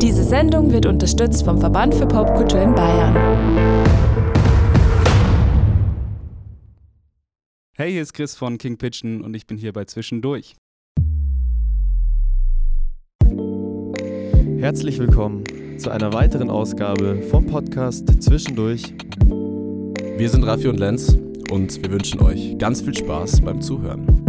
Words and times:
Diese 0.00 0.24
Sendung 0.24 0.72
wird 0.72 0.86
unterstützt 0.86 1.44
vom 1.44 1.58
Verband 1.58 1.94
für 1.94 2.06
Popkultur 2.06 2.62
in 2.62 2.74
Bayern. 2.74 3.14
Hey, 7.76 7.92
hier 7.92 8.00
ist 8.00 8.14
Chris 8.14 8.34
von 8.34 8.56
King 8.56 8.78
Pigeon 8.78 9.20
und 9.20 9.34
ich 9.34 9.46
bin 9.46 9.58
hier 9.58 9.74
bei 9.74 9.84
Zwischendurch. 9.84 10.56
Herzlich 14.58 14.98
willkommen 14.98 15.44
zu 15.78 15.90
einer 15.90 16.14
weiteren 16.14 16.48
Ausgabe 16.48 17.22
vom 17.30 17.44
Podcast 17.44 18.22
Zwischendurch. 18.22 18.94
Wir 20.16 20.30
sind 20.30 20.44
Raffi 20.44 20.68
und 20.68 20.80
Lenz 20.80 21.18
und 21.50 21.82
wir 21.82 21.90
wünschen 21.90 22.20
euch 22.20 22.56
ganz 22.56 22.80
viel 22.80 22.96
Spaß 22.96 23.42
beim 23.42 23.60
Zuhören. 23.60 24.19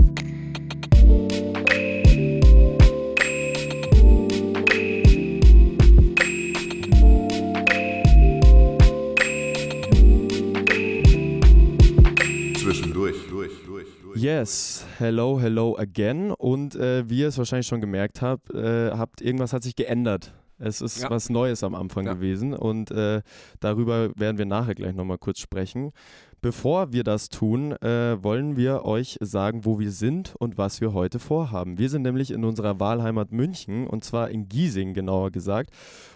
Yes, 14.21 14.86
hello, 15.00 15.39
hello 15.42 15.75
again. 15.80 16.29
Und 16.29 16.75
äh, 16.75 17.10
wie 17.10 17.21
ihr 17.21 17.29
es 17.29 17.39
wahrscheinlich 17.39 17.66
schon 17.66 17.82
gemerkt 17.82 18.21
habt, 18.21 18.54
äh, 18.54 18.92
habt, 18.92 19.20
irgendwas 19.20 19.52
hat 19.52 19.64
sich 19.64 19.75
geändert. 19.75 20.32
Es 20.60 20.79
ist 20.79 21.02
Ja. 21.02 21.10
was 21.10 21.32
Neues 21.32 21.64
am 21.64 21.74
Anfang 21.74 22.06
Ja. 22.06 22.14
gewesen 22.14 22.54
und 22.54 22.92
äh, 22.92 23.24
darüber 23.62 24.12
werden 24.15 24.38
wir 24.38 24.46
nachher 24.46 24.76
gleich 24.76 24.93
nochmal 24.93 25.18
kurz 25.18 25.39
sprechen. 25.39 25.92
Bevor 26.39 26.93
wir 26.93 27.04
das 27.04 27.29
tun, 27.29 27.71
äh, 27.82 28.24
wollen 28.24 28.57
wir 28.57 28.86
euch 28.86 29.18
sagen, 29.21 29.65
wo 29.65 29.79
wir 29.79 29.89
sind 29.89 30.36
und 30.38 30.56
was 30.56 30.82
wir 30.82 30.93
heute 30.93 31.18
vorhaben. 31.18 31.79
Wir 31.79 31.90
sind 31.90 32.03
nämlich 32.03 32.30
in 32.30 32.45
unserer 32.45 32.80
Wahlheimat 32.80 33.31
München 33.31 33.88
und 33.88 34.03
zwar 34.03 34.30
in 34.30 34.48
Giesing 34.50 34.94
genauer 34.94 35.31
gesagt. 35.31 35.72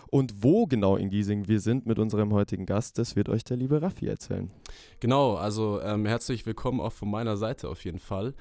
Und 0.09 0.43
wo 0.43 0.65
genau 0.65 0.95
in 0.95 1.09
Giesing 1.09 1.47
wir 1.47 1.59
sind 1.59 1.85
mit 1.85 1.99
unserem 1.99 2.33
heutigen 2.33 2.65
Gast, 2.65 2.97
das 2.97 3.15
wird 3.15 3.29
euch 3.29 3.43
der 3.43 3.57
liebe 3.57 3.81
Raffi 3.81 4.07
erzählen. 4.07 4.51
Genau, 4.99 5.35
also 5.35 5.81
ähm, 5.81 6.05
herzlich 6.05 6.45
willkommen 6.45 6.79
auch 6.79 6.93
von 6.93 7.09
meiner 7.09 7.37
Seite 7.37 7.69
auf 7.69 7.83
jeden 7.83 7.99
Fall. 7.99 8.33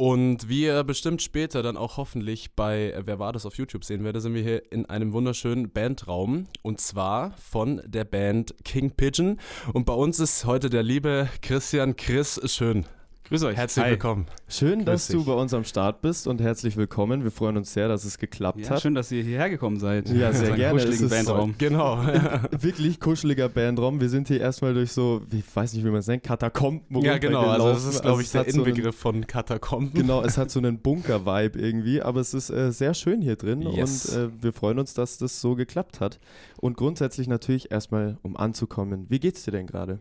Und 0.00 0.48
wie 0.48 0.62
ihr 0.62 0.84
bestimmt 0.84 1.22
später 1.22 1.60
dann 1.60 1.76
auch 1.76 1.96
hoffentlich 1.96 2.54
bei 2.54 2.92
äh, 2.92 3.02
Wer 3.04 3.18
war 3.18 3.32
das 3.32 3.44
auf 3.44 3.56
YouTube 3.56 3.84
sehen 3.84 4.04
werdet, 4.04 4.22
sind 4.22 4.32
wir 4.32 4.42
hier 4.42 4.72
in 4.72 4.86
einem 4.86 5.12
wunderschönen 5.12 5.72
Bandraum. 5.72 6.46
Und 6.62 6.80
zwar 6.80 7.32
von 7.32 7.82
der 7.84 8.04
Band 8.04 8.54
King 8.64 8.92
Pigeon. 8.92 9.38
Und 9.72 9.86
bei 9.86 9.94
uns 9.94 10.20
ist 10.20 10.44
heute 10.44 10.70
der 10.70 10.84
liebe 10.84 11.28
Christian 11.42 11.96
Chris 11.96 12.40
Schön. 12.44 12.86
Grüß 13.28 13.42
euch. 13.44 13.58
Herzlich 13.58 13.84
Hi. 13.84 13.90
willkommen. 13.90 14.24
Schön, 14.48 14.86
dass 14.86 15.08
dich. 15.08 15.16
du 15.16 15.22
bei 15.22 15.34
uns 15.34 15.52
am 15.52 15.62
Start 15.64 16.00
bist 16.00 16.26
und 16.26 16.40
herzlich 16.40 16.78
willkommen. 16.78 17.24
Wir 17.24 17.30
freuen 17.30 17.58
uns 17.58 17.74
sehr, 17.74 17.86
dass 17.86 18.06
es 18.06 18.16
geklappt 18.16 18.58
Ja, 18.60 18.70
hat. 18.70 18.80
schön, 18.80 18.94
dass 18.94 19.12
ihr 19.12 19.22
hierher 19.22 19.50
gekommen 19.50 19.78
seid. 19.78 20.08
Ja, 20.08 20.32
sehr 20.32 20.56
gerne. 20.56 20.72
kuscheligen 20.80 21.04
Es 21.06 21.10
Bandraum. 21.10 21.54
Genau. 21.58 21.98
Wirklich 22.58 22.98
kuscheliger 23.00 23.50
Bandraum. 23.50 24.00
Wir 24.00 24.08
sind 24.08 24.28
hier 24.28 24.40
erstmal 24.40 24.72
durch 24.72 24.92
so, 24.92 25.20
ich 25.30 25.44
weiß 25.54 25.74
nicht, 25.74 25.84
wie 25.84 25.90
man 25.90 25.98
es 26.00 26.06
nennt, 26.06 26.22
Katakomben 26.22 27.02
ja, 27.02 27.18
genau. 27.18 27.42
Also 27.48 27.68
das 27.68 27.84
ist, 27.84 28.00
glaube 28.00 28.22
ich, 28.22 28.28
es 28.28 28.32
der 28.32 28.40
hat 28.42 28.50
so 28.50 28.62
einen- 28.62 28.68
Inbegriff 28.70 28.96
von 28.96 29.26
Katakomben. 29.26 29.92
Genau, 29.92 30.22
es 30.22 30.38
hat 30.38 30.50
so 30.50 30.58
einen 30.58 30.78
Bunker-Vibe 30.78 31.58
irgendwie, 31.58 32.00
aber 32.00 32.20
es 32.20 32.32
ist 32.32 32.48
äh, 32.48 32.72
sehr 32.72 32.94
schön 32.94 33.20
hier 33.20 33.36
drin 33.36 33.60
Yes. 33.60 34.06
und 34.16 34.22
äh, 34.22 34.42
wir 34.42 34.54
freuen 34.54 34.78
uns, 34.78 34.94
dass 34.94 35.18
das 35.18 35.38
so 35.42 35.54
geklappt 35.54 36.00
hat. 36.00 36.18
Und 36.56 36.78
grundsätzlich 36.78 37.28
natürlich 37.28 37.70
erstmal, 37.70 38.16
um 38.22 38.38
anzukommen. 38.38 39.04
Wie 39.10 39.20
geht's 39.20 39.42
dir 39.44 39.50
denn 39.50 39.66
gerade? 39.66 39.98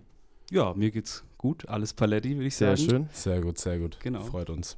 Ja, 0.50 0.74
mir 0.76 0.92
geht's 0.92 1.26
gut. 1.38 1.68
Alles 1.70 1.94
Paletti, 1.94 2.36
würde 2.36 2.48
ich 2.48 2.56
Sehr 2.56 2.76
sagen. 2.78 2.90
schön. 2.90 3.10
Sehr 3.12 3.42
gut, 3.42 3.58
sehr 3.58 3.80
gut. 3.80 3.98
Genau. 4.02 4.22
Freut 4.22 4.50
uns. 4.50 4.78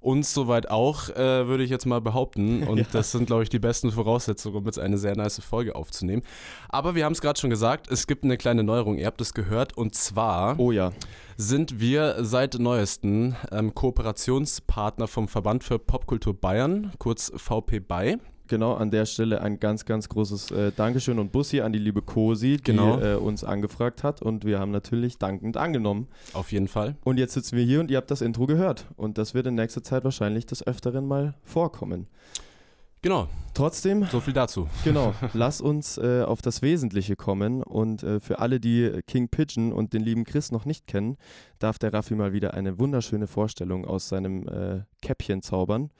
Uns 0.00 0.34
soweit 0.34 0.68
auch, 0.68 1.08
äh, 1.08 1.46
würde 1.48 1.64
ich 1.64 1.70
jetzt 1.70 1.86
mal 1.86 2.00
behaupten. 2.02 2.62
Und 2.68 2.86
das 2.92 3.12
sind, 3.12 3.24
glaube 3.24 3.42
ich, 3.42 3.48
die 3.48 3.58
besten 3.58 3.90
Voraussetzungen, 3.90 4.56
um 4.56 4.64
jetzt 4.66 4.78
eine 4.78 4.98
sehr 4.98 5.16
nice 5.16 5.40
Folge 5.42 5.74
aufzunehmen. 5.74 6.22
Aber 6.68 6.94
wir 6.94 7.06
haben 7.06 7.14
es 7.14 7.22
gerade 7.22 7.40
schon 7.40 7.48
gesagt, 7.48 7.90
es 7.90 8.06
gibt 8.06 8.22
eine 8.22 8.36
kleine 8.36 8.64
Neuerung, 8.64 8.98
ihr 8.98 9.06
habt 9.06 9.22
es 9.22 9.32
gehört. 9.32 9.78
Und 9.78 9.94
zwar 9.94 10.60
Oh 10.60 10.72
ja, 10.72 10.92
sind 11.38 11.80
wir 11.80 12.16
seit 12.22 12.58
neuestem 12.58 13.34
ähm, 13.50 13.74
Kooperationspartner 13.74 15.08
vom 15.08 15.26
Verband 15.26 15.64
für 15.64 15.78
Popkultur 15.78 16.34
Bayern, 16.38 16.92
kurz 16.98 17.32
VP 17.34 17.80
BY. 17.80 18.18
Genau, 18.48 18.74
an 18.74 18.90
der 18.90 19.06
Stelle 19.06 19.40
ein 19.40 19.58
ganz, 19.60 19.84
ganz 19.84 20.08
großes 20.08 20.50
äh, 20.50 20.72
Dankeschön 20.76 21.18
und 21.18 21.32
Bussi 21.32 21.60
an 21.60 21.72
die 21.72 21.78
liebe 21.78 22.02
Cosi, 22.02 22.56
die 22.58 22.62
Genau. 22.62 23.00
äh, 23.00 23.14
uns 23.16 23.44
angefragt 23.44 24.02
hat 24.02 24.22
und 24.22 24.44
wir 24.44 24.58
haben 24.58 24.70
natürlich 24.70 25.18
dankend 25.18 25.56
angenommen. 25.56 26.08
Auf 26.32 26.52
jeden 26.52 26.68
Fall. 26.68 26.96
Und 27.04 27.18
jetzt 27.18 27.34
sitzen 27.34 27.56
wir 27.56 27.64
hier 27.64 27.80
und 27.80 27.90
ihr 27.90 27.96
habt 27.96 28.10
das 28.10 28.20
Intro 28.20 28.46
gehört. 28.46 28.86
Und 28.96 29.18
das 29.18 29.34
wird 29.34 29.46
in 29.46 29.54
nächster 29.54 29.82
Zeit 29.82 30.04
wahrscheinlich 30.04 30.46
des 30.46 30.66
Öfteren 30.66 31.06
mal 31.06 31.34
vorkommen. 31.42 32.06
Genau, 33.02 33.28
Trotzdem, 33.52 34.04
so 34.10 34.18
viel 34.20 34.32
dazu. 34.32 34.66
genau, 34.82 35.14
lass 35.34 35.60
uns 35.60 35.98
äh, 35.98 36.22
auf 36.22 36.40
das 36.42 36.62
Wesentliche 36.62 37.14
kommen. 37.16 37.62
Und 37.62 38.02
äh, 38.02 38.18
für 38.18 38.38
alle, 38.38 38.58
die 38.60 38.90
King 39.06 39.28
Pigeon 39.28 39.72
und 39.74 39.92
den 39.92 40.02
lieben 40.02 40.24
Chris 40.24 40.50
noch 40.50 40.64
nicht 40.64 40.86
kennen, 40.86 41.16
darf 41.58 41.78
der 41.78 41.92
Raffi 41.92 42.14
mal 42.14 42.32
wieder 42.32 42.54
eine 42.54 42.78
wunderschöne 42.80 43.26
Vorstellung 43.26 43.84
aus 43.84 44.08
seinem 44.08 44.48
äh, 44.48 44.80
Käppchen 45.02 45.42
zaubern. 45.42 45.90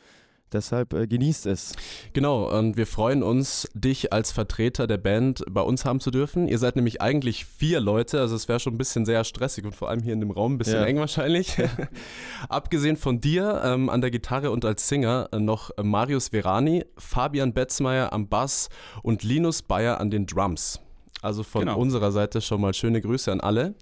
Deshalb 0.54 0.94
äh, 0.94 1.06
genießt 1.06 1.46
es. 1.46 1.72
Genau, 2.12 2.48
und 2.56 2.76
wir 2.76 2.86
freuen 2.86 3.22
uns, 3.22 3.68
dich 3.74 4.12
als 4.12 4.32
Vertreter 4.32 4.86
der 4.86 4.96
Band 4.98 5.44
bei 5.50 5.60
uns 5.60 5.84
haben 5.84 6.00
zu 6.00 6.10
dürfen. 6.10 6.48
Ihr 6.48 6.58
seid 6.58 6.76
nämlich 6.76 7.02
eigentlich 7.02 7.44
vier 7.44 7.80
Leute, 7.80 8.20
also 8.20 8.36
es 8.36 8.48
wäre 8.48 8.60
schon 8.60 8.74
ein 8.74 8.78
bisschen 8.78 9.04
sehr 9.04 9.24
stressig 9.24 9.64
und 9.64 9.74
vor 9.74 9.90
allem 9.90 10.00
hier 10.02 10.12
in 10.12 10.20
dem 10.20 10.30
Raum 10.30 10.54
ein 10.54 10.58
bisschen 10.58 10.80
Ja. 10.80 10.84
eng 10.86 10.98
wahrscheinlich. 10.98 11.56
Abgesehen 12.48 12.96
von 12.96 13.20
dir 13.20 13.60
ähm, 13.64 13.90
an 13.90 14.00
der 14.00 14.10
Gitarre 14.10 14.50
und 14.50 14.64
als 14.64 14.88
Singer 14.88 15.28
äh, 15.32 15.38
noch 15.38 15.70
Marius 15.82 16.28
Verani, 16.28 16.84
Fabian 16.96 17.52
Betzmeier 17.52 18.12
am 18.12 18.28
Bass 18.28 18.68
und 19.02 19.22
Linus 19.22 19.62
Bayer 19.62 20.00
an 20.00 20.10
den 20.10 20.26
Drums. 20.26 20.80
Also 21.22 21.42
von 21.42 21.62
Genau. 21.62 21.78
unserer 21.78 22.12
Seite 22.12 22.40
schon 22.40 22.60
mal 22.60 22.74
schöne 22.74 23.00
Grüße 23.00 23.32
an 23.32 23.40
alle. 23.40 23.74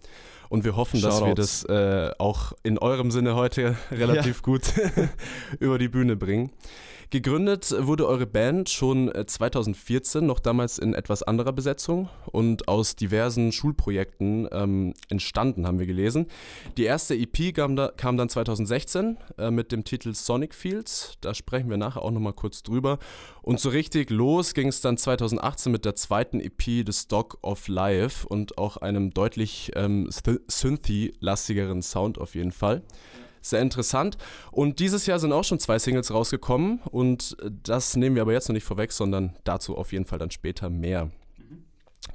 Und 0.52 0.64
wir 0.64 0.76
hoffen, 0.76 1.00
dass 1.00 1.14
wir 1.22 1.28
Shoutouts. 1.28 1.62
das 1.62 2.10
äh, 2.10 2.10
auch 2.18 2.52
in 2.62 2.76
eurem 2.76 3.10
Sinne 3.10 3.36
heute 3.36 3.74
relativ 3.90 4.42
gut 4.42 4.64
über 5.60 5.78
die 5.78 5.88
Bühne 5.88 6.14
bringen. 6.14 6.50
Gegründet 7.12 7.74
wurde 7.78 8.08
eure 8.08 8.24
Band 8.24 8.70
schon 8.70 9.14
äh, 9.14 9.26
2014, 9.26 10.24
noch 10.24 10.40
damals 10.40 10.78
in 10.78 10.94
etwas 10.94 11.22
anderer 11.22 11.52
Besetzung 11.52 12.08
und 12.30 12.68
aus 12.68 12.96
diversen 12.96 13.52
Schulprojekten 13.52 14.48
ähm, 14.50 14.94
entstanden, 15.10 15.66
haben 15.66 15.78
wir 15.78 15.84
gelesen. 15.84 16.24
Die 16.78 16.84
erste 16.84 17.14
EP 17.14 17.54
kam, 17.54 17.76
da, 17.76 17.88
kam 17.94 18.16
dann 18.16 18.30
2016 18.30 19.18
äh, 19.36 19.50
mit 19.50 19.72
dem 19.72 19.84
Titel 19.84 20.14
Sonic 20.14 20.54
Fields. 20.54 21.18
Da 21.20 21.34
sprechen 21.34 21.68
wir 21.68 21.76
nachher 21.76 22.00
auch 22.00 22.12
nochmal 22.12 22.32
kurz 22.32 22.62
drüber. 22.62 22.98
Und 23.42 23.60
so 23.60 23.68
richtig 23.68 24.08
los 24.08 24.54
ging 24.54 24.68
es 24.68 24.80
dann 24.80 24.96
2018 24.96 25.70
mit 25.70 25.84
der 25.84 25.94
zweiten 25.94 26.40
EP 26.40 26.62
The 26.62 26.92
Stock 26.94 27.36
of 27.42 27.68
Life 27.68 28.26
und 28.26 28.56
auch 28.56 28.78
einem 28.78 29.10
deutlich 29.10 29.70
ähm, 29.76 30.08
Synth- 30.08 30.40
Synthy-lastigeren 30.48 31.82
Sound 31.82 32.16
auf 32.16 32.34
jeden 32.34 32.52
Fall. 32.52 32.82
Sehr 33.42 33.60
interessant. 33.60 34.16
Und 34.50 34.78
dieses 34.78 35.06
Jahr 35.06 35.18
sind 35.18 35.32
auch 35.32 35.44
schon 35.44 35.58
zwei 35.58 35.78
Singles 35.78 36.12
rausgekommen 36.12 36.80
und 36.90 37.36
das 37.64 37.96
nehmen 37.96 38.14
wir 38.14 38.22
aber 38.22 38.32
jetzt 38.32 38.48
noch 38.48 38.54
nicht 38.54 38.64
vorweg, 38.64 38.92
sondern 38.92 39.36
dazu 39.44 39.76
auf 39.76 39.92
jeden 39.92 40.06
Fall 40.06 40.18
dann 40.18 40.30
später 40.30 40.70
mehr. 40.70 41.10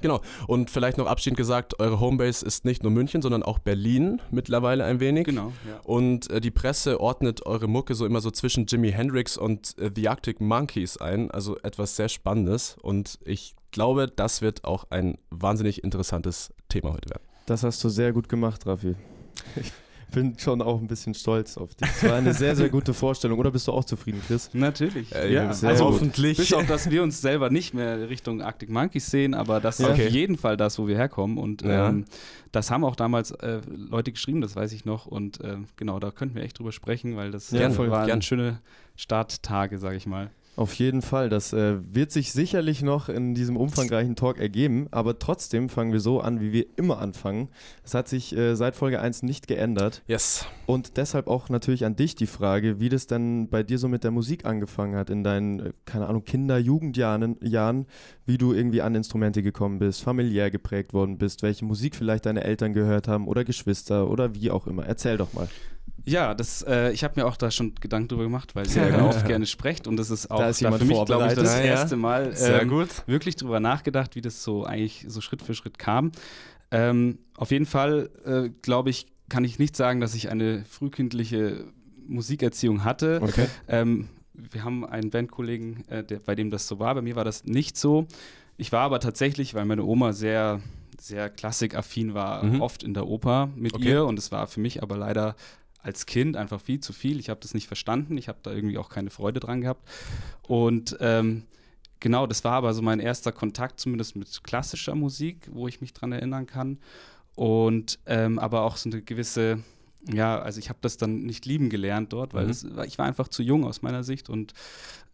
Genau. 0.00 0.20
Und 0.46 0.70
vielleicht 0.70 0.98
noch 0.98 1.06
abschließend 1.06 1.36
gesagt, 1.36 1.80
eure 1.80 1.98
Homebase 1.98 2.44
ist 2.44 2.64
nicht 2.64 2.82
nur 2.82 2.92
München, 2.92 3.22
sondern 3.22 3.42
auch 3.42 3.58
Berlin 3.58 4.20
mittlerweile 4.30 4.84
ein 4.84 5.00
wenig. 5.00 5.24
Genau, 5.24 5.52
ja. 5.66 5.80
Und 5.82 6.30
äh, 6.30 6.40
die 6.40 6.50
Presse 6.50 7.00
ordnet 7.00 7.46
eure 7.46 7.68
Mucke 7.68 7.94
so 7.94 8.06
immer 8.06 8.20
so 8.20 8.30
zwischen 8.30 8.66
Jimi 8.66 8.92
Hendrix 8.92 9.36
und 9.36 9.76
äh, 9.78 9.90
The 9.94 10.08
Arctic 10.08 10.40
Monkeys 10.40 10.98
ein. 10.98 11.30
Also 11.30 11.56
etwas 11.62 11.96
sehr 11.96 12.08
Spannendes. 12.08 12.76
Und 12.80 13.18
ich 13.24 13.56
glaube, 13.72 14.08
das 14.14 14.40
wird 14.40 14.64
auch 14.64 14.84
ein 14.90 15.18
wahnsinnig 15.30 15.82
interessantes 15.82 16.52
Thema 16.68 16.92
heute 16.92 17.10
werden. 17.10 17.22
Das 17.46 17.62
hast 17.62 17.82
du 17.82 17.88
sehr 17.88 18.12
gut 18.12 18.28
gemacht, 18.28 18.66
Raffi. 18.66 18.94
Ich 20.10 20.14
bin 20.14 20.38
schon 20.38 20.62
auch 20.62 20.80
ein 20.80 20.86
bisschen 20.86 21.12
stolz 21.12 21.58
auf 21.58 21.74
dich. 21.74 21.86
Es 21.86 22.02
war 22.02 22.14
eine 22.16 22.32
sehr, 22.32 22.56
sehr 22.56 22.70
gute 22.70 22.94
Vorstellung. 22.94 23.38
Oder 23.38 23.50
bist 23.50 23.68
du 23.68 23.72
auch 23.72 23.84
zufrieden, 23.84 24.22
Chris? 24.26 24.48
Natürlich. 24.54 25.14
Äh, 25.14 25.34
ja, 25.34 25.52
sehr 25.52 25.68
also 25.68 25.84
gut. 25.84 25.94
hoffentlich. 25.94 26.38
Bis 26.38 26.50
auf, 26.54 26.66
dass 26.66 26.90
wir 26.90 27.02
uns 27.02 27.20
selber 27.20 27.50
nicht 27.50 27.74
mehr 27.74 28.08
Richtung 28.08 28.40
Arctic 28.40 28.70
Monkeys 28.70 29.10
sehen, 29.10 29.34
aber 29.34 29.60
das 29.60 29.78
ist 29.78 29.84
Ja. 29.86 29.92
auf 29.92 29.98
Okay. 29.98 30.08
jeden 30.08 30.38
Fall 30.38 30.56
das, 30.56 30.78
wo 30.78 30.86
wir 30.88 30.96
herkommen. 30.96 31.36
Und 31.36 31.60
Ja. 31.60 31.90
ähm, 31.90 32.06
das 32.52 32.70
haben 32.70 32.84
auch 32.84 32.96
damals 32.96 33.32
äh, 33.32 33.60
Leute 33.68 34.10
geschrieben, 34.10 34.40
das 34.40 34.56
weiß 34.56 34.72
ich 34.72 34.86
noch. 34.86 35.04
Und 35.04 35.40
ähm, 35.44 35.66
genau, 35.76 35.98
da 36.00 36.10
könnten 36.10 36.36
wir 36.36 36.42
echt 36.42 36.58
drüber 36.58 36.72
sprechen, 36.72 37.14
weil 37.16 37.30
das 37.30 37.50
Ja, 37.50 37.68
äh, 37.68 37.70
voll 37.70 37.90
waren 37.90 38.22
schöne 38.22 38.60
Starttage, 38.96 39.76
sage 39.78 39.96
ich 39.96 40.06
mal. 40.06 40.30
Auf 40.58 40.74
jeden 40.74 41.02
Fall. 41.02 41.28
Das 41.28 41.52
äh, 41.52 41.76
wird 41.94 42.10
sich 42.10 42.32
sicherlich 42.32 42.82
noch 42.82 43.08
in 43.08 43.32
diesem 43.32 43.56
umfangreichen 43.56 44.16
Talk 44.16 44.40
ergeben. 44.40 44.88
Aber 44.90 45.20
trotzdem 45.20 45.68
fangen 45.68 45.92
wir 45.92 46.00
so 46.00 46.20
an, 46.20 46.40
wie 46.40 46.50
wir 46.50 46.66
immer 46.74 46.98
anfangen. 46.98 47.48
Es 47.84 47.94
hat 47.94 48.08
sich 48.08 48.36
äh, 48.36 48.56
seit 48.56 48.74
Folge 48.74 49.00
1 49.00 49.22
nicht 49.22 49.46
geändert. 49.46 50.02
Yes. 50.08 50.46
Und 50.66 50.96
deshalb 50.96 51.28
auch 51.28 51.48
natürlich 51.48 51.84
an 51.84 51.94
dich 51.94 52.16
die 52.16 52.26
Frage, 52.26 52.80
wie 52.80 52.88
das 52.88 53.06
denn 53.06 53.48
bei 53.48 53.62
dir 53.62 53.78
so 53.78 53.86
mit 53.86 54.02
der 54.02 54.10
Musik 54.10 54.46
angefangen 54.46 54.96
hat 54.96 55.10
in 55.10 55.22
deinen, 55.22 55.60
äh, 55.60 55.72
keine 55.84 56.08
Ahnung, 56.08 56.24
Kinder-, 56.24 56.58
Jugendjahren, 56.58 57.36
Jahren, 57.40 57.86
wie 58.26 58.36
du 58.36 58.52
irgendwie 58.52 58.82
an 58.82 58.96
Instrumente 58.96 59.44
gekommen 59.44 59.78
bist, 59.78 60.02
familiär 60.02 60.50
geprägt 60.50 60.92
worden 60.92 61.18
bist, 61.18 61.44
welche 61.44 61.66
Musik 61.66 61.94
vielleicht 61.94 62.26
deine 62.26 62.42
Eltern 62.42 62.72
gehört 62.72 63.06
haben 63.06 63.28
oder 63.28 63.44
Geschwister 63.44 64.10
oder 64.10 64.34
wie 64.34 64.50
auch 64.50 64.66
immer. 64.66 64.84
Erzähl 64.84 65.18
doch 65.18 65.32
mal. 65.34 65.48
Ja, 66.08 66.34
das, 66.34 66.62
äh, 66.62 66.90
ich 66.92 67.04
habe 67.04 67.20
mir 67.20 67.26
auch 67.26 67.36
da 67.36 67.50
schon 67.50 67.74
Gedanken 67.74 68.08
drüber 68.08 68.24
gemacht, 68.24 68.54
weil 68.54 68.66
ihr 68.68 68.72
ja 68.90 68.90
gut. 69.00 69.08
oft 69.10 69.26
gerne 69.26 69.46
sprecht 69.46 69.86
und 69.86 69.96
das 69.96 70.10
ist 70.10 70.30
auch 70.30 70.38
Da 70.38 70.48
ist 70.48 70.62
da 70.62 70.72
für 70.72 70.84
mich, 70.84 71.04
glaube 71.04 71.26
ich, 71.28 71.34
das. 71.34 71.54
Ja, 71.58 71.60
erste 71.64 71.96
Mal 71.96 72.34
ähm, 72.40 72.88
wirklich 73.06 73.36
drüber 73.36 73.60
nachgedacht, 73.60 74.16
wie 74.16 74.20
das 74.20 74.42
so 74.42 74.64
eigentlich 74.64 75.04
so 75.08 75.20
Schritt 75.20 75.42
für 75.42 75.54
Schritt 75.54 75.78
kam. 75.78 76.12
Ähm, 76.70 77.18
auf 77.36 77.50
jeden 77.50 77.66
Fall, 77.66 78.10
äh, 78.24 78.50
glaube 78.62 78.90
ich, 78.90 79.06
kann 79.28 79.44
ich 79.44 79.58
nicht 79.58 79.76
sagen, 79.76 80.00
dass 80.00 80.14
ich 80.14 80.30
eine 80.30 80.64
frühkindliche 80.64 81.64
Musikerziehung 82.06 82.84
hatte. 82.84 83.20
Okay. 83.22 83.46
Ähm, 83.68 84.08
wir 84.32 84.64
haben 84.64 84.84
einen 84.86 85.10
Bandkollegen, 85.10 85.86
äh, 85.88 86.04
der, 86.04 86.18
bei 86.20 86.34
dem 86.34 86.50
das 86.50 86.66
so 86.68 86.78
war. 86.78 86.94
Bei 86.94 87.02
mir 87.02 87.16
war 87.16 87.24
das 87.24 87.44
nicht 87.44 87.76
so. 87.76 88.06
Ich 88.56 88.72
war 88.72 88.80
aber 88.82 89.00
tatsächlich, 89.00 89.54
weil 89.54 89.64
meine 89.64 89.84
Oma 89.84 90.12
sehr, 90.12 90.60
sehr 91.00 91.28
klassikaffin 91.28 92.14
war, 92.14 92.44
Mhm. 92.44 92.60
oft 92.60 92.82
in 92.82 92.94
der 92.94 93.06
Oper 93.06 93.50
mit 93.56 93.74
Okay. 93.74 93.88
ihr. 93.90 94.04
Und 94.06 94.18
es 94.18 94.32
war 94.32 94.46
für 94.46 94.60
mich 94.60 94.82
aber 94.82 94.96
leider 94.96 95.36
als 95.88 96.04
Kind 96.04 96.36
einfach 96.36 96.60
viel 96.60 96.80
zu 96.80 96.92
viel. 96.92 97.18
Ich 97.18 97.30
habe 97.30 97.40
das 97.40 97.54
nicht 97.54 97.66
verstanden. 97.66 98.18
Ich 98.18 98.28
habe 98.28 98.38
da 98.42 98.52
irgendwie 98.52 98.76
auch 98.76 98.90
keine 98.90 99.08
Freude 99.08 99.40
dran 99.40 99.62
gehabt. 99.62 99.88
Und 100.42 100.98
ähm, 101.00 101.44
genau, 101.98 102.26
das 102.26 102.44
war 102.44 102.52
aber 102.52 102.74
so 102.74 102.82
mein 102.82 103.00
erster 103.00 103.32
Kontakt, 103.32 103.80
zumindest 103.80 104.14
mit 104.14 104.44
klassischer 104.44 104.94
Musik, 104.94 105.48
wo 105.50 105.66
ich 105.66 105.80
mich 105.80 105.94
dran 105.94 106.12
erinnern 106.12 106.46
kann. 106.46 106.78
Und 107.34 107.98
ähm, 108.04 108.38
aber 108.38 108.62
auch 108.62 108.76
so 108.76 108.90
eine 108.90 109.00
gewisse, 109.00 109.62
ja, 110.12 110.38
also 110.40 110.58
ich 110.58 110.68
habe 110.68 110.78
das 110.82 110.96
dann 110.96 111.20
nicht 111.20 111.46
lieben 111.46 111.68
gelernt 111.70 112.12
dort, 112.12 112.34
weil 112.34 112.44
Mhm. 112.44 112.50
es, 112.50 112.66
ich 112.86 112.98
war 112.98 113.06
einfach 113.06 113.28
zu 113.28 113.42
jung 113.42 113.64
aus 113.64 113.82
meiner 113.82 114.02
Sicht 114.04 114.28
und 114.30 114.52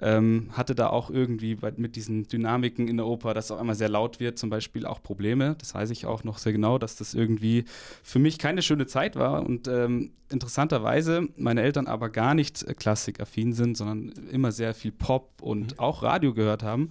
ähm, 0.01 0.49
hatte 0.53 0.75
da 0.75 0.89
auch 0.89 1.11
irgendwie 1.11 1.55
bei, 1.55 1.73
mit 1.77 1.97
diesen 1.97 2.25
Dynamiken 2.27 2.89
in 2.89 2.97
der 2.97 3.07
Oper, 3.07 3.33
dass 3.35 3.47
es 3.47 3.51
auf 3.53 3.61
einmal 3.61 3.77
sehr 3.77 3.89
laut 3.89 4.21
wird, 4.21 4.39
zum 4.39 4.51
Beispiel 4.51 4.87
auch 4.87 5.03
Probleme. 5.03 5.55
Das 5.59 5.75
weiß 5.75 5.91
ich 5.91 6.07
auch 6.07 6.25
noch 6.25 6.39
sehr 6.39 6.53
genau, 6.53 6.79
dass 6.79 6.97
das 6.97 7.15
irgendwie 7.15 7.65
für 8.03 8.19
mich 8.19 8.39
keine 8.39 8.63
schöne 8.63 8.87
Zeit 8.87 9.17
war 9.17 9.45
und 9.45 9.69
ähm, 9.69 10.13
interessanterweise 10.31 11.29
meine 11.37 11.63
Eltern 11.63 11.87
aber 11.87 12.11
gar 12.11 12.35
nicht 12.35 12.63
äh, 12.63 12.75
klassikaffin 12.75 13.53
sind, 13.53 13.77
sondern 13.77 14.13
immer 14.31 14.53
sehr 14.53 14.75
viel 14.75 14.93
Pop 14.93 15.43
und 15.43 15.79
auch 15.79 16.03
Radio 16.03 16.35
gehört 16.35 16.63
haben. 16.63 16.91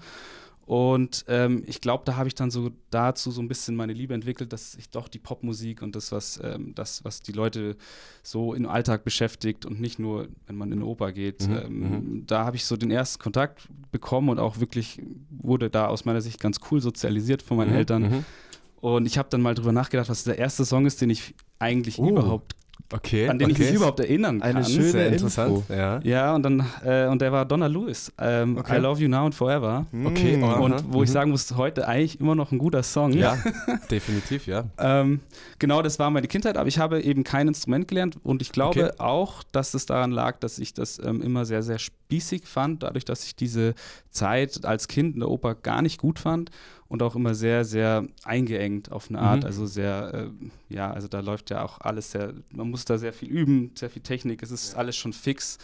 Und 0.65 1.25
ähm, 1.27 1.63
ich 1.68 1.81
glaube, 1.81 2.04
da 2.06 2.15
habe 2.15 2.27
ich 2.30 2.36
dann 2.36 2.50
so 2.50 2.71
dazu 2.89 3.31
so 3.31 3.42
ein 3.42 3.50
bisschen 3.50 3.75
meine 3.75 3.92
Liebe 3.92 4.13
entwickelt, 4.13 4.54
dass 4.54 4.75
ich 4.75 4.89
doch 4.89 5.10
die 5.10 5.19
Popmusik 5.19 5.81
und 5.81 5.94
das, 5.95 6.12
was, 6.13 6.39
ähm, 6.42 6.74
das, 6.74 7.04
was 7.04 7.21
die 7.21 7.33
Leute 7.33 7.75
so 8.21 8.54
im 8.54 8.65
Alltag 8.68 9.04
beschäftigt 9.04 9.65
und 9.65 9.81
nicht 9.81 10.00
nur, 10.00 10.30
wenn 10.48 10.56
man 10.56 10.71
in 10.71 10.80
eine 10.80 10.86
Oper 10.88 11.12
geht, 11.12 11.48
Mhm, 11.48 11.56
ähm, 11.57 12.24
da 12.27 12.45
habe 12.45 12.56
ich 12.56 12.65
so 12.65 12.77
den 12.77 12.92
ersten 12.92 13.21
Kontakt 13.21 13.68
bekommen 13.92 14.30
und 14.30 14.39
auch 14.39 14.60
wirklich 14.60 15.01
wurde 15.30 15.69
da 15.69 15.88
aus 15.88 16.06
meiner 16.06 16.21
Sicht 16.21 16.39
ganz 16.39 16.60
cool 16.71 16.80
sozialisiert 16.80 17.42
von 17.42 17.57
meinen 17.57 17.71
Mhm, 17.71 17.75
Eltern. 17.77 18.01
mhm. 18.04 18.25
Und 18.80 19.06
ich 19.06 19.18
habe 19.18 19.30
dann 19.30 19.42
mal 19.42 19.56
drüber 19.56 19.71
nachgedacht, 19.74 20.10
was 20.10 20.24
der 20.24 20.38
erste 20.38 20.63
Song 20.65 20.86
ist, 20.86 21.01
den 21.01 21.10
ich 21.10 21.33
eigentlich 21.60 22.00
Oh, 22.00 22.07
überhaupt, 22.10 22.54
Okay. 22.94 23.28
an 23.28 23.40
den 23.40 23.50
ich 23.50 23.56
okay. 23.57 23.66
mich 23.66 23.75
überhaupt 23.75 24.00
erinnern 24.00 24.40
kann. 24.40 24.56
Eine 24.57 24.66
schöne 24.66 24.84
Sehr 24.92 25.04
Info. 25.07 25.13
interessant. 25.16 25.63
Ja. 25.69 26.00
Ja, 26.04 26.36
und 26.36 26.44
dann, 26.44 26.63
äh, 26.86 27.07
und 27.07 27.22
der 27.22 27.31
war 27.31 27.44
Donna 27.45 27.68
Lewis, 27.68 28.12
ähm, 28.19 28.57
Okay. 28.57 28.78
I 28.78 28.80
Love 28.81 29.01
You 29.01 29.07
Now 29.10 29.25
and 29.25 29.36
Forever. 29.36 29.86
Okay, 30.06 30.38
Mm. 30.38 30.44
Aha. 30.44 30.60
Und 30.60 30.94
wo 30.94 31.01
ich 31.04 31.10
Mhm. 31.10 31.13
sagen 31.13 31.31
muss, 31.31 31.56
heute 31.56 31.88
eigentlich 31.88 32.19
immer 32.19 32.36
noch 32.36 32.51
ein 32.51 32.57
guter 32.60 32.84
Song. 32.84 33.12
Ja, 33.13 33.38
definitiv, 33.92 34.45
ja. 34.48 34.66
Ähm, 34.78 35.22
genau, 35.60 35.81
das 35.81 35.98
war 36.00 36.10
meine 36.12 36.28
Kindheit, 36.28 36.57
aber 36.57 36.68
ich 36.68 36.78
habe 36.80 37.01
eben 37.01 37.24
kein 37.24 37.48
Instrument 37.48 37.88
gelernt 37.88 38.18
und 38.24 38.42
ich 38.42 38.51
glaube 38.51 38.84
Okay. 38.86 38.92
auch, 39.00 39.44
dass 39.51 39.74
es 39.74 39.86
daran 39.86 40.12
lag, 40.12 40.39
dass 40.39 40.60
ich 40.60 40.74
das 40.74 41.00
ähm, 41.04 41.22
immer 41.22 41.46
sehr, 41.46 41.63
sehr 41.63 41.80
spießig 41.80 42.46
fand, 42.46 42.84
dadurch, 42.84 43.06
dass 43.06 43.25
ich 43.25 43.36
diese 43.36 43.74
Zeit 44.12 44.66
als 44.66 44.88
Kind 44.88 45.16
in 45.16 45.22
der 45.22 45.30
Oper 45.30 45.56
gar 45.56 45.81
nicht 45.81 46.00
gut 46.00 46.19
fand 46.19 46.51
und 46.94 47.01
auch 47.01 47.16
immer 47.16 47.34
sehr, 47.34 47.66
sehr 47.66 48.06
eingeengt 48.24 48.92
auf 48.92 49.10
eine 49.10 49.18
Art. 49.18 49.40
Mhm. 49.40 49.45
Also 49.48 49.66
sehr, 49.66 50.30
äh, 50.69 50.75
ja, 50.75 50.92
also 50.92 51.07
da 51.07 51.22
läuft 51.22 51.50
ja 51.50 51.63
auch 51.66 51.81
alles 51.81 52.12
sehr, 52.12 52.36
man 52.51 52.69
muss 52.69 52.86
da 52.86 53.00
sehr 53.00 53.13
viel 53.13 53.30
üben, 53.30 53.72
sehr 53.74 53.90
viel 53.90 54.04
Technik, 54.04 54.44
es 54.44 54.51
ist 54.51 54.75
alles 54.75 54.95
schon 54.95 55.12
fix. 55.12 55.57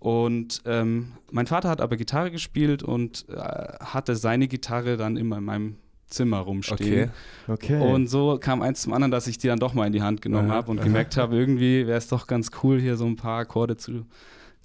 Und 0.00 0.62
ähm, 0.64 1.12
mein 1.30 1.46
Vater 1.46 1.68
hat 1.68 1.80
aber 1.80 1.96
Gitarre 1.96 2.32
gespielt 2.32 2.82
und 2.82 3.26
äh, 3.28 3.36
hatte 3.36 4.16
seine 4.16 4.48
Gitarre 4.48 4.96
dann 4.96 5.16
immer 5.16 5.38
in 5.38 5.44
meinem 5.44 5.76
Zimmer 6.08 6.38
rumstehen. 6.38 7.12
Okay. 7.46 7.76
Okay. 7.76 7.80
Und 7.80 8.08
so 8.08 8.36
kam 8.40 8.60
eins 8.60 8.82
zum 8.82 8.92
anderen, 8.92 9.12
dass 9.12 9.28
ich 9.28 9.38
die 9.38 9.46
dann 9.46 9.60
doch 9.60 9.72
mal 9.72 9.86
in 9.86 9.92
die 9.92 10.02
Hand 10.02 10.20
genommen 10.20 10.50
habe 10.50 10.72
und 10.72 10.78
aha. 10.78 10.84
gemerkt 10.84 11.16
habe, 11.16 11.36
irgendwie 11.36 11.86
wäre 11.86 11.98
es 11.98 12.08
doch 12.08 12.26
ganz 12.26 12.50
cool, 12.64 12.80
hier 12.80 12.96
so 12.96 13.06
ein 13.06 13.14
paar 13.14 13.38
Akkorde 13.38 13.76
zu, 13.76 14.04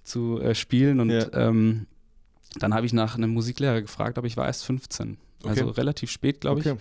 zu 0.03 0.41
äh, 0.41 0.55
spielen. 0.55 0.99
Und 0.99 1.11
Ja. 1.11 1.27
ähm, 1.33 1.85
dann 2.57 2.73
habe 2.73 2.87
ich 2.87 2.93
nach 2.93 3.15
einem 3.17 3.29
Musiklehrer 3.29 3.83
gefragt, 3.83 4.17
aber 4.17 4.25
ich 4.25 4.35
war 4.35 4.47
erst 4.47 4.65
15. 4.65 5.17
Also 5.45 5.65
Okay. 5.65 5.73
relativ 5.79 6.11
spät, 6.11 6.41
glaube 6.41 6.59
okay. 6.61 6.73
ich. 6.75 6.79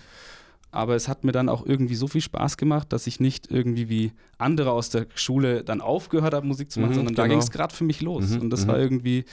Aber 0.73 0.95
es 0.95 1.09
hat 1.09 1.25
mir 1.25 1.33
dann 1.33 1.49
auch 1.49 1.67
irgendwie 1.67 1.97
so 1.97 2.07
viel 2.07 2.21
Spaß 2.21 2.57
gemacht, 2.57 2.93
dass 2.93 3.09
ich 3.09 3.19
nicht 3.19 3.51
irgendwie 3.51 3.89
wie 3.89 4.13
andere 4.39 4.71
aus 4.71 4.89
der 4.89 5.07
Schule 5.17 5.65
dann 5.65 5.81
aufgehört 5.81 6.33
habe, 6.33 6.47
Musik 6.47 6.71
zu 6.71 6.79
machen, 6.79 6.93
Mhm, 6.93 6.95
sondern 6.97 7.15
da 7.17 7.23
genau. 7.25 7.35
ging 7.35 7.43
es 7.43 7.51
gerade 7.51 7.75
für 7.75 7.83
mich 7.83 8.01
los. 8.03 8.29
Mhm, 8.29 8.43
und 8.43 8.51
das 8.51 8.65
mhm. 8.65 8.69
war 8.69 8.79
irgendwie 8.79 9.25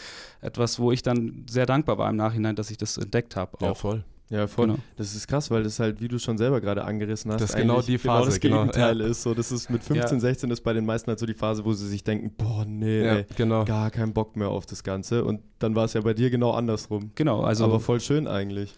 etwas, 0.42 0.80
wo 0.80 0.92
ich 0.92 1.04
dann 1.04 1.46
sehr 1.48 1.68
dankbar 1.68 2.00
war 2.00 2.10
im 2.10 2.16
Nachhinein, 2.16 2.56
dass 2.56 2.72
ich 2.72 2.78
das 2.78 2.98
entdeckt 2.98 3.36
habe. 3.36 3.56
Ja, 3.62 3.76
voll. 3.76 4.04
Ja, 4.30 4.46
voll. 4.48 4.68
Genau. 4.68 4.80
Das 4.98 5.16
ist 5.16 5.28
krass, 5.28 5.50
weil 5.52 5.64
das 5.64 5.80
halt, 5.80 6.02
wie 6.02 6.08
du 6.10 6.20
schon 6.20 6.38
selber 6.38 6.60
gerade 6.60 6.84
angerissen 6.84 7.32
hast, 7.32 7.40
Das 7.40 7.56
genau 7.56 7.82
die 7.82 7.98
Phase, 7.98 8.26
das 8.32 8.40
genau, 8.42 8.58
Gegenteil 8.64 9.00
ja. 9.00 9.08
ist. 9.08 9.22
So, 9.22 9.34
das 9.34 9.52
ist 9.54 9.70
mit 9.70 9.84
15, 9.84 10.18
Ja. 10.18 10.20
16 10.20 10.52
ist 10.52 10.62
bei 10.62 10.74
den 10.74 10.86
meisten 10.86 11.08
halt 11.10 11.20
so 11.20 11.26
die 11.26 11.34
Phase, 11.36 11.64
wo 11.64 11.72
sie 11.72 11.88
sich 11.88 12.04
denken, 12.04 12.32
boah, 12.36 12.66
nee, 12.66 13.06
Ja, 13.06 13.16
ey, 13.18 13.26
genau. 13.38 13.64
gar 13.64 13.90
keinen 13.90 14.12
Bock 14.12 14.36
mehr 14.36 14.50
auf 14.50 14.66
das 14.66 14.84
Ganze. 14.84 15.24
Und 15.24 15.42
dann 15.60 15.76
war 15.76 15.86
es 15.86 15.94
ja 15.94 16.02
bei 16.02 16.14
dir 16.14 16.30
genau 16.30 16.52
andersrum. 16.52 17.12
Genau, 17.16 17.42
also 17.42 17.64
Aber 17.64 17.80
voll 17.80 18.02
schön 18.02 18.28
eigentlich. 18.28 18.74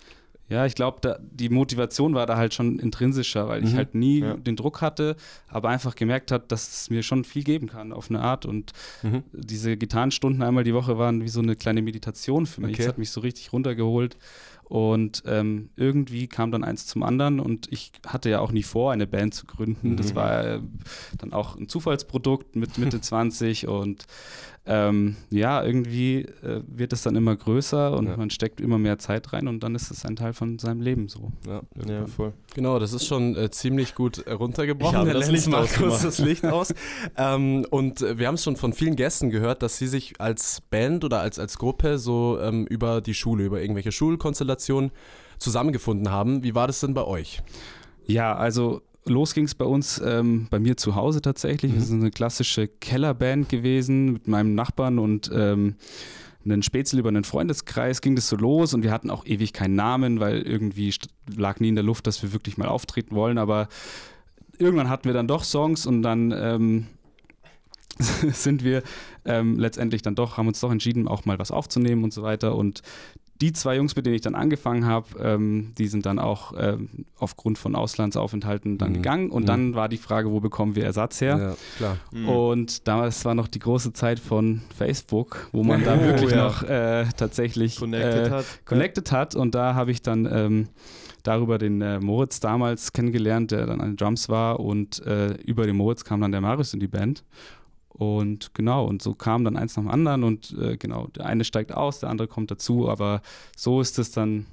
Ja, 0.49 0.65
ich 0.65 0.73
glaube, 0.75 1.19
die 1.21 1.49
Motivation 1.49 2.13
war 2.15 2.25
da 2.25 2.35
halt 2.35 2.53
schon 2.55 2.79
intrinsischer, 2.79 3.47
weil 3.47 3.63
ich 3.63 3.73
Mhm. 3.73 3.77
halt 3.77 3.95
nie 3.95 4.19
Ja. 4.21 4.33
den 4.35 4.55
Druck 4.55 4.81
hatte, 4.81 5.15
aber 5.47 5.69
einfach 5.69 5.95
gemerkt 5.95 6.31
hat, 6.31 6.51
dass 6.51 6.67
es 6.67 6.89
mir 6.89 7.03
schon 7.03 7.23
viel 7.23 7.43
geben 7.43 7.67
kann 7.67 7.93
auf 7.93 8.09
eine 8.09 8.19
Art. 8.21 8.45
Und 8.45 8.73
Mhm. 9.03 9.23
diese 9.31 9.77
Gitarrenstunden 9.77 10.41
einmal 10.41 10.63
die 10.63 10.73
Woche 10.73 10.97
waren 10.97 11.21
wie 11.23 11.29
so 11.29 11.39
eine 11.39 11.55
kleine 11.55 11.81
Meditation 11.83 12.45
für 12.47 12.61
mich. 12.61 12.73
Okay. 12.73 12.81
Es 12.81 12.87
hat 12.87 12.97
mich 12.97 13.11
so 13.11 13.21
richtig 13.21 13.53
runtergeholt. 13.53 14.17
Und 14.63 15.23
ähm, 15.25 15.69
irgendwie 15.77 16.27
kam 16.27 16.51
dann 16.51 16.63
eins 16.63 16.85
zum 16.85 17.01
anderen 17.01 17.39
und 17.39 17.67
ich 17.71 17.91
hatte 18.05 18.29
ja 18.29 18.39
auch 18.39 18.51
nie 18.51 18.61
vor, 18.61 18.91
eine 18.91 19.07
Band 19.07 19.33
zu 19.33 19.47
gründen. 19.47 19.97
Das 19.97 20.11
Mhm. 20.11 20.15
war 20.15 20.45
äh, 20.45 20.59
dann 21.17 21.33
auch 21.33 21.55
ein 21.57 21.67
Zufallsprodukt 21.67 22.55
mit 22.55 22.77
Mitte 22.77 23.01
20 23.01 23.67
und 23.67 24.05
ähm, 24.65 25.15
ja, 25.29 25.63
irgendwie 25.63 26.21
äh, 26.43 26.61
wird 26.67 26.93
es 26.93 27.01
dann 27.03 27.15
immer 27.15 27.35
größer 27.35 27.95
und 27.97 28.07
Ja. 28.07 28.17
man 28.17 28.29
steckt 28.29 28.61
immer 28.61 28.77
mehr 28.77 28.99
Zeit 28.99 29.33
rein 29.33 29.47
und 29.47 29.63
dann 29.63 29.73
ist 29.73 29.89
es 29.89 30.05
ein 30.05 30.15
Teil 30.15 30.33
von 30.33 30.59
seinem 30.59 30.81
Leben 30.81 31.07
so. 31.07 31.31
Ja. 31.47 31.61
Ja, 31.87 32.05
voll. 32.07 32.33
Genau, 32.53 32.77
das 32.77 32.93
ist 32.93 33.05
schon 33.05 33.35
äh, 33.35 33.49
ziemlich 33.49 33.95
gut 33.95 34.19
äh, 34.27 34.31
runtergebrochen. 34.33 34.93
Ich 34.93 34.97
habe 34.99 35.09
Herr 35.09 35.19
das 35.19 35.27
Lenz 35.27 35.45
Licht 35.45 35.49
macht 35.49 35.75
kurz 35.75 36.03
das 36.03 36.19
Licht 36.19 36.45
aus. 36.45 36.73
ähm, 37.17 37.65
und 37.69 38.01
äh, 38.01 38.17
wir 38.19 38.27
haben 38.27 38.35
es 38.35 38.43
schon 38.43 38.57
von 38.57 38.73
vielen 38.73 38.95
Gästen 38.95 39.29
gehört, 39.29 39.63
dass 39.63 39.77
sie 39.77 39.87
sich 39.87 40.19
als 40.19 40.61
Band 40.69 41.03
oder 41.03 41.19
als, 41.21 41.39
als 41.39 41.57
Gruppe 41.57 41.97
so 41.97 42.37
ähm, 42.41 42.67
über 42.67 43.01
die 43.01 43.13
Schule, 43.13 43.45
über 43.45 43.61
irgendwelche 43.61 43.91
Schulkonstellationen 43.91 44.91
zusammengefunden 45.39 46.11
haben. 46.11 46.43
Wie 46.43 46.53
war 46.53 46.67
das 46.67 46.79
denn 46.81 46.93
bei 46.93 47.05
euch? 47.05 47.41
Ja, 48.05 48.35
also 48.35 48.81
los 49.09 49.33
ging 49.33 49.45
es 49.45 49.55
bei 49.55 49.65
uns, 49.65 50.01
ähm, 50.03 50.47
bei 50.49 50.59
mir 50.59 50.77
zu 50.77 50.95
Hause 50.95 51.21
tatsächlich. 51.21 51.71
Mhm. 51.71 51.75
Wir 51.75 51.83
sind 51.83 52.01
eine 52.01 52.11
klassische 52.11 52.67
Kellerband 52.67 53.49
gewesen 53.49 54.13
mit 54.13 54.27
meinem 54.27 54.55
Nachbarn 54.55 54.99
und 54.99 55.29
ähm, 55.33 55.75
einen 56.45 56.63
Spätzle 56.63 56.99
über 56.99 57.09
einen 57.09 57.23
Freundeskreis 57.23 58.01
ging 58.01 58.15
das 58.15 58.29
so 58.29 58.35
los 58.35 58.73
und 58.73 58.83
wir 58.83 58.91
hatten 58.91 59.09
auch 59.09 59.25
ewig 59.25 59.53
keinen 59.53 59.75
Namen, 59.75 60.19
weil 60.19 60.41
irgendwie 60.41 60.93
lag 61.35 61.59
nie 61.59 61.69
in 61.69 61.75
der 61.75 61.83
Luft, 61.83 62.07
dass 62.07 62.23
wir 62.23 62.33
wirklich 62.33 62.57
mal 62.57 62.67
auftreten 62.67 63.15
wollen, 63.15 63.37
aber 63.37 63.67
irgendwann 64.57 64.89
hatten 64.89 65.05
wir 65.05 65.13
dann 65.13 65.27
doch 65.27 65.43
Songs 65.43 65.85
und 65.85 66.01
dann 66.01 66.31
ähm, 66.35 66.87
sind 68.31 68.63
wir 68.63 68.83
ähm, 69.25 69.59
letztendlich 69.59 70.01
dann 70.01 70.15
doch, 70.15 70.37
haben 70.37 70.47
uns 70.47 70.59
doch 70.59 70.71
entschieden, 70.71 71.07
auch 71.07 71.25
mal 71.25 71.39
was 71.39 71.51
aufzunehmen 71.51 72.03
und 72.03 72.13
so 72.13 72.23
weiter 72.23 72.55
und 72.55 72.81
die 73.41 73.53
zwei 73.53 73.77
Jungs, 73.77 73.95
mit 73.95 74.05
denen 74.05 74.15
ich 74.15 74.21
dann 74.21 74.35
angefangen 74.35 74.85
habe, 74.85 75.07
ähm, 75.21 75.73
die 75.77 75.87
sind 75.87 76.05
dann 76.05 76.19
auch 76.19 76.53
ähm, 76.57 76.89
aufgrund 77.17 77.57
von 77.57 77.75
Auslandsaufenthalten 77.75 78.77
dann 78.77 78.89
Mhm. 78.89 78.93
gegangen. 78.95 79.29
Und 79.31 79.43
Mhm. 79.43 79.47
dann 79.47 79.75
war 79.75 79.87
die 79.89 79.97
Frage, 79.97 80.29
wo 80.31 80.39
bekommen 80.39 80.75
wir 80.75 80.83
Ersatz 80.83 81.21
her? 81.21 81.37
Ja, 81.37 81.55
klar. 81.77 81.97
Mhm. 82.11 82.29
Und 82.29 82.87
damals 82.87 83.23
war 83.25 83.35
noch 83.35 83.47
die 83.47 83.59
große 83.59 83.93
Zeit 83.93 84.19
von 84.19 84.61
Facebook, 84.77 85.47
wo 85.53 85.63
man 85.63 85.83
da 85.83 85.95
Oh, 85.95 86.01
wirklich 86.01 86.31
ja. 86.31 86.43
noch 86.43 86.63
äh, 86.63 87.05
tatsächlich 87.15 87.77
Connected 87.77 88.27
äh, 88.27 88.29
hat. 88.31 88.45
connected 88.65 89.11
hat. 89.11 89.35
Und 89.35 89.55
da 89.55 89.73
habe 89.75 89.91
ich 89.91 90.01
dann 90.01 90.27
ähm, 90.31 90.67
darüber 91.23 91.57
den 91.57 91.81
äh, 91.81 91.99
Moritz 91.99 92.39
damals 92.39 92.91
kennengelernt, 92.93 93.51
der 93.51 93.65
dann 93.65 93.79
an 93.81 93.91
den 93.91 93.97
Drums 93.97 94.29
war. 94.29 94.59
Und 94.59 95.05
äh, 95.05 95.33
über 95.45 95.65
den 95.65 95.75
Moritz 95.77 96.03
kam 96.03 96.21
dann 96.21 96.31
der 96.31 96.41
Marius 96.41 96.73
in 96.73 96.79
die 96.79 96.87
Band. 96.87 97.23
Und 97.99 98.53
genau, 98.53 98.85
und 98.85 99.01
so 99.01 99.13
kam 99.13 99.43
dann 99.43 99.57
eins 99.57 99.75
nach 99.75 99.83
dem 99.83 99.91
anderen 99.91 100.23
und 100.23 100.55
äh, 100.57 100.77
genau, 100.77 101.07
der 101.07 101.25
eine 101.25 101.43
steigt 101.43 101.73
aus, 101.73 101.99
der 101.99 102.09
andere 102.09 102.29
kommt 102.29 102.49
dazu, 102.49 102.87
aber 102.89 103.21
so 103.57 103.81
ist 103.81 103.99
es 103.99 104.11
dann 104.11 104.45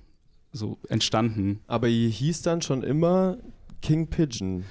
so 0.52 0.78
entstanden. 0.88 1.60
Aber 1.68 1.86
ihr 1.86 2.08
hieß 2.08 2.42
dann 2.42 2.60
schon 2.60 2.82
immer 2.82 3.36
King 3.82 4.08
Pigeon. 4.08 4.64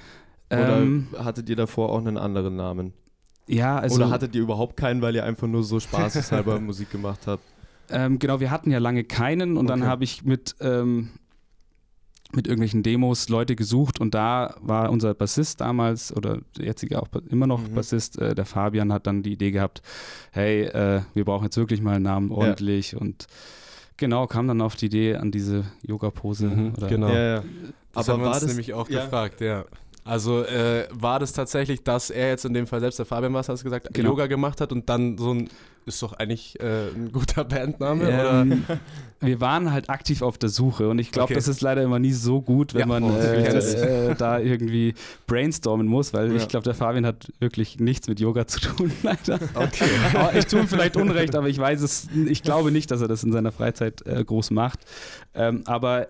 Oder 0.50 0.82
Ähm, 0.82 1.08
hattet 1.16 1.48
ihr 1.48 1.56
davor 1.56 1.88
auch 1.90 1.98
einen 1.98 2.18
anderen 2.18 2.54
Namen? 2.56 2.92
ja, 3.48 3.78
also 3.78 3.96
Oder 3.96 4.10
hattet 4.10 4.34
ihr 4.34 4.42
überhaupt 4.42 4.76
keinen, 4.76 5.00
weil 5.00 5.14
ihr 5.14 5.24
einfach 5.24 5.46
nur 5.46 5.64
so 5.64 5.80
spaßeshalber 5.80 6.60
Musik 6.60 6.90
gemacht 6.90 7.26
habt? 7.26 7.44
Ähm, 7.88 8.18
genau, 8.18 8.40
wir 8.40 8.50
hatten 8.50 8.70
ja 8.70 8.78
lange 8.78 9.04
keinen 9.04 9.56
und 9.56 9.68
dann 9.68 9.80
Okay. 9.80 9.88
habe 9.88 10.04
ich 10.04 10.22
mit, 10.24 10.54
ähm, 10.60 11.10
mit 12.32 12.46
irgendwelchen 12.46 12.82
Demos 12.82 13.28
Leute 13.28 13.54
gesucht 13.56 14.00
und 14.00 14.14
da 14.14 14.56
war 14.60 14.90
unser 14.90 15.14
Bassist 15.14 15.60
damals 15.60 16.14
oder 16.14 16.40
der 16.58 16.66
jetzige 16.66 17.00
auch 17.00 17.08
immer 17.30 17.46
noch 17.46 17.60
Mhm. 17.60 17.74
Bassist, 17.74 18.18
äh, 18.18 18.34
der 18.34 18.44
Fabian 18.44 18.92
hat 18.92 19.06
dann 19.06 19.22
die 19.22 19.32
Idee 19.32 19.50
gehabt, 19.52 19.80
hey, 20.32 20.64
äh, 20.64 21.02
wir 21.14 21.24
brauchen 21.24 21.44
jetzt 21.44 21.56
wirklich 21.56 21.80
mal 21.80 21.94
einen 21.94 22.04
Namen 22.04 22.30
ordentlich 22.32 22.96
und 22.96 23.26
genau 23.96 24.26
kam 24.26 24.48
dann 24.48 24.60
auf 24.60 24.76
die 24.76 24.86
Idee 24.86 25.14
an 25.16 25.30
diese 25.30 25.64
Yoga-Pose. 25.82 26.46
Mhm, 26.48 26.72
genau. 26.88 27.08
Ja, 27.08 27.36
ja. 27.36 27.42
Das 27.92 28.08
Aber 28.08 28.14
haben 28.14 28.20
wir 28.20 28.26
war 28.26 28.32
uns 28.34 28.40
das 28.42 28.48
nämlich 28.50 28.74
auch 28.74 28.88
ja. 28.90 29.04
gefragt, 29.04 29.40
ja. 29.40 29.64
Also 30.04 30.42
äh, 30.44 30.86
war 30.92 31.18
das 31.18 31.32
tatsächlich, 31.32 31.82
dass 31.82 32.10
er 32.10 32.28
jetzt 32.28 32.44
in 32.44 32.54
dem 32.54 32.66
Fall 32.66 32.80
selbst 32.80 32.98
der 32.98 33.06
Fabian 33.06 33.32
was 33.34 33.48
hast 33.48 33.60
du 33.60 33.64
gesagt, 33.64 33.92
Genau. 33.92 34.10
Yoga 34.10 34.26
gemacht 34.26 34.60
hat 34.60 34.70
und 34.72 34.88
dann 34.88 35.16
so 35.18 35.32
ein 35.34 35.48
ist 35.86 36.02
doch 36.02 36.12
eigentlich 36.14 36.58
äh, 36.60 36.88
ein 36.88 37.12
guter 37.12 37.44
Bandname 37.48 38.04
oder? 38.06 38.40
Ähm, 38.42 38.64
wir 39.20 39.40
waren 39.40 39.72
halt 39.72 39.88
aktiv 39.88 40.20
auf 40.20 40.36
der 40.36 40.48
Suche 40.50 40.88
und 40.88 40.98
ich 40.98 41.10
glaube, 41.10 41.26
Okay. 41.26 41.34
das 41.34 41.48
ist 41.48 41.60
leider 41.62 41.82
immer 41.82 41.98
nie 41.98 42.12
so 42.12 42.42
gut, 42.42 42.74
wenn 42.74 42.80
Ja, 42.80 42.86
man 42.86 43.02
oh, 43.04 43.16
äh, 43.16 44.10
äh, 44.10 44.14
da 44.14 44.38
irgendwie 44.38 44.94
brainstormen 45.26 45.86
muss, 45.86 46.12
weil 46.12 46.30
Ja. 46.30 46.36
ich 46.36 46.48
glaube, 46.48 46.64
der 46.64 46.74
Fabian 46.74 47.06
hat 47.06 47.32
wirklich 47.38 47.80
nichts 47.80 48.08
mit 48.08 48.20
Yoga 48.20 48.46
zu 48.46 48.60
tun, 48.60 48.92
leider. 49.02 49.38
Okay. 49.54 49.88
Aber 50.14 50.34
ich 50.36 50.46
tue 50.46 50.60
ihm 50.60 50.68
vielleicht 50.68 50.96
Unrecht, 50.96 51.34
aber 51.34 51.48
ich 51.48 51.58
weiß 51.58 51.80
es, 51.82 52.08
ich 52.26 52.42
glaube 52.42 52.70
nicht, 52.72 52.90
dass 52.90 53.00
er 53.00 53.08
das 53.08 53.24
in 53.24 53.32
seiner 53.32 53.52
Freizeit 53.52 54.04
äh, 54.06 54.22
groß 54.24 54.50
macht. 54.50 54.80
Ähm, 55.34 55.62
aber 55.66 56.08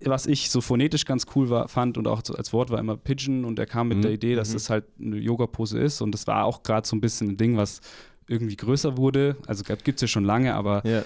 was 0.00 0.26
ich 0.26 0.50
so 0.50 0.60
phonetisch 0.62 1.04
ganz 1.04 1.26
cool 1.36 1.50
war, 1.50 1.68
fand 1.68 1.98
und 1.98 2.08
auch 2.08 2.22
als 2.36 2.52
Wort 2.54 2.70
war 2.70 2.78
immer 2.80 2.96
Pigeon 2.96 3.44
und 3.44 3.58
er 3.58 3.66
kam 3.66 3.88
mit 3.88 3.98
Mhm. 3.98 4.02
der 4.02 4.10
Idee, 4.12 4.34
dass 4.34 4.50
Mhm. 4.50 4.56
es 4.56 4.70
halt 4.70 4.84
eine 5.00 5.16
Yoga-Pose 5.16 5.78
ist 5.78 6.00
und 6.00 6.12
das 6.12 6.26
war 6.26 6.44
auch 6.44 6.62
gerade 6.62 6.88
so 6.88 6.96
ein 6.96 7.00
bisschen 7.00 7.28
ein 7.30 7.36
Ding, 7.36 7.56
was 7.56 7.80
irgendwie 8.28 8.56
größer 8.56 8.96
wurde. 8.96 9.36
Also 9.46 9.64
gibt 9.64 9.96
es 9.96 10.02
ja 10.02 10.08
schon 10.08 10.24
lange, 10.24 10.54
aber 10.54 10.86
Ja. 10.86 11.02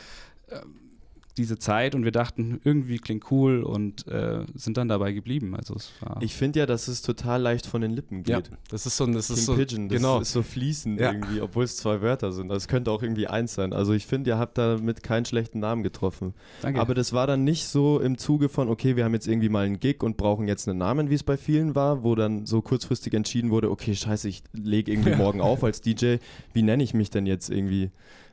Diese 1.39 1.59
Zeit 1.59 1.95
und 1.95 2.05
wir 2.05 2.13
dachten, 2.13 2.61
irgendwie 2.63 2.99
klingt 2.99 3.31
cool 3.31 3.63
und 3.63 4.07
äh, 4.07 4.45
sind 4.55 4.77
dann 4.77 4.89
dabei 4.89 5.13
geblieben. 5.13 5.55
Also 5.57 5.75
es 5.75 5.91
war 6.01 6.19
Ich 6.21 6.35
finde 6.35 6.59
ja, 6.61 6.67
dass 6.67 6.89
es 6.89 7.01
total 7.03 7.41
leicht 7.41 7.67
von 7.67 7.81
den 7.81 7.91
Lippen 7.91 8.23
Ja, 8.27 8.41
geht. 8.41 8.51
das 8.71 8.85
ist 8.87 8.97
so 8.99 9.05
ein, 9.05 9.13
das 9.15 9.29
King 9.29 9.37
ist 9.37 9.45
so, 9.47 9.55
Pigeon, 9.57 9.89
das 9.89 9.97
genau. 9.97 10.21
ist 10.21 10.33
so 10.33 10.43
fließend 10.43 11.01
Ja. 11.01 11.13
irgendwie, 11.13 11.41
obwohl 11.41 11.65
es 11.65 11.77
zwei 11.77 12.03
Wörter 12.03 12.33
sind. 12.33 12.49
Das 12.49 12.69
könnte 12.69 12.91
auch 12.91 13.03
irgendwie 13.03 13.29
eins 13.29 13.55
sein. 13.55 13.73
Also 13.73 13.93
ich 13.95 14.07
finde, 14.07 14.31
ihr 14.31 14.39
habt 14.39 14.59
damit 14.59 15.03
keinen 15.03 15.25
schlechten 15.25 15.59
Namen 15.59 15.83
getroffen. 15.83 16.35
danke. 16.61 16.81
Aber 16.81 16.95
das 16.95 17.13
war 17.13 17.27
dann 17.27 17.45
nicht 17.45 17.67
so 17.67 17.99
im 17.99 18.19
Zuge 18.19 18.49
von, 18.51 18.69
okay, 18.69 18.97
wir 18.97 19.05
haben 19.05 19.15
jetzt 19.15 19.27
irgendwie 19.27 19.49
mal 19.49 19.65
einen 19.65 19.81
Gig 19.81 20.03
und 20.03 20.17
brauchen 20.19 20.49
jetzt 20.49 20.69
einen 20.69 20.79
Namen, 20.79 21.09
wie 21.09 21.15
es 21.15 21.23
bei 21.23 21.37
vielen 21.39 21.75
war, 21.75 22.03
wo 22.03 22.15
dann 22.15 22.45
so 22.45 22.61
kurzfristig 22.61 23.15
entschieden 23.15 23.51
wurde, 23.51 23.71
okay, 23.71 23.95
scheiße, 23.95 24.29
ich 24.29 24.43
lege 24.53 24.93
irgendwie 24.93 25.15
morgen 25.17 25.41
auf 25.41 25.65
als 25.65 25.81
DJ. 25.81 26.17
Wie 26.53 26.63
nenne 26.63 26.83
ich 26.83 26.93
mich 26.93 27.09
denn 27.11 27.25
jetzt 27.27 27.49
irgendwie? 27.51 27.91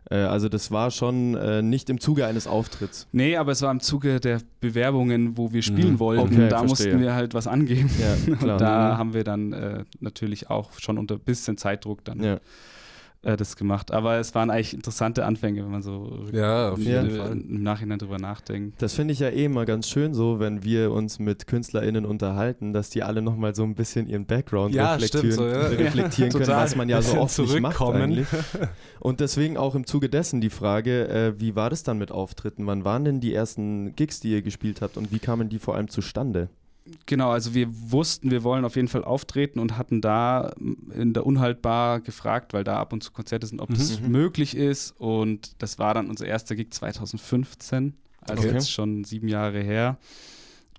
Äh, 0.10 0.16
also 0.18 0.50
das 0.50 0.72
war 0.72 0.92
schon 0.92 1.36
äh, 1.36 1.62
nicht 1.62 1.89
im 1.89 2.00
Zuge 2.00 2.25
eines 2.25 2.48
Auftritts. 2.48 3.08
nee, 3.12 3.38
aber 3.38 3.51
es 3.51 3.62
war 3.62 3.72
im 3.72 3.80
Zuge 3.80 4.20
der 4.20 4.42
Bewerbungen, 4.60 5.38
wo 5.38 5.51
wir 5.54 5.62
spielen 5.62 5.94
Mhm. 5.94 6.00
wollten. 6.00 6.22
Okay, 6.24 6.50
da 6.50 6.60
verstehe. 6.60 6.68
mussten 6.94 7.01
wir 7.01 7.13
halt 7.13 7.34
was 7.34 7.48
angeben. 7.48 7.89
Ja. 8.00 8.34
Und 8.54 8.62
da 8.62 8.98
haben 8.98 9.13
wir 9.13 9.24
dann 9.24 9.54
äh, 9.54 9.84
natürlich 10.00 10.50
auch 10.50 10.72
schon 10.80 10.98
unter 10.98 11.16
ein 11.16 11.20
bisschen 11.22 11.58
Zeitdruck 11.58 12.04
dann 12.06 12.24
ja. 12.24 12.39
Äh, 13.22 13.36
das 13.36 13.56
gemacht. 13.58 13.92
Aber 13.92 14.18
es 14.18 14.34
waren 14.36 14.50
eigentlich 14.50 14.74
interessante 14.74 15.26
Anfänge, 15.26 15.64
wenn 15.64 15.72
man 15.72 15.82
so 15.82 16.26
Ja, 16.32 16.70
auf 16.72 16.78
im- 16.80 16.86
jeden 16.86 17.10
Fall. 17.12 17.32
im 17.32 17.64
Nachhinein 17.64 18.00
drüber 18.00 18.18
nachdenkt. 18.18 18.82
Das 18.82 18.94
finde 18.94 19.14
ich 19.14 19.20
ja 19.20 19.28
eh 19.30 19.46
immer 19.46 19.66
ganz 19.66 19.90
schön 19.90 20.14
so, 20.14 20.40
wenn 20.40 20.64
wir 20.64 20.92
uns 20.92 21.20
mit 21.20 21.46
KünstlerInnen 21.48 22.06
unterhalten, 22.06 22.72
dass 22.74 22.90
die 22.90 23.04
alle 23.04 23.22
nochmal 23.22 23.54
so 23.56 23.64
ein 23.64 23.76
bisschen 23.76 24.08
ihren 24.08 24.26
Background 24.26 24.74
Ja, 24.74 24.94
reflektieren, 24.94 25.32
stimmt 25.34 25.34
so, 25.34 25.48
ja. 25.48 25.68
reflektieren 25.68 26.32
können, 26.32 26.48
was 26.48 26.76
man 26.76 26.88
ja 26.90 27.02
so 27.02 27.20
oft 27.20 27.38
nicht 27.40 27.60
macht 27.60 27.82
eigentlich. 27.82 28.28
Und 29.00 29.20
deswegen 29.20 29.58
auch 29.58 29.76
im 29.76 29.86
Zuge 29.86 30.10
dessen 30.10 30.42
die 30.42 30.50
Frage, 30.50 31.08
äh, 31.10 31.40
wie 31.40 31.56
war 31.56 31.70
das 31.70 31.84
dann 31.84 31.98
mit 31.98 32.12
Auftritten? 32.12 32.68
Wann 32.68 32.84
waren 32.86 33.04
denn 33.06 33.20
die 33.20 33.34
ersten 33.34 33.96
Gigs, 33.96 34.20
die 34.20 34.32
ihr 34.32 34.42
gespielt 34.42 34.82
habt 34.82 34.98
und 34.98 35.12
wie 35.12 35.20
kamen 35.20 35.50
die 35.50 35.60
vor 35.60 35.76
allem 35.76 35.88
zustande? 35.90 36.50
Genau, 37.06 37.30
also 37.30 37.54
wir 37.54 37.68
wussten, 37.92 38.32
wir 38.32 38.44
wollen 38.44 38.66
auf 38.66 38.76
jeden 38.76 38.88
Fall 38.88 39.04
auftreten 39.04 39.60
und 39.60 39.78
hatten 39.78 40.02
da 40.02 40.52
mm, 40.58 40.92
in 40.92 41.14
der 41.14 41.26
Unhaltbar 41.26 42.00
gefragt, 42.00 42.54
weil 42.54 42.64
da 42.64 42.78
ab 42.80 42.94
und 42.94 43.04
zu 43.04 43.12
Konzerte 43.12 43.46
sind, 43.46 43.62
ob 43.62 43.70
das 43.74 44.00
Mhm. 44.02 44.10
möglich 44.12 44.56
ist. 44.58 44.92
Und 45.00 45.62
das 45.62 45.78
war 45.78 45.94
dann 45.94 46.10
unser 46.10 46.26
erster 46.26 46.56
Gig 46.56 46.72
2015, 46.72 47.94
also 48.22 48.44
Okay. 48.44 48.54
jetzt 48.54 48.72
schon 48.72 49.04
sieben 49.04 49.28
Jahre 49.28 49.60
her. 49.62 49.98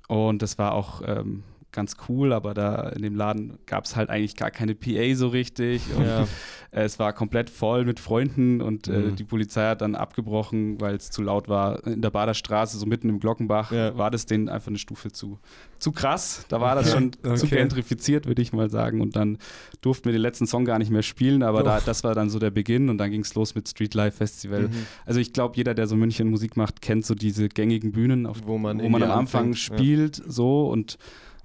Und 0.08 0.42
das 0.42 0.58
war 0.58 0.72
auch 0.72 1.02
ähm, 1.06 1.44
ganz 1.72 1.96
cool, 2.08 2.32
aber 2.32 2.54
da 2.54 2.88
in 2.90 3.02
dem 3.02 3.14
Laden 3.14 3.58
gab 3.66 3.84
es 3.84 3.96
halt 3.96 4.10
eigentlich 4.10 4.36
gar 4.36 4.50
keine 4.50 4.74
PA 4.74 5.14
so 5.14 5.28
richtig. 5.28 5.82
Und 5.94 6.04
Ja. 6.04 6.22
äh, 6.72 6.82
es 6.82 6.98
war 6.98 7.12
komplett 7.12 7.50
voll 7.50 7.84
mit 7.84 8.00
Freunden 8.00 8.60
und 8.60 8.88
äh, 8.88 8.92
Mhm. 9.10 9.16
die 9.16 9.24
Polizei 9.24 9.62
hat 9.68 9.80
dann 9.80 9.94
abgebrochen, 9.94 10.80
weil 10.80 10.96
es 10.96 11.10
zu 11.10 11.22
laut 11.22 11.48
war. 11.48 11.86
In 11.86 12.02
der 12.02 12.10
Baderstraße, 12.10 12.78
so 12.78 12.86
mitten 12.86 13.08
im 13.08 13.20
Glockenbach, 13.20 13.70
Ja. 13.72 13.96
war 13.96 14.10
das 14.10 14.26
denen 14.26 14.48
einfach 14.48 14.68
eine 14.68 14.78
Stufe 14.78 15.10
zu, 15.12 15.38
zu 15.78 15.92
krass. 15.92 16.44
Da 16.48 16.60
war 16.60 16.74
das 16.74 16.92
Okay. 16.94 16.94
schon 16.94 17.12
zu 17.36 17.46
Okay. 17.46 17.56
gentrifiziert, 17.56 18.26
würde 18.26 18.42
ich 18.42 18.52
mal 18.52 18.68
sagen. 18.70 19.00
Und 19.00 19.16
dann 19.16 19.38
durften 19.80 20.06
wir 20.06 20.12
den 20.12 20.22
letzten 20.22 20.46
Song 20.46 20.64
gar 20.64 20.78
nicht 20.78 20.90
mehr 20.90 21.02
spielen, 21.02 21.42
aber 21.42 21.62
da, 21.62 21.80
das 21.80 22.04
war 22.04 22.14
dann 22.14 22.30
so 22.30 22.38
der 22.38 22.50
Beginn 22.50 22.88
und 22.88 22.98
dann 22.98 23.10
ging 23.10 23.20
es 23.22 23.34
los 23.34 23.54
mit 23.54 23.68
Street 23.68 23.94
Life 23.94 24.16
Festival. 24.18 24.68
Mhm. 24.68 24.86
Also 25.06 25.20
ich 25.20 25.32
glaube, 25.32 25.56
jeder, 25.56 25.74
der 25.74 25.86
so 25.86 25.96
München 25.96 26.28
Musik 26.30 26.56
macht, 26.56 26.82
kennt 26.82 27.06
so 27.06 27.14
diese 27.14 27.48
gängigen 27.48 27.92
Bühnen, 27.92 28.26
auf, 28.26 28.38
Wo 28.44 28.58
man 28.58 28.80
wo 28.80 28.88
man 28.88 29.02
am 29.02 29.10
Anfang 29.10 29.48
anfängt, 29.50 29.68
ja. 29.70 29.76
spielt, 29.78 30.22
so 30.26 30.68
und 30.68 30.98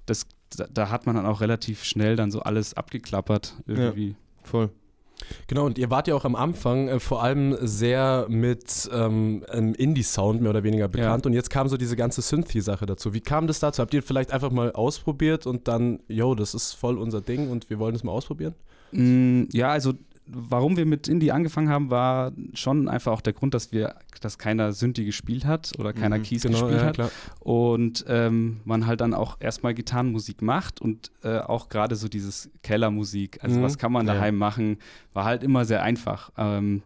das, 0.06 0.26
da, 0.56 0.68
da 0.72 0.90
hat 0.90 1.06
man 1.06 1.16
dann 1.16 1.26
auch 1.26 1.42
relativ 1.42 1.84
schnell 1.84 2.16
dann 2.16 2.32
so 2.32 2.42
alles 2.42 2.74
abgeklappert 2.74 3.56
irgendwie. 3.68 4.16
Voll. 4.44 4.70
Genau, 5.48 5.66
und 5.66 5.78
ihr 5.78 5.90
wart 5.90 6.08
ja 6.08 6.14
auch 6.16 6.26
am 6.26 6.36
Anfang 6.36 6.88
äh, 6.90 7.00
vor 7.00 7.24
allem 7.24 7.56
sehr 7.62 8.26
mit 8.30 8.90
ähm, 8.94 9.46
einem 9.50 9.74
Indie-Sound 9.74 10.42
mehr 10.42 10.50
oder 10.50 10.64
weniger 10.64 10.88
bekannt 10.90 11.26
und 11.26 11.34
jetzt 11.34 11.50
kam 11.50 11.70
so 11.70 11.78
diese 11.78 11.96
ganze 11.96 12.22
Synthie-Sache 12.22 12.86
dazu. 12.86 13.14
Wie 13.14 13.22
kam 13.22 13.48
das 13.48 13.60
dazu? 13.62 13.82
Habt 13.82 13.94
ihr 13.94 14.04
vielleicht 14.04 14.32
einfach 14.34 14.52
mal 14.52 14.74
ausprobiert 14.74 15.48
und 15.48 15.68
dann, 15.70 16.00
yo, 16.10 16.36
das 16.36 16.54
ist 16.54 16.74
voll 16.74 16.98
unser 16.98 17.22
Ding 17.22 17.50
und 17.50 17.70
wir 17.70 17.80
wollen 17.80 17.94
das 17.94 18.04
mal 18.04 18.12
ausprobieren? 18.12 18.56
Mm, 18.92 19.44
Ja, 19.54 19.70
also 19.70 19.94
warum 20.28 20.76
wir 20.78 20.86
mit 20.86 21.08
Indie 21.08 21.32
angefangen 21.32 21.70
haben, 21.70 21.90
war 21.90 22.32
schon 22.54 22.88
einfach 22.90 23.12
auch 23.12 23.22
der 23.22 23.34
Grund, 23.34 23.54
dass 23.54 23.72
wir, 23.72 23.96
dass 24.22 24.38
keiner 24.38 24.74
Synthi 24.74 25.06
gespielt 25.06 25.46
hat 25.46 25.72
oder 25.78 25.94
keiner 25.94 26.18
Mhm, 26.18 26.24
Keys 26.24 26.42
gespielt 26.44 26.72
ja, 26.72 26.84
hat. 26.86 26.96
klar. 26.96 27.12
Und 27.40 28.06
ähm, 28.08 28.62
man 28.66 28.88
halt 28.88 29.02
dann 29.02 29.14
auch 29.14 29.38
erstmal 29.40 29.74
Gitarrenmusik 29.74 30.42
macht 30.42 30.82
und 30.82 31.12
äh, 31.24 31.38
auch 31.40 31.70
gerade 31.70 31.96
so 31.96 32.08
dieses 32.08 32.50
Kellermusik, 32.64 33.44
also 33.44 33.60
Mhm. 33.60 33.64
was 33.64 33.78
kann 33.78 33.92
man 33.92 34.08
Ja. 34.08 34.14
daheim 34.16 34.36
machen, 34.38 34.78
war 35.14 35.26
halt 35.26 35.44
immer 35.44 35.66
sehr 35.66 35.84
einfach. 35.84 36.32
Ähm, 36.38 36.82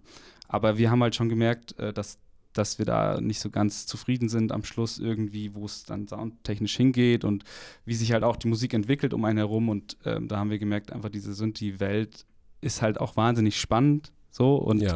aber 0.48 0.78
wir 0.78 0.92
haben 0.92 1.02
halt 1.02 1.16
schon 1.16 1.30
gemerkt, 1.30 1.78
äh, 1.80 1.94
dass, 1.94 2.18
dass 2.54 2.78
wir 2.80 2.86
da 2.86 3.22
nicht 3.22 3.40
so 3.40 3.50
ganz 3.52 3.86
zufrieden 3.86 4.28
sind 4.28 4.52
am 4.52 4.64
Schluss 4.64 5.00
irgendwie, 5.00 5.54
wo 5.56 5.66
es 5.66 5.84
dann 5.84 6.08
soundtechnisch 6.08 6.76
hingeht 6.76 7.24
und 7.24 7.44
wie 7.86 7.94
sich 7.94 8.12
halt 8.12 8.24
auch 8.24 8.36
die 8.36 8.48
Musik 8.48 8.74
entwickelt 8.74 9.14
um 9.14 9.24
einen 9.24 9.38
herum. 9.38 9.70
Und 9.70 9.98
ähm, 10.04 10.28
da 10.28 10.38
haben 10.38 10.50
wir 10.50 10.60
gemerkt, 10.60 10.92
einfach 10.92 11.10
diese 11.10 11.34
Synthi-Welt 11.34 12.26
ist 12.62 12.82
halt 12.82 13.00
auch 13.00 13.16
wahnsinnig 13.18 13.60
spannend. 13.60 14.12
So 14.32 14.56
und 14.56 14.82
Ja. 14.82 14.96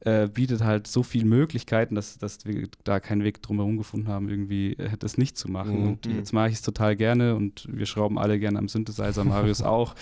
äh, 0.00 0.28
bietet 0.28 0.62
halt 0.62 0.86
so 0.86 1.02
viele 1.02 1.24
Möglichkeiten, 1.24 1.94
dass, 1.94 2.18
dass 2.18 2.44
wir 2.44 2.68
da 2.84 3.00
keinen 3.00 3.24
Weg 3.24 3.40
drumherum 3.42 3.78
gefunden 3.78 4.08
haben, 4.08 4.28
irgendwie 4.28 4.74
äh, 4.74 4.90
das 4.98 5.16
nicht 5.16 5.38
zu 5.38 5.50
machen. 5.50 5.80
Mhm. 5.80 5.88
Und 5.88 6.06
jetzt 6.06 6.32
mache 6.34 6.48
ich 6.48 6.54
es 6.56 6.62
total 6.62 6.94
gerne 6.94 7.34
und 7.34 7.66
wir 7.70 7.86
schrauben 7.86 8.18
alle 8.18 8.38
gerne 8.38 8.58
am 8.58 8.68
Synthesizer, 8.68 9.24
Marius 9.24 9.62
auch. 9.62 9.94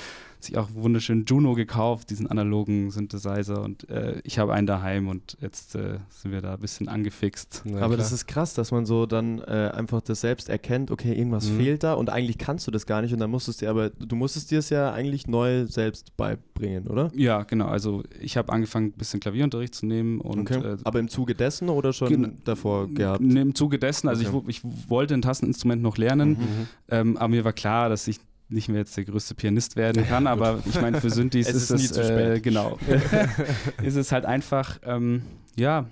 Sich 0.44 0.58
auch 0.58 0.66
einen 0.68 0.82
wunderschönen 0.82 1.24
Juno 1.24 1.54
gekauft, 1.54 2.10
diesen 2.10 2.26
analogen 2.26 2.90
Synthesizer 2.90 3.62
und 3.62 3.88
äh, 3.88 4.20
ich 4.24 4.38
habe 4.38 4.52
einen 4.54 4.66
daheim 4.66 5.08
und 5.08 5.36
jetzt 5.40 5.74
äh, 5.76 5.98
sind 6.10 6.32
wir 6.32 6.40
da 6.40 6.54
ein 6.54 6.60
bisschen 6.60 6.88
angefixt. 6.88 7.62
Ja, 7.64 7.76
Aber 7.76 7.86
klar. 7.88 7.96
das 7.98 8.10
ist 8.12 8.26
krass, 8.26 8.54
dass 8.54 8.72
man 8.72 8.84
so 8.84 9.06
dann 9.06 9.38
äh, 9.40 9.70
einfach 9.74 10.00
das 10.00 10.20
selbst 10.20 10.48
erkennt, 10.48 10.90
okay, 10.90 11.12
irgendwas 11.12 11.48
Mhm. 11.48 11.56
fehlt 11.58 11.82
da 11.84 11.94
und 11.94 12.10
eigentlich 12.10 12.38
kannst 12.38 12.66
du 12.66 12.70
das 12.70 12.86
gar 12.86 13.02
nicht 13.02 13.12
und 13.12 13.20
dann 13.20 13.30
musstest 13.30 13.60
du 13.60 13.66
dir, 13.66 13.70
aber 13.70 13.90
du 13.90 14.16
musstest 14.16 14.50
dir 14.50 14.58
es 14.58 14.68
ja 14.70 14.92
eigentlich 14.92 15.26
neu 15.28 15.66
selbst 15.66 16.16
beibringen, 16.16 16.88
oder? 16.88 17.10
Ja, 17.14 17.42
genau. 17.44 17.66
Also 17.66 18.02
ich 18.20 18.36
habe 18.36 18.52
angefangen, 18.52 18.86
ein 18.86 18.92
bisschen 18.98 19.20
Klavierunterricht 19.20 19.74
zu 19.74 19.86
nehmen 19.86 20.20
und 20.20 20.50
äh, 20.50 20.76
aber 20.84 20.98
im 20.98 21.08
Zuge 21.08 21.34
dessen 21.34 21.68
oder 21.68 21.92
schon 21.92 22.38
davor 22.44 22.88
gehabt? 22.88 23.20
n- 23.22 23.36
im 23.36 23.54
Zuge 23.54 23.78
dessen, 23.78 24.08
also 24.08 24.26
Okay. 24.28 24.44
ich, 24.48 24.64
ich 24.64 24.88
wollte 24.90 25.14
ein 25.14 25.22
Tasteninstrument 25.22 25.82
noch 25.82 25.96
lernen, 25.98 26.30
Mhm. 26.32 26.66
Ähm, 26.88 27.16
aber 27.16 27.28
mir 27.28 27.44
war 27.44 27.52
klar, 27.52 27.88
dass 27.88 28.06
ich 28.08 28.18
nicht 28.52 28.68
mehr 28.68 28.78
jetzt 28.78 28.96
der 28.96 29.04
größte 29.04 29.34
Pianist 29.34 29.76
werden 29.76 30.04
kann, 30.06 30.26
aber 30.26 30.60
ich 30.68 30.80
meine, 30.80 31.00
für 31.00 31.10
Synthes 31.10 31.48
Es 31.48 31.54
ist, 31.54 31.70
ist 31.70 31.78
nie 31.78 31.84
es, 31.86 31.92
zu 31.92 32.00
äh, 32.02 32.06
spät. 32.34 32.42
genau, 32.42 32.78
ist 33.82 33.96
es 33.96 34.12
halt 34.12 34.24
einfach, 34.26 34.78
ähm, 34.84 35.22
ja, 35.56 35.86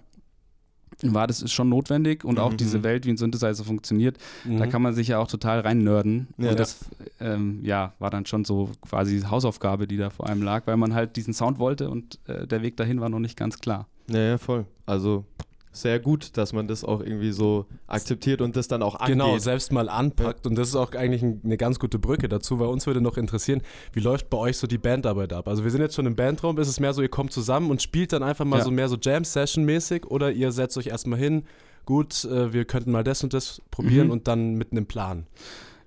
war 1.02 1.26
das 1.26 1.40
ist 1.40 1.52
schon 1.52 1.70
notwendig 1.70 2.24
und 2.26 2.38
auch 2.38 2.52
Mhm. 2.52 2.56
diese 2.58 2.82
Welt, 2.82 3.06
wie 3.06 3.10
ein 3.10 3.16
Synthesizer 3.16 3.64
funktioniert, 3.64 4.18
da 4.44 4.66
Mhm. 4.66 4.70
kann 4.70 4.82
man 4.82 4.92
sich 4.94 5.08
ja 5.08 5.18
auch 5.18 5.28
total 5.28 5.60
rein 5.60 5.78
nerden. 5.78 6.28
Ja. 6.36 6.50
und 6.50 6.60
das 6.60 6.78
ähm, 7.20 7.60
ja, 7.64 7.94
war 7.98 8.10
dann 8.10 8.26
schon 8.26 8.44
so 8.44 8.70
quasi 8.82 9.20
Hausaufgabe, 9.22 9.86
die 9.86 9.96
da 9.96 10.10
vor 10.10 10.28
allem 10.28 10.42
lag, 10.42 10.66
weil 10.66 10.76
man 10.76 10.92
halt 10.94 11.16
diesen 11.16 11.32
Sound 11.32 11.58
wollte 11.58 11.88
und 11.88 12.18
äh, 12.26 12.46
der 12.46 12.60
Weg 12.62 12.76
dahin 12.76 13.00
war 13.00 13.08
noch 13.08 13.18
nicht 13.18 13.36
ganz 13.38 13.58
klar. 13.60 13.86
Ja, 14.10 14.18
ja, 14.20 14.38
voll. 14.38 14.66
Also 14.84 15.24
sehr 15.72 16.00
gut, 16.00 16.36
dass 16.36 16.52
man 16.52 16.66
das 16.66 16.82
auch 16.84 17.00
irgendwie 17.00 17.30
so 17.30 17.66
akzeptiert 17.86 18.40
und 18.40 18.56
das 18.56 18.66
dann 18.66 18.82
auch 18.82 18.96
angeht. 18.96 19.14
Genau, 19.14 19.38
selbst 19.38 19.70
mal 19.72 19.88
anpackt. 19.88 20.46
Und 20.46 20.56
das 20.56 20.68
ist 20.68 20.74
auch 20.74 20.92
eigentlich 20.94 21.22
ein, 21.22 21.40
eine 21.44 21.56
ganz 21.56 21.78
gute 21.78 21.98
Brücke 22.00 22.28
dazu, 22.28 22.58
weil 22.58 22.66
uns 22.68 22.86
würde 22.88 23.00
noch 23.00 23.16
interessieren, 23.16 23.62
wie 23.92 24.00
läuft 24.00 24.30
bei 24.30 24.38
euch 24.38 24.56
so 24.58 24.66
die 24.66 24.78
Bandarbeit 24.78 25.32
ab? 25.32 25.46
Also 25.46 25.62
wir 25.62 25.70
sind 25.70 25.80
jetzt 25.80 25.94
schon 25.94 26.06
im 26.06 26.16
Bandraum, 26.16 26.58
ist 26.58 26.66
es 26.68 26.80
mehr 26.80 26.92
so, 26.92 27.02
ihr 27.02 27.08
kommt 27.08 27.32
zusammen 27.32 27.70
und 27.70 27.80
spielt 27.82 28.12
dann 28.12 28.24
einfach 28.24 28.44
mal 28.44 28.58
Ja. 28.58 28.64
so 28.64 28.70
mehr 28.72 28.88
so 28.88 28.96
Jam-Session-mäßig 29.00 30.06
oder 30.06 30.32
ihr 30.32 30.50
setzt 30.52 30.76
euch 30.76 30.88
erstmal 30.88 31.18
hin, 31.20 31.44
gut, 31.86 32.24
äh, 32.24 32.52
wir 32.52 32.64
könnten 32.64 32.90
mal 32.90 33.04
das 33.04 33.22
und 33.22 33.32
das 33.32 33.62
probieren 33.70 34.06
Mhm. 34.08 34.12
und 34.12 34.28
dann 34.28 34.54
mit 34.54 34.72
einem 34.72 34.86
Plan. 34.86 35.26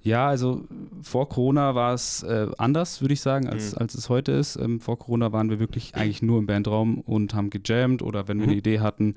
Ja, 0.01 0.27
also 0.27 0.63
vor 1.01 1.29
Corona 1.29 1.75
war 1.75 1.93
es 1.93 2.23
äh, 2.23 2.47
anders, 2.57 2.99
würde 3.01 3.13
ich 3.13 3.21
sagen, 3.21 3.47
als, 3.47 3.71
Mhm. 3.73 3.77
als 3.79 3.95
es 3.95 4.09
heute 4.09 4.33
ist. 4.33 4.57
Ähm, 4.57 4.81
vor 4.81 4.99
Corona 4.99 5.31
waren 5.31 5.49
wir 5.49 5.59
wirklich 5.59 5.95
eigentlich 5.95 6.21
nur 6.21 6.39
im 6.39 6.45
Bandraum 6.45 6.99
und 6.99 7.33
haben 7.33 7.49
gejammt 7.49 8.01
oder 8.01 8.27
wenn 8.27 8.37
wir 8.39 8.45
Mhm. 8.45 8.51
eine 8.51 8.57
Idee 8.59 8.79
hatten, 8.81 9.15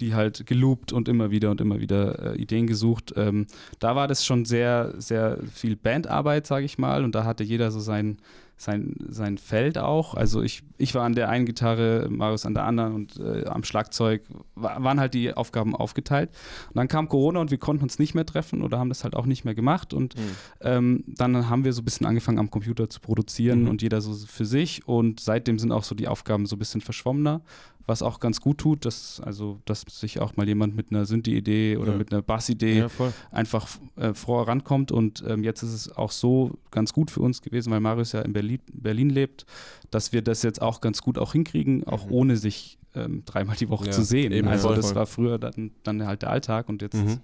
die 0.00 0.14
halt 0.14 0.46
geloopt 0.46 0.92
und 0.92 1.08
immer 1.08 1.30
wieder 1.30 1.50
und 1.50 1.60
immer 1.60 1.80
wieder 1.80 2.34
äh, 2.34 2.36
Ideen 2.40 2.66
gesucht. 2.66 3.12
Ähm, 3.16 3.46
da 3.78 3.96
war 3.96 4.08
das 4.08 4.24
schon 4.24 4.44
sehr, 4.44 4.94
sehr 4.98 5.38
viel 5.52 5.76
Bandarbeit, 5.76 6.46
sage 6.46 6.64
ich 6.64 6.78
mal, 6.78 7.04
und 7.04 7.14
da 7.14 7.24
hatte 7.24 7.44
jeder 7.44 7.70
so 7.70 7.80
sein, 7.80 8.18
sein, 8.60 8.96
sein 9.08 9.38
Feld 9.38 9.78
auch. 9.78 10.14
Also 10.14 10.42
ich, 10.42 10.62
ich 10.78 10.92
war 10.94 11.04
an 11.04 11.14
der 11.14 11.28
einen 11.28 11.46
Gitarre, 11.46 12.08
Marius 12.10 12.44
an 12.44 12.54
der 12.54 12.64
anderen 12.64 12.92
und 12.94 13.16
äh, 13.20 13.44
am 13.46 13.62
Schlagzeug 13.62 14.22
wa- 14.56 14.76
waren 14.82 14.98
halt 14.98 15.14
die 15.14 15.32
Aufgaben 15.32 15.76
aufgeteilt. 15.76 16.30
Und 16.70 16.76
dann 16.76 16.88
kam 16.88 17.08
Corona 17.08 17.38
und 17.40 17.52
wir 17.52 17.58
konnten 17.58 17.84
uns 17.84 18.00
nicht 18.00 18.14
mehr 18.16 18.26
treffen 18.26 18.62
oder 18.62 18.78
haben 18.80 18.88
das 18.88 19.04
halt 19.04 19.14
auch 19.14 19.26
nicht 19.26 19.44
mehr 19.44 19.54
gemacht 19.54 19.94
und 19.94 20.16
Mhm. 20.16 20.20
ähm, 20.62 21.04
dann 21.06 21.48
haben 21.48 21.64
wir 21.64 21.72
so 21.72 21.82
ein 21.82 21.84
bisschen 21.84 22.04
angefangen 22.06 22.38
am 22.40 22.50
Computer 22.50 22.90
zu 22.90 22.98
produzieren 23.00 23.62
Mhm. 23.62 23.68
und 23.68 23.82
jeder 23.82 24.00
so 24.00 24.12
für 24.14 24.44
sich 24.44 24.88
und 24.88 25.20
seitdem 25.20 25.60
sind 25.60 25.70
auch 25.70 25.84
so 25.84 25.94
die 25.94 26.08
Aufgaben 26.08 26.46
so 26.46 26.56
ein 26.56 26.58
bisschen 26.58 26.80
verschwommener, 26.80 27.42
was 27.88 28.02
auch 28.02 28.20
ganz 28.20 28.40
gut 28.40 28.58
tut, 28.58 28.84
dass 28.84 29.20
also 29.24 29.60
dass 29.64 29.80
sich 29.88 30.20
auch 30.20 30.36
mal 30.36 30.46
jemand 30.46 30.76
mit 30.76 30.90
einer 30.92 31.04
Synthi-Idee 31.06 31.78
oder 31.78 31.92
Ja. 31.92 31.98
mit 31.98 32.12
einer 32.12 32.22
Bass-Idee 32.22 32.80
Ja, 32.80 32.88
einfach 33.32 33.66
äh, 33.96 34.12
vorankommt 34.14 34.92
und 34.92 35.24
ähm, 35.26 35.42
jetzt 35.42 35.62
ist 35.62 35.72
es 35.72 35.96
auch 35.96 36.10
so 36.12 36.52
ganz 36.70 36.92
gut 36.92 37.10
für 37.10 37.20
uns 37.20 37.42
gewesen, 37.42 37.72
weil 37.72 37.80
Marius 37.80 38.12
ja 38.12 38.20
in 38.20 38.32
Berlin, 38.34 38.60
Berlin 38.72 39.10
lebt, 39.10 39.46
dass 39.90 40.12
wir 40.12 40.22
das 40.22 40.42
jetzt 40.42 40.60
auch 40.62 40.80
ganz 40.80 41.02
gut 41.02 41.18
auch 41.18 41.32
hinkriegen, 41.32 41.84
auch 41.84 42.06
Mhm. 42.06 42.12
ohne 42.12 42.36
sich 42.36 42.78
ähm, 42.94 43.22
dreimal 43.24 43.56
die 43.56 43.68
Woche 43.68 43.86
Ja, 43.86 43.92
zu 43.92 44.02
sehen. 44.02 44.46
also 44.46 44.68
voll, 44.68 44.76
das 44.76 44.86
voll. 44.86 44.94
war 44.94 45.06
früher 45.06 45.38
dann, 45.38 45.70
dann 45.82 46.06
halt 46.06 46.22
der 46.22 46.30
Alltag 46.30 46.68
und 46.68 46.82
jetzt 46.82 46.94
Mhm. 46.96 47.18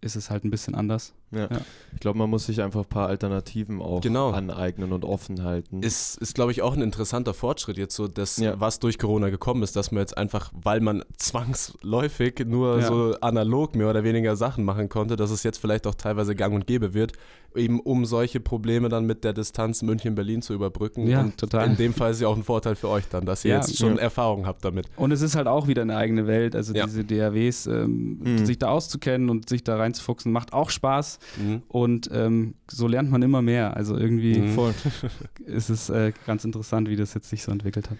ist 0.00 0.16
es 0.16 0.30
halt 0.30 0.44
ein 0.44 0.50
bisschen 0.50 0.74
anders. 0.74 1.12
Ja. 1.32 1.42
Ja. 1.50 1.60
Ich 1.92 2.00
glaube, 2.00 2.18
man 2.18 2.28
muss 2.30 2.46
sich 2.46 2.60
einfach 2.62 2.80
ein 2.80 2.88
paar 2.88 3.08
Alternativen 3.08 3.80
auch 3.80 4.00
Genau. 4.00 4.30
aneignen 4.30 4.92
und 4.92 5.04
offen 5.04 5.44
halten. 5.44 5.82
Ist, 5.82 6.16
ist 6.18 6.34
glaube 6.34 6.50
ich, 6.52 6.62
auch 6.62 6.74
ein 6.74 6.82
interessanter 6.82 7.34
Fortschritt 7.34 7.76
jetzt 7.76 7.94
so, 7.94 8.08
dass 8.08 8.36
Ja. 8.38 8.58
was 8.58 8.78
durch 8.80 8.98
Corona 8.98 9.30
gekommen 9.30 9.62
ist, 9.62 9.76
dass 9.76 9.92
man 9.92 10.00
jetzt 10.00 10.16
einfach, 10.18 10.50
weil 10.54 10.80
man 10.80 11.04
zwangsläufig 11.16 12.44
nur 12.46 12.80
Ja. 12.80 12.86
so 12.86 13.14
analog 13.20 13.74
mehr 13.74 13.90
oder 13.90 14.04
weniger 14.04 14.36
Sachen 14.36 14.64
machen 14.64 14.88
konnte, 14.88 15.16
dass 15.16 15.30
es 15.30 15.42
jetzt 15.42 15.58
vielleicht 15.58 15.86
auch 15.86 15.94
teilweise 15.94 16.34
gang 16.34 16.54
und 16.54 16.66
gäbe 16.66 16.94
wird, 16.94 17.12
eben 17.54 17.80
um 17.80 18.04
solche 18.04 18.38
Probleme 18.40 18.88
dann 18.88 19.06
mit 19.06 19.24
der 19.24 19.32
Distanz 19.32 19.82
München-Berlin 19.82 20.40
zu 20.42 20.52
überbrücken. 20.54 21.06
Ja, 21.08 21.20
und 21.20 21.36
total. 21.38 21.66
in 21.68 21.76
dem 21.76 21.92
Fall 21.94 22.12
ist 22.12 22.20
ja 22.20 22.28
auch 22.28 22.36
ein 22.36 22.44
Vorteil 22.44 22.76
für 22.76 22.88
euch 22.88 23.04
dann, 23.08 23.24
dass 23.26 23.44
ihr 23.44 23.54
jetzt 23.54 23.76
schon. 23.76 23.98
Erfahrung 23.98 24.46
habt 24.46 24.64
damit. 24.64 24.86
Und 24.96 25.10
es 25.12 25.20
ist 25.20 25.34
halt 25.34 25.46
auch 25.48 25.66
wieder 25.66 25.82
eine 25.82 25.96
eigene 25.96 26.26
Welt, 26.26 26.54
also 26.56 26.72
diese 26.72 27.04
DAWs, 27.04 27.66
ähm, 27.66 28.18
Mhm. 28.22 28.46
sich 28.46 28.58
da 28.58 28.68
auszukennen 28.68 29.28
und 29.30 29.48
sich 29.48 29.64
da 29.64 29.76
reinzufuchsen, 29.76 30.30
macht 30.32 30.52
auch 30.52 30.70
Spaß 30.70 31.18
Mhm. 31.38 31.62
und 31.68 32.08
ähm, 32.12 32.54
so 32.70 32.88
lernt 32.88 33.10
man 33.10 33.22
immer 33.22 33.42
mehr. 33.42 33.76
Also 33.76 33.96
irgendwie 33.96 34.38
Mhm. 34.40 34.74
Ist 35.46 35.70
es 35.70 35.90
äh, 35.90 36.12
ganz 36.26 36.44
interessant, 36.44 36.88
wie 36.88 36.96
das 36.96 37.14
jetzt 37.14 37.28
sich 37.28 37.42
so 37.42 37.52
entwickelt 37.52 37.90
hat. 37.90 37.98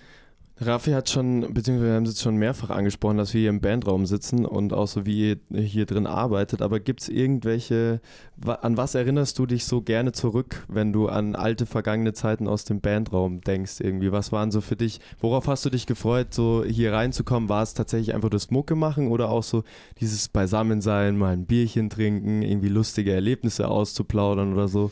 Raffi 0.63 0.91
hat 0.91 1.09
schon, 1.09 1.55
beziehungsweise 1.55 1.89
wir 1.89 1.95
haben 1.95 2.05
es 2.05 2.11
jetzt 2.11 2.23
schon 2.23 2.37
mehrfach 2.37 2.69
angesprochen, 2.69 3.17
dass 3.17 3.33
wir 3.33 3.41
hier 3.41 3.49
im 3.49 3.63
Bandraum 3.63 4.05
sitzen 4.05 4.45
und 4.45 4.75
auch 4.75 4.89
so 4.89 5.07
wie 5.07 5.31
ihr 5.31 5.39
hier 5.59 5.87
drin 5.87 6.07
arbeitet. 6.07 6.61
Aber 6.61 6.81
gibt 6.81 7.01
es 7.01 7.09
irgendwelche, 7.09 8.03
an 8.45 8.77
was 8.77 8.95
erinnerst 8.95 9.39
du 9.39 9.47
dich 9.47 9.65
so 9.65 9.81
gerne 9.81 10.13
zurück, 10.13 10.67
wenn 10.69 10.93
du 10.93 11.09
an 11.09 11.35
alte 11.35 11.65
vergangene 11.65 12.13
Zeiten 12.13 12.47
aus 12.47 12.65
dem 12.65 12.83
Bandraum 12.83 13.41
denkst 13.41 13.81
irgendwie? 13.81 14.13
Was 14.13 14.33
waren 14.33 14.51
so 14.51 14.61
für 14.61 14.77
dich, 14.77 15.01
worauf 15.19 15.49
hast 15.49 15.65
du 15.65 15.71
dich 15.71 15.87
gefreut, 15.87 16.35
so 16.35 16.63
hier 16.63 16.93
reinzukommen? 16.93 17.49
War 17.49 17.63
es 17.63 17.73
tatsächlich 17.73 18.15
einfach 18.15 18.31
das 18.31 18.51
Mucke 18.51 18.75
machen 18.75 19.09
oder 19.09 19.31
auch 19.31 19.43
so 19.43 19.65
dieses 19.99 20.29
Beisammensein, 20.29 21.17
mal 21.17 21.33
ein 21.33 21.47
Bierchen 21.47 21.89
trinken, 21.89 22.43
irgendwie 22.43 22.69
lustige 22.69 23.15
Erlebnisse 23.15 23.67
auszuplaudern 23.67 24.53
oder 24.53 24.69
so? 24.69 24.91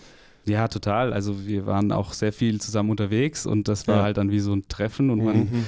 Ja, 0.49 0.69
total. 0.69 1.13
Also 1.13 1.47
wir 1.47 1.67
waren 1.67 1.93
auch 1.93 2.13
sehr 2.13 2.33
viel 2.33 2.61
zusammen 2.61 2.91
unterwegs 2.91 3.47
und 3.47 3.69
das 3.69 3.87
war 3.87 3.97
Ja. 3.99 4.03
halt 4.05 4.17
dann 4.17 4.31
wie 4.31 4.41
so 4.41 4.53
ein 4.53 4.65
Treffen 4.69 5.11
und 5.11 5.23
man 5.25 5.37
Mhm. 5.39 5.65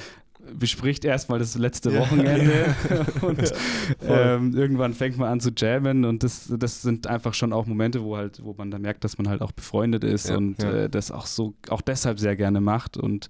bespricht 0.59 1.05
erstmal 1.05 1.39
das 1.39 1.57
letzte 1.57 1.91
Ja. 1.93 2.01
Wochenende 2.01 2.51
und 3.21 3.47
voll. 3.49 3.57
ähm, 4.09 4.55
irgendwann 4.57 4.95
fängt 4.95 5.17
man 5.19 5.29
an 5.29 5.39
zu 5.41 5.51
jammen 5.57 6.05
und 6.05 6.23
das, 6.23 6.53
das 6.59 6.83
sind 6.83 7.07
einfach 7.07 7.35
schon 7.35 7.53
auch 7.53 7.67
Momente, 7.67 8.03
wo 8.03 8.17
halt, 8.17 8.43
wo 8.43 8.55
man 8.57 8.71
dann 8.71 8.83
merkt, 8.83 9.05
dass 9.05 9.17
man 9.19 9.29
halt 9.29 9.43
auch 9.43 9.53
befreundet 9.53 10.03
ist 10.03 10.29
Ja. 10.31 10.37
und 10.39 10.61
Ja. 10.63 10.73
Äh, 10.73 10.89
das 10.91 11.11
auch 11.13 11.27
so, 11.27 11.55
auch 11.69 11.83
deshalb 11.83 12.19
sehr 12.19 12.37
gerne 12.37 12.61
macht 12.61 12.97
und 12.97 13.29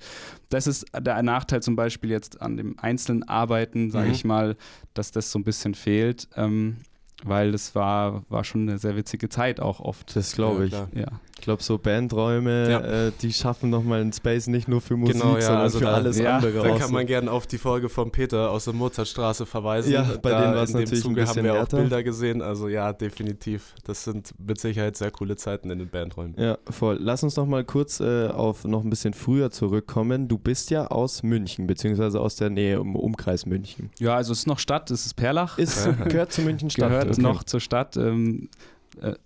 das 0.48 0.66
ist 0.66 0.86
der 0.98 1.20
Nachteil 1.22 1.62
zum 1.62 1.76
Beispiel 1.76 2.10
jetzt 2.10 2.40
an 2.40 2.56
dem 2.56 2.78
einzelnen 2.78 3.24
Arbeiten, 3.24 3.90
sage 3.90 4.06
Mhm. 4.08 4.12
ich 4.14 4.24
mal, 4.24 4.56
dass 4.94 5.10
das 5.10 5.30
so 5.30 5.38
ein 5.38 5.44
bisschen 5.44 5.74
fehlt, 5.74 6.28
ähm, 6.36 6.76
weil 7.24 7.52
das 7.52 7.74
war, 7.74 8.22
war 8.30 8.44
schon 8.44 8.62
eine 8.66 8.78
sehr 8.78 8.96
witzige 8.96 9.28
Zeit 9.28 9.60
auch 9.60 9.80
oft. 9.80 10.16
Das 10.16 10.32
glaube 10.32 10.66
Ja, 10.68 10.88
ich. 10.92 10.98
Ja. 11.00 11.06
Ich 11.40 11.44
glaube, 11.44 11.62
so 11.62 11.78
Bandräume, 11.78 12.70
Ja. 12.70 12.80
äh, 13.06 13.12
die 13.22 13.32
schaffen 13.32 13.70
nochmal 13.70 14.02
einen 14.02 14.12
Space 14.12 14.46
nicht 14.46 14.68
nur 14.68 14.82
für 14.82 14.94
Musik, 14.96 15.14
Genau, 15.14 15.36
ja, 15.36 15.40
sondern 15.40 15.62
also 15.62 15.78
für 15.78 15.84
da- 15.86 15.94
alles 15.94 16.18
ja, 16.18 16.36
andere 16.36 16.68
Da 16.68 16.76
kann 16.76 16.92
man 16.92 17.06
gerne 17.06 17.30
auf 17.32 17.46
die 17.46 17.56
Folge 17.56 17.88
von 17.88 18.10
Peter 18.12 18.50
aus 18.50 18.64
der 18.66 18.74
Mozartstraße 18.74 19.46
verweisen. 19.46 19.90
Ja, 19.90 20.02
bei 20.20 20.30
da 20.30 20.40
denen 20.42 20.52
in 20.52 20.66
dem 20.66 20.72
natürlich 20.74 20.90
ein 20.92 21.02
Zuge 21.02 21.20
haben 21.22 21.28
bisschen 21.28 21.44
wir 21.44 21.62
auch. 21.62 21.66
Bilder 21.66 22.02
gesehen. 22.02 22.42
Also 22.42 22.68
ja, 22.68 22.92
definitiv. 22.92 23.74
Das 23.84 24.04
sind 24.04 24.34
mit 24.38 24.60
Sicherheit 24.60 24.98
sehr 24.98 25.10
coole 25.10 25.34
Zeiten 25.36 25.70
in 25.70 25.78
den 25.78 25.88
Bandräumen. 25.88 26.34
Ja, 26.38 26.58
voll. 26.68 26.98
Lass 27.00 27.22
uns 27.22 27.36
noch 27.36 27.46
mal 27.46 27.64
kurz 27.64 28.00
äh, 28.00 28.26
auf 28.28 28.64
noch 28.66 28.84
ein 28.84 28.90
bisschen 28.90 29.14
früher 29.14 29.50
zurückkommen. 29.50 30.28
Du 30.28 30.36
bist 30.36 30.68
ja 30.70 30.88
aus 30.88 31.22
München, 31.22 31.66
beziehungsweise 31.66 32.20
aus 32.20 32.36
der 32.36 32.50
Nähe 32.50 32.76
im 32.76 32.96
Umkreis 32.96 33.46
München. 33.46 33.88
ja, 33.98 34.14
also 34.14 34.32
es 34.32 34.40
ist 34.40 34.46
noch 34.46 34.58
Stadt, 34.58 34.90
es 34.90 35.06
ist 35.06 35.14
Perlach. 35.14 35.56
Ist, 35.56 35.88
gehört 36.08 36.32
zu 36.34 36.42
München 36.42 36.68
Stadt. 36.68 36.90
gehört 36.90 37.08
okay. 37.12 37.22
noch 37.22 37.44
zur 37.44 37.60
Stadt. 37.60 37.96
Ähm, 37.96 38.48
äh, 38.52 38.79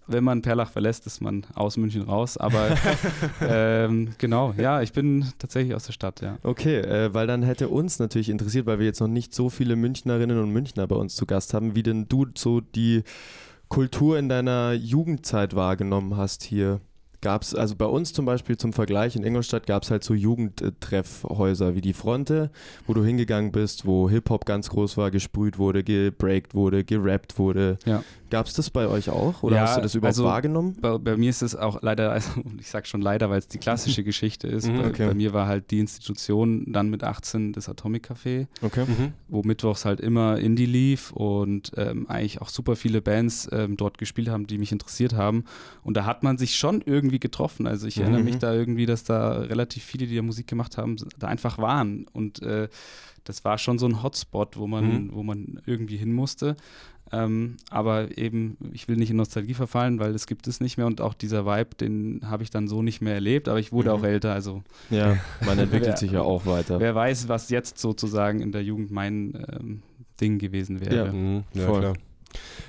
wenn 0.07 0.24
man 0.24 0.42
Perlach 0.42 0.70
verlässt, 0.70 1.07
ist 1.07 1.20
man 1.20 1.46
aus 1.55 1.77
München 1.77 2.03
raus. 2.03 2.37
Aber 2.37 2.68
ähm, 3.40 4.14
genau, 4.18 4.55
ja, 4.57 4.83
ich 4.83 4.92
bin 4.92 5.27
tatsächlich 5.38 5.74
aus 5.74 5.85
der 5.85 5.92
Stadt, 5.92 6.20
ja. 6.20 6.38
Okay, 6.42 6.79
äh, 6.79 7.14
weil 7.14 7.27
dann 7.27 7.42
hätte 7.42 7.68
uns 7.68 7.98
natürlich 7.98 8.29
interessiert, 8.29 8.66
weil 8.66 8.79
wir 8.79 8.87
jetzt 8.87 9.00
noch 9.00 9.09
nicht 9.09 9.35
so 9.35 9.50
viele 9.50 9.77
Münchnerinnen 9.77 10.38
und 10.38 10.50
Münchner 10.50 10.87
bei 10.87 10.96
uns 10.96 11.16
zu 11.16 11.27
Gast 11.27 11.55
haben, 11.55 11.74
wie 11.74 11.83
denn 11.83 12.09
du 12.09 12.27
so 12.35 12.61
die 12.61 13.03
Kultur 13.68 14.18
in 14.18 14.29
deiner 14.29 14.72
Jugendzeit 14.72 15.57
wahrgenommen 15.57 16.16
hast 16.16 16.42
hier. 16.42 16.81
Gab 17.20 17.40
es, 17.40 17.55
also 17.55 17.74
bei 17.74 17.87
uns 17.87 18.12
zum 18.12 18.27
Beispiel 18.27 18.59
zum 18.59 18.74
Vergleich 18.74 19.16
in 19.16 19.24
Ingolstadt 19.24 19.66
gab 19.66 19.83
es 19.83 19.90
halt 19.90 20.05
so 20.05 20.12
Jugendtreffhäuser 20.12 21.74
wie 21.74 21.81
die 21.81 21.94
Fronte, 21.94 22.50
wo 22.87 22.92
du 22.92 23.03
hingegangen 23.03 23.50
bist, 23.50 23.87
wo 23.87 24.11
Hip-Hop 24.11 24.44
ganz 24.44 24.68
groß 24.68 24.98
war, 24.98 25.11
gesprüht 25.11 25.59
wurde, 25.59 25.83
gebreakt 25.83 26.55
wurde, 26.55 26.85
gerappt 26.85 27.38
wurde. 27.38 27.79
Ja. 27.87 28.05
Gab 28.35 28.47
es 28.47 28.55
das 28.55 28.68
bei 28.68 28.88
euch 28.88 29.11
auch 29.11 29.44
oder 29.44 29.55
Ja, 29.57 29.62
hast 29.62 29.77
du 29.77 29.81
das 29.83 29.94
überhaupt 29.94 30.16
also- 30.16 30.25
wahrgenommen? 30.25 30.77
Bei, 30.81 30.99
bei 30.99 31.16
mir 31.16 31.31
ist 31.31 31.40
es 31.40 31.55
auch 31.55 31.81
leider, 31.83 32.11
also 32.11 32.31
ich 32.59 32.68
sag 32.68 32.88
schon 32.88 33.01
leider, 33.01 33.31
weil 33.31 33.38
es 33.38 33.47
die 33.47 33.59
klassische 33.59 34.03
Geschichte 34.11 34.49
ist. 34.49 34.66
Mhm, 34.66 34.79
bei, 34.83 34.88
okay. 34.88 35.07
bei 35.07 35.14
mir 35.14 35.33
war 35.33 35.47
halt 35.47 35.70
die 35.70 35.79
Institution 35.79 36.73
dann 36.73 36.90
mit 36.90 37.05
18 37.05 37.53
das 37.53 37.68
Atomic 37.68 38.11
Café, 38.11 38.49
Okay. 38.61 38.85
wo 39.29 39.42
mittwochs 39.44 39.85
halt 39.85 40.01
immer 40.01 40.38
Indie 40.38 40.66
lief 40.66 41.12
und 41.12 41.70
ähm, 41.77 42.07
eigentlich 42.09 42.40
auch 42.40 42.49
super 42.49 42.75
viele 42.75 43.01
Bands 43.01 43.49
ähm, 43.53 43.77
dort 43.77 43.99
gespielt 43.99 44.29
haben, 44.29 44.49
die 44.49 44.59
mich 44.59 44.73
interessiert 44.73 45.14
haben. 45.14 45.44
Und 45.85 45.97
da 45.97 46.05
hat 46.05 46.25
man 46.25 46.37
sich 46.37 46.57
schon 46.57 46.83
irgendwie 46.85 47.20
getroffen. 47.20 47.68
Also 47.68 47.87
ich 47.87 47.99
erinnere 48.01 48.18
Mhm. 48.20 48.25
mich 48.27 48.38
da 48.38 48.53
irgendwie, 48.53 48.87
dass 48.87 49.05
da 49.05 49.33
relativ 49.42 49.85
viele, 49.85 50.07
die 50.09 50.16
da 50.16 50.23
Musik 50.23 50.49
gemacht 50.49 50.77
haben, 50.77 50.97
da 51.18 51.29
einfach 51.29 51.59
waren. 51.59 52.07
Und 52.12 52.42
äh, 52.42 52.68
das 53.25 53.45
war 53.45 53.59
schon 53.59 53.79
so 53.79 53.87
ein 53.87 54.03
Hotspot, 54.03 54.57
wo 54.57 54.67
man, 54.67 54.85
Mhm. 55.07 55.11
wo 55.15 55.23
man 55.23 55.61
irgendwie 55.67 55.97
hin 55.97 56.13
musste. 56.13 56.57
Ähm, 57.13 57.57
aber 57.71 58.17
eben, 58.17 58.57
ich 58.73 58.89
will 58.89 58.97
nicht 58.97 59.11
in 59.11 59.17
Nostalgie 59.17 59.53
verfallen, 59.55 59.99
weil 60.01 60.15
es 60.15 60.27
gibt 60.27 60.47
es 60.49 60.61
nicht 60.61 60.79
mehr 60.79 60.87
und 60.87 61.01
auch 61.03 61.13
dieser 61.15 61.45
Vibe, 61.45 61.75
den 61.79 62.21
habe 62.25 62.43
ich 62.43 62.51
dann 62.51 62.67
so 62.67 62.83
nicht 62.83 63.03
mehr 63.03 63.15
erlebt, 63.15 63.47
aber 63.49 63.59
ich 63.61 63.73
wurde 63.73 63.91
Mhm. 63.91 63.97
auch 63.97 64.05
älter, 64.05 64.33
also 64.33 64.63
Ja, 64.91 65.19
man 65.45 65.59
entwickelt 65.59 65.91
Wer- 65.93 65.97
sich 65.99 66.13
ja 66.13 66.23
auch 66.23 66.47
weiter. 66.47 66.81
wer 66.81 66.95
weiß, 66.95 67.29
was 67.29 67.51
jetzt 67.51 67.79
sozusagen 67.79 68.41
in 68.41 68.53
der 68.53 68.63
Jugend 68.65 68.91
mein 68.91 69.35
ähm, 69.53 69.83
Ding 70.21 70.39
gewesen 70.39 70.81
wäre. 70.81 71.07
Ja. 71.07 71.13
Mhm, 71.13 71.45
ja, 71.55 71.67
Voll. 71.67 71.81
klar. 71.81 71.93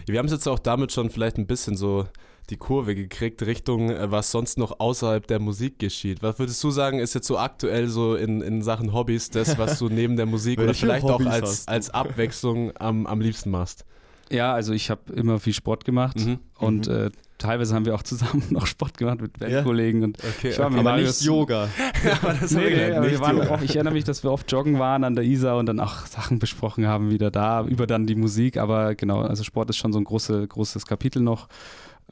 Wir 0.07 0.19
haben 0.19 0.27
es 0.27 0.31
jetzt 0.31 0.47
auch 0.47 0.59
damit 0.59 0.91
schon 0.91 1.09
vielleicht 1.09 1.37
ein 1.37 1.47
bisschen 1.47 1.77
so 1.77 2.05
die 2.49 2.57
Kurve 2.57 2.95
gekriegt 2.95 3.41
Richtung, 3.43 3.89
äh, 3.89 4.11
was 4.11 4.31
sonst 4.31 4.57
noch 4.57 4.79
außerhalb 4.79 5.25
der 5.25 5.39
Musik 5.39 5.79
geschieht. 5.79 6.21
Was 6.21 6.39
würdest 6.39 6.63
du 6.63 6.69
sagen, 6.69 6.99
ist 6.99 7.15
jetzt 7.15 7.27
so 7.27 7.37
aktuell 7.37 7.87
so 7.87 8.15
in, 8.15 8.41
in 8.41 8.61
Sachen 8.61 8.93
Hobbys 8.93 9.29
das, 9.29 9.57
was 9.57 9.79
du 9.79 9.89
neben 9.89 10.15
der 10.15 10.25
Musik 10.25 10.59
oder 10.61 10.73
vielleicht 10.73 11.03
Hobbys 11.03 11.27
auch 11.27 11.31
als, 11.31 11.67
als 11.67 11.89
Abwechslung 11.89 12.75
am, 12.77 13.07
am 13.07 13.19
liebsten 13.19 13.49
machst? 13.49 13.85
Ja, 14.31 14.53
also 14.53 14.73
ich 14.73 14.89
habe 14.89 15.13
immer 15.13 15.39
viel 15.39 15.53
Sport 15.53 15.85
gemacht 15.85 16.17
Mhm. 16.25 16.39
und 16.57 16.87
Mhm. 16.87 16.93
äh, 16.93 17.09
teilweise 17.37 17.75
haben 17.75 17.85
wir 17.85 17.93
auch 17.95 18.01
zusammen 18.03 18.41
noch 18.49 18.65
Sport 18.65 18.97
gemacht 18.97 19.21
mit 19.21 19.37
Bandkollegen 19.37 20.03
und 20.03 20.17
Okay, 20.17 20.49
Ich 20.49 20.59
war 20.59 20.69
mit 20.69 20.79
Aber 20.79 20.91
Marius- 20.91 21.19
nicht 21.19 21.27
Yoga. 21.27 21.69
aber 22.21 22.33
das 22.33 22.51
Nee, 22.51 22.69
nee, 22.69 22.99
nicht 23.01 23.19
Yoga. 23.21 23.49
auch, 23.55 23.61
ich 23.61 23.75
erinnere 23.75 23.93
mich, 23.93 24.03
dass 24.03 24.23
wir 24.23 24.31
oft 24.31 24.51
joggen 24.51 24.79
waren 24.79 25.03
an 25.03 25.15
der 25.15 25.23
Isar 25.25 25.57
und 25.57 25.67
dann 25.67 25.79
auch 25.79 26.05
Sachen 26.07 26.39
besprochen 26.39 26.87
haben 26.87 27.11
wieder 27.11 27.29
da, 27.29 27.63
über 27.65 27.85
dann 27.87 28.07
die 28.07 28.15
Musik. 28.15 28.57
Aber 28.57 28.95
genau, 28.95 29.21
also 29.21 29.43
Sport 29.43 29.69
ist 29.69 29.77
schon 29.77 29.93
so 29.93 29.99
ein 29.99 30.05
große, 30.05 30.47
großes 30.47 30.85
Kapitel 30.87 31.21
noch. 31.21 31.47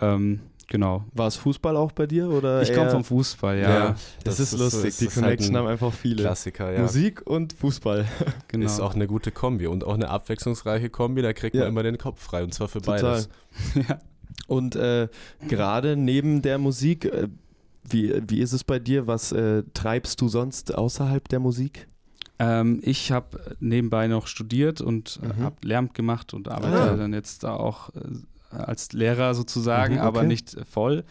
Ähm, 0.02 0.40
genau. 0.74 1.06
War 1.14 1.28
es 1.28 1.38
Fußball 1.38 1.78
auch 1.78 1.94
bei 1.94 2.06
dir? 2.08 2.28
Oder 2.30 2.62
Ich 2.64 2.74
komme 2.74 2.90
vom 2.90 3.06
Fußball, 3.06 3.58
ja. 3.58 3.70
Ja. 3.70 3.90
Das, 4.26 4.38
Das 4.38 4.40
ist 4.42 4.54
ist- 4.54 4.60
lustig. 4.60 4.98
Die 4.98 5.06
ist 5.06 5.16
halt 5.16 5.24
Connection 5.26 5.56
ein 5.56 5.60
haben 5.62 5.68
einfach 5.68 5.94
viele. 5.94 6.24
Klassiker, 6.24 6.74
ja. 6.74 6.82
Musik 6.82 7.22
und 7.26 7.54
Fußball. 7.54 8.06
genau. 8.50 8.66
Ist 8.66 8.82
auch 8.82 8.96
eine 8.96 9.08
gute 9.08 9.32
Kombi 9.32 9.68
und 9.68 9.86
auch 9.86 9.94
eine 9.94 10.10
abwechslungsreiche 10.10 10.90
Kombi, 10.90 11.22
da 11.22 11.32
kriegt 11.32 11.56
Ja. 11.56 11.62
man 11.62 11.70
immer 11.70 11.84
den 11.84 11.98
Kopf 11.98 12.22
frei 12.22 12.44
und 12.44 12.54
zwar 12.54 12.68
für 12.68 12.82
Total. 12.82 13.02
beides. 13.02 13.30
ja. 13.88 14.00
Und 14.48 14.76
äh, 14.76 15.08
gerade 15.48 15.96
neben 15.96 16.42
der 16.42 16.58
Musik, 16.58 17.06
äh, 17.06 17.28
wie, 17.88 18.14
wie 18.28 18.40
ist 18.42 18.52
es 18.54 18.64
bei 18.64 18.80
dir? 18.80 19.08
Was 19.08 19.32
äh, 19.32 19.64
treibst 19.74 20.20
du 20.22 20.28
sonst 20.28 20.74
außerhalb 20.76 21.28
der 21.30 21.40
Musik? 21.40 21.88
Ähm, 22.40 22.80
ich 22.82 23.12
habe 23.12 23.56
nebenbei 23.60 24.08
noch 24.08 24.26
studiert 24.28 24.82
und 24.82 25.20
Mhm. 25.22 25.44
habe 25.44 25.56
Lehramt 25.62 25.94
gemacht 25.94 26.34
und 26.34 26.48
arbeite 26.50 26.82
Ah. 26.94 26.96
dann 26.98 27.14
jetzt 27.14 27.44
da 27.44 27.54
auch 27.56 27.90
äh, 27.90 28.00
als 28.54 28.94
Lehrer 28.94 29.34
sozusagen, 29.36 29.96
Mhm, 29.96 30.02
aber 30.02 30.20
okay. 30.20 30.28
nicht 30.28 30.54
äh, 30.56 30.66
voll, 30.66 31.04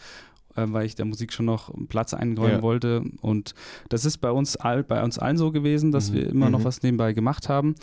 äh, 0.55 0.65
weil 0.67 0.85
ich 0.85 0.95
der 0.95 1.05
Musik 1.05 1.33
schon 1.33 1.45
noch 1.45 1.73
einen 1.73 1.87
Platz 1.87 2.13
einräumen 2.13 2.57
Ja. 2.57 2.61
wollte. 2.61 3.03
Und 3.21 3.53
das 3.89 4.05
ist 4.05 4.17
bei 4.17 4.31
uns, 4.31 4.55
all, 4.55 4.83
bei 4.83 5.03
uns 5.03 5.19
allen 5.19 5.37
so 5.37 5.51
gewesen, 5.51 5.91
dass 5.91 6.09
Mhm, 6.09 6.13
wir 6.15 6.29
immer 6.29 6.49
noch 6.49 6.59
mhm. 6.59 6.63
was 6.65 6.81
nebenbei 6.83 7.13
gemacht 7.13 7.49
haben. 7.49 7.75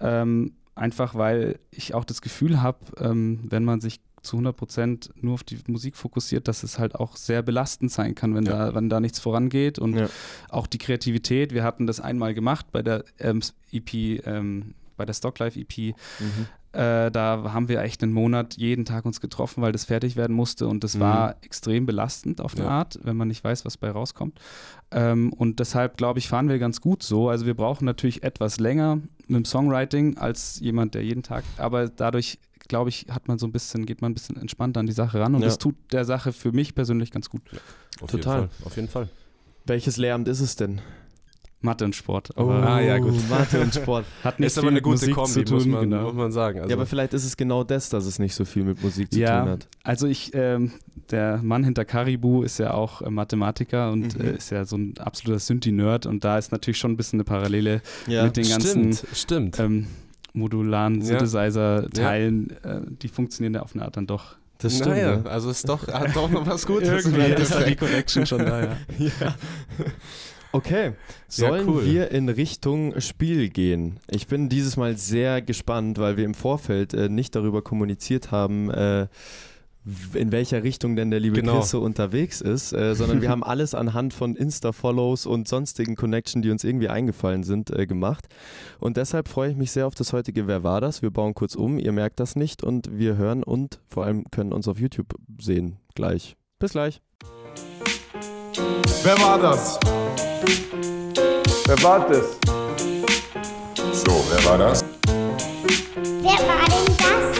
Ähm, 0.00 0.52
einfach 0.74 1.14
weil 1.14 1.58
ich 1.70 1.94
auch 1.94 2.04
das 2.04 2.20
Gefühl 2.20 2.60
habe, 2.60 2.78
ähm, 2.98 3.40
wenn 3.48 3.64
man 3.64 3.80
sich 3.80 4.00
zu 4.22 4.36
100 4.38 4.56
Prozent 4.56 5.10
nur 5.16 5.34
auf 5.34 5.44
die 5.44 5.58
Musik 5.66 5.96
fokussiert, 5.96 6.48
dass 6.48 6.62
es 6.62 6.78
halt 6.78 6.94
auch 6.94 7.14
sehr 7.16 7.42
belastend 7.42 7.92
sein 7.92 8.14
kann, 8.14 8.34
wenn, 8.34 8.46
Ja. 8.46 8.68
da, 8.70 8.74
wenn 8.74 8.88
da 8.88 8.98
nichts 8.98 9.18
vorangeht 9.20 9.78
und 9.78 9.94
Ja. 9.96 10.08
auch 10.48 10.66
die 10.66 10.78
Kreativität. 10.78 11.52
Wir 11.52 11.62
hatten 11.62 11.86
das 11.86 12.00
einmal 12.00 12.32
gemacht 12.32 12.72
bei 12.72 12.82
der 12.82 13.04
ähm, 13.18 13.40
EP, 13.70 13.92
ähm, 14.24 14.74
bei 14.96 15.04
der 15.04 15.12
Stocklife 15.12 15.60
EP. 15.60 15.94
Mhm. 16.18 16.46
Äh, 16.74 17.10
da 17.10 17.52
haben 17.52 17.68
wir 17.68 17.80
echt 17.82 18.02
einen 18.02 18.12
Monat 18.12 18.56
jeden 18.56 18.84
Tag 18.84 19.04
uns 19.04 19.20
getroffen, 19.20 19.62
weil 19.62 19.72
das 19.72 19.84
fertig 19.84 20.16
werden 20.16 20.34
musste 20.34 20.66
und 20.66 20.82
das 20.84 20.94
Mhm. 20.96 21.00
war 21.00 21.36
extrem 21.42 21.86
belastend 21.86 22.40
auf 22.40 22.54
eine 22.54 22.64
Ja. 22.64 22.70
Art, 22.70 22.98
wenn 23.02 23.16
man 23.16 23.28
nicht 23.28 23.44
weiß, 23.44 23.64
was 23.64 23.76
bei 23.76 23.90
rauskommt. 23.90 24.40
Ähm, 24.90 25.32
und 25.32 25.60
deshalb 25.60 25.96
glaube 25.96 26.18
ich, 26.18 26.28
fahren 26.28 26.48
wir 26.48 26.58
ganz 26.58 26.80
gut 26.80 27.02
so. 27.02 27.28
Also 27.28 27.46
wir 27.46 27.54
brauchen 27.54 27.84
natürlich 27.84 28.22
etwas 28.24 28.58
länger 28.58 28.96
mit 29.28 29.36
dem 29.36 29.44
Songwriting 29.44 30.18
als 30.18 30.58
jemand, 30.60 30.94
der 30.94 31.04
jeden 31.04 31.22
Tag, 31.22 31.44
aber 31.58 31.88
dadurch 31.88 32.38
glaube 32.66 32.88
ich, 32.88 33.06
hat 33.10 33.28
man 33.28 33.38
so 33.38 33.46
ein 33.46 33.52
bisschen, 33.52 33.84
geht 33.86 34.00
man 34.00 34.12
ein 34.12 34.14
bisschen 34.14 34.36
entspannter 34.36 34.80
an 34.80 34.86
die 34.86 34.92
Sache 34.92 35.20
ran 35.20 35.34
und 35.34 35.42
Ja. 35.42 35.48
das 35.48 35.58
tut 35.58 35.74
der 35.92 36.04
Sache 36.04 36.32
für 36.32 36.50
mich 36.50 36.74
persönlich 36.74 37.10
ganz 37.10 37.28
gut. 37.30 37.42
Auf 38.00 38.10
Total. 38.10 38.40
Jeden 38.40 38.50
Fall, 38.50 38.66
auf 38.66 38.76
jeden 38.76 38.88
Fall. 38.88 39.08
Welches 39.66 39.96
Lehramt 39.98 40.28
ist 40.28 40.40
es 40.40 40.56
denn? 40.56 40.80
Mathe 41.64 41.84
und 41.84 41.96
Sport. 41.96 42.30
Oh, 42.36 42.48
Ah, 42.50 42.80
ja, 42.80 42.98
gut. 42.98 43.14
Mathe 43.28 43.60
und 43.60 43.74
Sport. 43.74 44.04
hat 44.24 44.38
nicht 44.38 44.46
Ist 44.48 44.58
aber 44.58 44.66
viel 44.66 44.68
eine 44.68 44.74
mit 44.76 44.84
gute 44.84 44.94
Musik 44.96 45.14
Kombi, 45.14 45.30
zu 45.32 45.44
tun, 45.44 45.54
muss, 45.56 45.66
man, 45.66 45.80
genau. 45.90 46.02
muss 46.04 46.14
man 46.14 46.30
sagen. 46.32 46.58
Also, 46.60 46.70
ja, 46.70 46.76
aber 46.76 46.86
vielleicht 46.86 47.14
ist 47.14 47.24
es 47.24 47.36
genau 47.36 47.64
das, 47.64 47.88
dass 47.88 48.06
es 48.06 48.18
nicht 48.18 48.34
so 48.34 48.44
viel 48.44 48.62
mit 48.64 48.82
Musik 48.82 49.12
zu 49.12 49.18
ja, 49.18 49.40
tun 49.40 49.50
hat. 49.50 49.68
Also 49.82 50.06
ich, 50.06 50.30
ähm, 50.34 50.72
der 51.10 51.38
Mann 51.42 51.64
hinter 51.64 51.84
Caribou 51.84 52.42
ist 52.42 52.58
ja 52.58 52.72
auch 52.74 53.02
äh, 53.02 53.10
Mathematiker 53.10 53.90
und 53.90 54.18
Mhm. 54.18 54.24
äh, 54.24 54.36
ist 54.36 54.50
ja 54.50 54.64
so 54.64 54.76
ein 54.76 54.94
absoluter 54.98 55.38
Synthi-Nerd 55.40 56.06
und 56.06 56.22
da 56.24 56.38
ist 56.38 56.52
natürlich 56.52 56.78
schon 56.78 56.92
ein 56.92 56.96
bisschen 56.96 57.18
eine 57.18 57.24
Parallele 57.24 57.82
Ja. 58.06 58.24
mit 58.24 58.36
den 58.36 58.48
ganzen 58.48 58.92
stimmt, 58.92 59.06
stimmt. 59.14 59.58
ähm, 59.60 59.86
modularen 60.32 61.00
Ja. 61.00 61.06
Synthesizer-Teilen. 61.06 62.50
Äh, 62.62 62.80
die 63.02 63.08
funktionieren 63.08 63.54
ja 63.54 63.62
auf 63.62 63.74
eine 63.74 63.84
Art 63.84 63.96
dann 63.96 64.06
doch. 64.06 64.36
das 64.58 64.74
stimmt. 64.76 64.90
naja, 64.90 65.16
ne? 65.16 65.30
also 65.30 65.50
ist 65.50 65.68
doch, 65.68 65.86
hat 65.88 66.14
doch 66.16 66.30
noch 66.30 66.46
was 66.46 66.66
Gutes. 66.66 66.88
Irgendwie 67.06 67.42
ist 67.42 67.54
da 67.54 67.62
die. 67.62 67.76
Connection 67.76 68.24
schon 68.26 68.38
da, 68.38 68.60
ja. 68.64 68.76
Ja. 68.98 69.34
Okay, 70.54 70.92
sollen 71.26 71.68
cool. 71.68 71.84
wir 71.84 72.12
in 72.12 72.28
Richtung 72.28 73.00
Spiel 73.00 73.48
gehen? 73.48 73.98
Ich 74.08 74.28
bin 74.28 74.48
dieses 74.48 74.76
Mal 74.76 74.96
sehr 74.96 75.42
gespannt, 75.42 75.98
weil 75.98 76.16
wir 76.16 76.24
im 76.24 76.34
Vorfeld 76.34 76.94
äh, 76.94 77.08
nicht 77.08 77.34
darüber 77.34 77.60
kommuniziert 77.60 78.30
haben, 78.30 78.70
äh, 78.70 79.08
in 80.14 80.30
welcher 80.30 80.62
Richtung 80.62 80.94
denn 80.94 81.10
der 81.10 81.18
liebe 81.18 81.40
Genau. 81.40 81.58
Chris 81.58 81.70
so 81.70 81.80
unterwegs 81.80 82.40
ist, 82.40 82.72
äh, 82.72 82.94
sondern 82.94 83.20
wir 83.20 83.28
haben 83.30 83.42
alles 83.42 83.74
anhand 83.74 84.14
von 84.14 84.36
Insta-Follows 84.36 85.26
und 85.26 85.48
sonstigen 85.48 85.96
Connection, 85.96 86.40
die 86.40 86.52
uns 86.52 86.62
irgendwie 86.62 86.88
eingefallen 86.88 87.42
sind, 87.42 87.70
äh, 87.70 87.88
gemacht. 87.88 88.28
Und 88.78 88.96
deshalb 88.96 89.26
freue 89.26 89.50
ich 89.50 89.56
mich 89.56 89.72
sehr 89.72 89.88
auf 89.88 89.96
das 89.96 90.12
heutige 90.12 90.46
Wer 90.46 90.62
war 90.62 90.80
das? 90.80 91.02
Wir 91.02 91.10
bauen 91.10 91.34
kurz 91.34 91.56
um, 91.56 91.80
ihr 91.80 91.90
merkt 91.90 92.20
das 92.20 92.36
nicht 92.36 92.62
und 92.62 92.96
wir 92.96 93.16
hören 93.16 93.42
und 93.42 93.80
vor 93.88 94.04
allem 94.04 94.24
können 94.30 94.52
uns 94.52 94.68
auf 94.68 94.78
YouTube 94.78 95.16
sehen 95.40 95.78
gleich. 95.96 96.36
Bis 96.60 96.70
gleich. 96.70 97.02
Wer 99.02 99.18
war 99.18 99.38
das? 99.40 99.80
Wer 100.44 101.82
war 101.82 102.06
das? 102.06 102.38
So, 103.92 104.24
wer 104.28 104.44
war 104.44 104.58
das? 104.58 104.84
Wer 106.20 106.38
war 106.46 106.66
denn 106.66 106.96
das? 106.98 107.38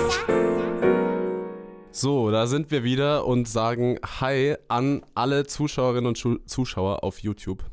So, 1.91 2.31
da 2.31 2.47
sind 2.47 2.71
wir 2.71 2.83
wieder 2.83 3.27
und 3.27 3.47
sagen 3.47 3.99
Hi 4.21 4.57
an 4.69 5.05
alle 5.15 5.47
Zuschauerinnen 5.47 6.07
und 6.07 6.19
Schu 6.19 6.39
Zuschauer 6.47 7.05
auf 7.05 7.19
YouTube. 7.19 7.65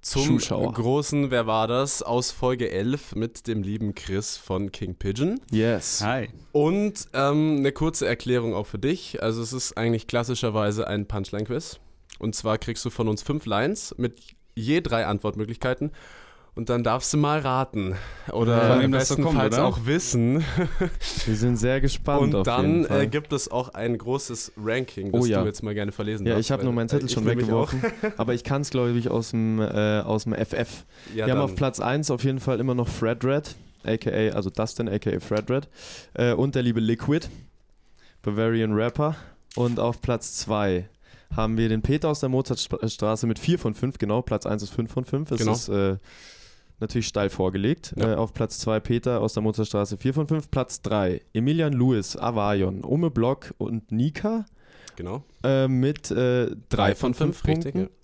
Zum 0.00 0.24
Zuschauer. 0.24 0.72
großen 0.72 1.30
Wer 1.30 1.46
war 1.46 1.68
das 1.68 2.02
aus 2.02 2.30
Folge 2.30 2.70
11 2.70 3.16
mit 3.16 3.46
dem 3.48 3.62
lieben 3.62 3.94
Chris 3.94 4.38
von 4.38 4.72
King 4.72 4.94
Pigeon. 4.94 5.38
Yes. 5.50 6.00
Hi. 6.02 6.30
Und 6.52 7.06
ähm, 7.12 7.56
eine 7.58 7.72
kurze 7.72 8.06
Erklärung 8.06 8.54
auch 8.54 8.66
für 8.66 8.78
dich. 8.78 9.22
Also 9.22 9.42
es 9.42 9.52
ist 9.52 9.76
eigentlich 9.76 10.06
klassischerweise 10.06 10.86
ein 10.86 11.06
Punchline-Quiz. 11.06 11.80
Und 12.18 12.34
zwar 12.34 12.56
kriegst 12.56 12.82
du 12.86 12.90
von 12.90 13.08
uns 13.08 13.20
fünf 13.20 13.44
Lines 13.44 13.94
mit 13.98 14.39
je 14.54 14.80
drei 14.80 15.06
Antwortmöglichkeiten. 15.06 15.92
Und 16.56 16.68
dann 16.68 16.82
darfst 16.82 17.12
du 17.12 17.16
mal 17.16 17.38
raten. 17.38 17.94
Oder 18.32 18.70
wem 18.70 18.80
im 18.80 18.80
kommt, 18.90 18.92
bestenfalls 18.92 19.54
oder? 19.54 19.64
auch 19.66 19.86
wissen. 19.86 20.44
Wir 21.24 21.36
sind 21.36 21.56
sehr 21.56 21.80
gespannt. 21.80 22.34
Und 22.34 22.46
dann 22.46 22.84
Fall. 22.86 23.02
äh, 23.02 23.06
gibt 23.06 23.32
es 23.32 23.48
auch 23.50 23.68
ein 23.72 23.96
großes 23.96 24.52
Ranking, 24.62 25.12
das 25.12 25.22
Oh 25.22 25.26
ja. 25.26 25.40
du 25.42 25.46
jetzt 25.46 25.62
mal 25.62 25.74
gerne 25.74 25.92
verlesen 25.92 26.26
Ja, 26.26 26.32
darfst. 26.34 26.48
ich 26.48 26.52
habe 26.52 26.64
nur 26.64 26.72
meinen 26.72 26.88
Zettel 26.88 27.06
äh, 27.08 27.12
schon 27.12 27.24
weggeworfen, 27.24 27.80
aber 28.16 28.34
ich 28.34 28.42
kann 28.42 28.62
es, 28.62 28.70
glaube 28.70 28.90
ich, 28.98 29.08
aus 29.08 29.30
dem, 29.30 29.60
äh, 29.60 30.00
aus 30.00 30.24
dem 30.24 30.34
FF. 30.34 30.84
Ja, 31.14 31.14
Wir 31.14 31.22
haben 31.22 31.28
dann- 31.28 31.38
auf 31.38 31.54
Platz 31.54 31.78
1 31.78 32.10
auf 32.10 32.24
jeden 32.24 32.40
Fall 32.40 32.58
immer 32.58 32.74
noch 32.74 32.88
Fred 32.88 33.24
Red, 33.24 33.54
aka, 33.84 34.10
also 34.34 34.50
Dustin, 34.50 34.88
aka 34.88 35.20
Fred 35.20 35.48
Red, 35.50 35.68
äh, 36.14 36.32
und 36.32 36.56
der 36.56 36.62
liebe 36.64 36.80
Liquid, 36.80 37.28
Bavarian 38.22 38.72
Rapper. 38.74 39.14
Und 39.56 39.78
auf 39.80 40.00
Platz 40.00 40.34
2 40.38 40.88
haben 41.34 41.56
wir 41.56 41.68
den 41.68 41.82
Peter 41.82 42.08
aus 42.08 42.20
der 42.20 42.28
Mozartstraße 42.28 43.26
mit 43.26 43.38
4 43.38 43.58
von 43.58 43.74
5, 43.74 43.98
genau, 43.98 44.22
Platz 44.22 44.46
1 44.46 44.62
ist 44.62 44.70
5 44.70 44.90
von 44.90 45.04
5. 45.04 45.30
Es 45.30 45.38
Genau. 45.38 45.52
ist 45.52 45.68
äh, 45.68 45.96
natürlich 46.80 47.06
steil 47.06 47.30
vorgelegt. 47.30 47.94
Ja. 47.96 48.12
Äh, 48.12 48.16
auf 48.16 48.32
Platz 48.34 48.58
2 48.58 48.80
Peter 48.80 49.20
aus 49.20 49.34
der 49.34 49.42
Mozartstraße 49.42 49.96
4 49.96 50.14
von 50.14 50.26
5. 50.28 50.50
Platz 50.50 50.82
3 50.82 51.20
Emilian 51.32 51.72
Lewis, 51.72 52.16
Avarion, 52.16 52.84
Ome 52.84 53.10
Block 53.10 53.54
und 53.58 53.92
Nika 53.92 54.44
Genau. 54.96 55.22
äh, 55.44 55.68
mit 55.68 56.10
3 56.10 56.50
Drei 56.68 56.94
von 56.94 57.14
von 57.14 57.32
5 57.32 57.36
fünf, 57.38 57.48
richtig, 57.48 57.74
Punkten. 57.74 57.94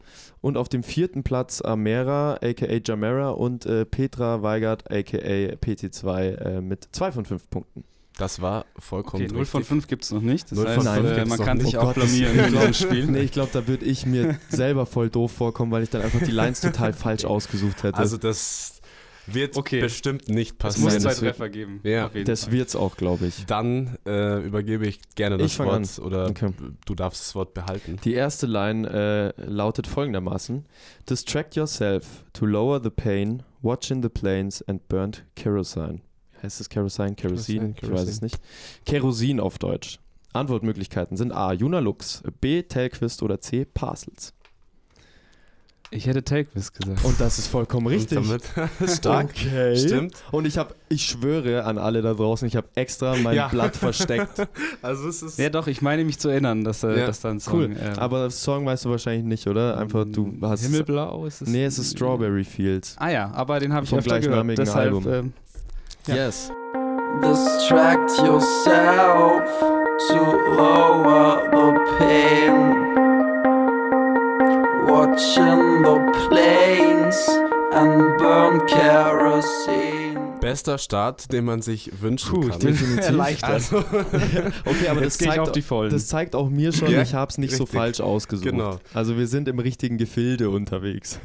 Und 0.40 0.56
auf 0.56 0.68
dem 0.68 0.82
vierten 0.84 1.24
Platz 1.24 1.60
Amera, 1.60 2.34
aka 2.34 2.66
Jamera 2.84 3.30
und 3.30 3.66
äh, 3.66 3.84
Petra 3.84 4.42
Weigert, 4.42 4.88
aka 4.90 5.16
PT2 5.18 6.20
äh, 6.36 6.60
mit 6.60 6.88
2 6.92 7.12
von 7.12 7.24
5 7.24 7.50
Punkten. 7.50 7.84
Das 8.18 8.40
war 8.40 8.64
vollkommen 8.78 9.24
Okay, 9.24 9.34
0 9.34 9.44
von 9.44 9.58
richtig. 9.60 9.68
5 9.68 9.86
gibt 9.88 10.04
es 10.04 10.10
noch 10.10 10.22
nicht. 10.22 10.50
Das 10.50 10.56
Null 10.58 10.66
heißt, 10.68 10.76
von 10.86 10.94
fünf 10.94 11.10
äh, 11.10 11.14
gibt's 11.16 11.28
man 11.28 11.38
noch 11.38 11.44
kann 11.46 11.60
sich 11.60 11.76
Oh 11.76 11.80
auch 11.80 11.84
Gott, 11.84 11.94
blamieren 11.96 12.38
in 12.38 12.52
diesem 12.52 12.72
Spiel. 12.74 13.06
Nee, 13.10 13.20
ich 13.20 13.32
glaube, 13.32 13.50
da 13.52 13.66
würde 13.66 13.84
ich 13.84 14.06
mir 14.06 14.38
selber 14.48 14.86
voll 14.86 15.10
doof 15.10 15.32
vorkommen, 15.32 15.70
weil 15.70 15.82
ich 15.82 15.90
dann 15.90 16.00
einfach 16.02 16.20
die 16.22 16.30
Lines 16.30 16.60
total 16.62 16.92
falsch 16.94 17.24
ausgesucht 17.26 17.82
hätte. 17.82 17.98
Also 17.98 18.16
das 18.16 18.80
wird 19.26 19.56
Okay. 19.58 19.80
bestimmt 19.80 20.28
nicht 20.30 20.52
Es 20.52 20.56
passieren. 20.58 20.84
muss 20.84 20.92
Nein, 20.94 21.02
zwei 21.02 21.08
das 21.10 21.20
wird- 21.20 21.36
Treffer 21.36 21.48
geben. 21.50 21.80
Ja. 21.82 22.08
das 22.08 22.44
Fall. 22.44 22.52
wird's 22.54 22.74
auch, 22.76 22.96
glaube 22.96 23.26
ich. 23.26 23.44
Dann 23.44 23.98
äh, 24.06 24.40
übergebe 24.46 24.86
ich 24.86 25.00
gerne 25.14 25.36
das 25.36 25.52
Ich 25.52 25.58
Wort 25.58 25.98
oder 25.98 26.26
Okay. 26.30 26.52
du 26.86 26.94
darfst 26.94 27.20
das 27.20 27.34
Wort 27.34 27.52
behalten. 27.52 27.96
Die 28.04 28.14
erste 28.14 28.46
Line 28.46 29.34
äh, 29.36 29.42
lautet 29.44 29.86
folgendermaßen: 29.88 30.64
Distract 31.10 31.54
yourself 31.56 32.24
to 32.32 32.46
lower 32.46 32.80
the 32.82 32.88
pain, 32.90 33.42
watch 33.60 33.90
in 33.90 34.02
the 34.02 34.08
plains 34.08 34.62
and 34.68 34.88
burnt 34.88 35.24
kerosene. 35.34 36.00
Heißt 36.46 36.60
es 36.60 36.68
Kerosene, 36.68 37.16
Kerosin? 37.16 37.74
Kerosin, 37.74 37.74
Ich 37.74 37.82
weiß 37.82 37.88
Kerosin. 37.90 38.08
es 38.08 38.22
nicht. 38.22 38.38
Kerosin 38.84 39.40
auf 39.40 39.58
Deutsch. 39.58 39.98
Antwortmöglichkeiten 40.32 41.16
sind 41.16 41.32
A. 41.32 41.52
Junalux, 41.52 42.22
B. 42.40 42.62
Telquist 42.62 43.20
oder 43.24 43.40
C. 43.40 43.64
Parcels. 43.64 44.32
Ich 45.92 46.06
hätte 46.08 46.22
Takewiss 46.22 46.72
gesagt. 46.72 47.04
Und 47.04 47.20
das 47.20 47.38
ist 47.38 47.46
vollkommen 47.46 47.86
richtig. 47.88 48.18
Damit 48.18 48.42
stark. 48.90 49.30
Okay. 49.30 49.76
Stimmt. 49.76 50.14
Und 50.32 50.44
ich 50.46 50.58
habe, 50.58 50.74
ich 50.88 51.04
schwöre 51.06 51.64
an 51.64 51.78
alle 51.78 52.02
da 52.02 52.12
draußen, 52.14 52.46
ich 52.46 52.54
habe 52.56 52.68
extra 52.74 53.16
mein 53.16 53.34
Ja. 53.36 53.48
Blatt 53.48 53.76
versteckt. 53.76 54.46
Also 54.82 55.08
es 55.08 55.22
ist 55.22 55.38
ja, 55.38 55.48
doch, 55.48 55.66
ich 55.68 55.82
meine 55.82 56.04
mich 56.04 56.18
zu 56.20 56.28
erinnern, 56.28 56.62
dass, 56.64 56.82
äh, 56.84 56.96
Ja. 56.98 57.06
dass 57.06 57.20
da 57.20 57.30
ein 57.30 57.40
Song. 57.40 57.54
Cool. 57.54 57.76
äh, 57.76 57.98
Aber 57.98 58.24
das 58.24 58.40
Song 58.42 58.66
weißt 58.66 58.84
du 58.84 58.90
wahrscheinlich 58.90 59.24
nicht, 59.24 59.46
oder? 59.48 59.78
Einfach 59.78 60.04
du 60.08 60.36
hast. 60.42 60.62
Himmelblau 60.62 61.24
ist 61.26 61.42
es. 61.42 61.48
Nee, 61.48 61.64
es 61.64 61.78
ist 61.78 61.92
Strawberry 61.96 62.44
Fields. 62.44 62.94
Ah 62.98 63.08
ja, 63.10 63.30
aber 63.32 63.58
den 63.60 63.72
habe 63.72 63.84
ich 63.84 63.90
Vom 63.90 63.98
öfter 64.00 64.20
gehört. 64.20 64.24
gleichnamigen 64.26 64.64
Deshalb, 64.64 64.86
Album. 64.94 65.12
ähm, 65.12 65.32
Ja. 66.06 66.14
Yes. 66.14 66.50
Distract 67.22 68.10
yourself 68.18 69.42
to 70.08 70.18
lower 70.56 71.48
the 71.50 71.96
pain. 71.98 72.76
Watching 74.86 75.82
the 75.82 75.98
planes 76.28 77.16
and 77.72 78.18
burn 78.18 78.64
kerosene. 78.66 80.38
bester 80.40 80.78
Start, 80.78 81.32
den 81.32 81.44
man 81.44 81.60
sich 81.62 81.90
wünschen 82.00 82.34
Puh, 82.40 82.48
kann. 82.48 82.60
definitiv. 82.60 83.04
Erleichtert. 83.08 83.50
Also, 83.50 83.78
Okay, 84.64 84.88
aber 84.88 85.00
das 85.00 85.18
zeigt, 85.18 85.38
auf 85.40 85.50
die 85.52 85.62
Vollen. 85.62 85.90
das 85.90 86.06
zeigt 86.06 86.36
auch 86.36 86.48
mir 86.50 86.72
schon, 86.72 86.90
Ja, 86.90 87.02
ich 87.02 87.14
habe 87.14 87.30
es 87.30 87.38
nicht 87.38 87.54
so 87.56 87.64
richtig. 87.64 87.78
falsch 87.80 88.00
ausgesucht. 88.00 88.44
Genau. 88.48 88.78
Also 88.94 89.16
wir 89.16 89.26
sind 89.26 89.48
im 89.48 89.58
richtigen 89.58 89.98
Gefilde 89.98 90.50
unterwegs. 90.50 91.18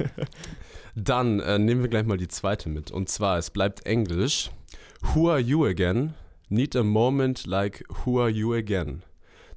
dann 0.96 1.38
äh, 1.40 1.58
nehmen 1.58 1.82
wir 1.82 1.88
gleich 1.88 2.04
mal 2.04 2.18
die 2.18 2.28
zweite 2.28 2.68
mit. 2.68 2.90
Und 2.90 3.08
zwar, 3.08 3.38
es 3.38 3.50
bleibt 3.50 3.86
Englisch. 3.86 4.50
Who 5.02 5.28
are 5.28 5.40
you 5.40 5.64
again? 5.66 6.14
Need 6.50 6.74
a 6.76 6.82
moment 6.84 7.46
like 7.46 7.82
who 8.04 8.18
are 8.18 8.30
you 8.30 8.54
again? 8.54 9.02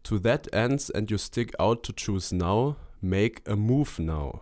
To 0.03 0.19
that 0.19 0.47
ends 0.53 0.89
and 0.89 1.09
you 1.09 1.17
stick 1.17 1.53
out 1.59 1.83
to 1.83 1.93
choose 1.93 2.31
now, 2.31 2.75
make 3.01 3.41
a 3.47 3.55
move 3.55 3.99
now. 3.99 4.41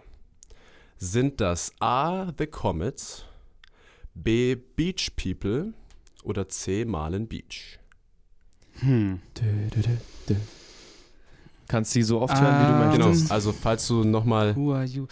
Sind 0.97 1.37
das 1.41 1.71
A. 1.81 2.31
The 2.37 2.47
Comets, 2.47 3.25
B. 4.15 4.55
Beach 4.55 5.15
People 5.15 5.73
oder 6.23 6.47
C. 6.47 6.85
Marlin 6.85 7.27
Beach? 7.27 7.79
Hm. 8.79 9.19
Kannst 11.67 11.95
die 11.95 12.03
so 12.03 12.21
oft 12.21 12.33
hören, 12.39 12.59
wie 12.61 12.67
du 12.67 12.73
Ah, 12.73 12.85
möchtest. 12.89 13.23
Genau, 13.23 13.33
also 13.33 13.51
falls 13.51 13.87
du 13.87 14.03
nochmal, 14.03 14.55
Who 14.55 14.73
are 14.73 14.85
you? 14.85 15.07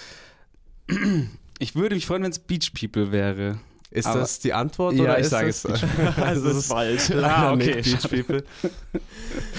Ich 1.60 1.76
würde 1.76 1.96
mich 1.96 2.06
freuen, 2.06 2.24
wenn 2.24 2.32
es 2.32 2.40
Beach 2.40 2.72
People 2.74 3.12
wäre. 3.12 3.60
Ist 3.92 4.08
Aber- 4.08 4.22
das 4.22 4.40
die 4.40 4.54
Antwort 4.54 4.94
Ja, 4.96 5.04
oder 5.04 5.18
ich 5.20 5.26
ist 5.26 5.30
sage 5.32 5.48
das, 5.48 5.66
es 5.66 6.18
Also 6.18 6.48
das 6.48 6.58
ist 6.58 6.68
falsch. 6.68 7.10
Leider 7.14 7.38
Ah, 7.38 7.54
okay, 7.54 7.76
nicht 7.76 8.10
Beach. 8.10 8.28
People. 8.28 8.44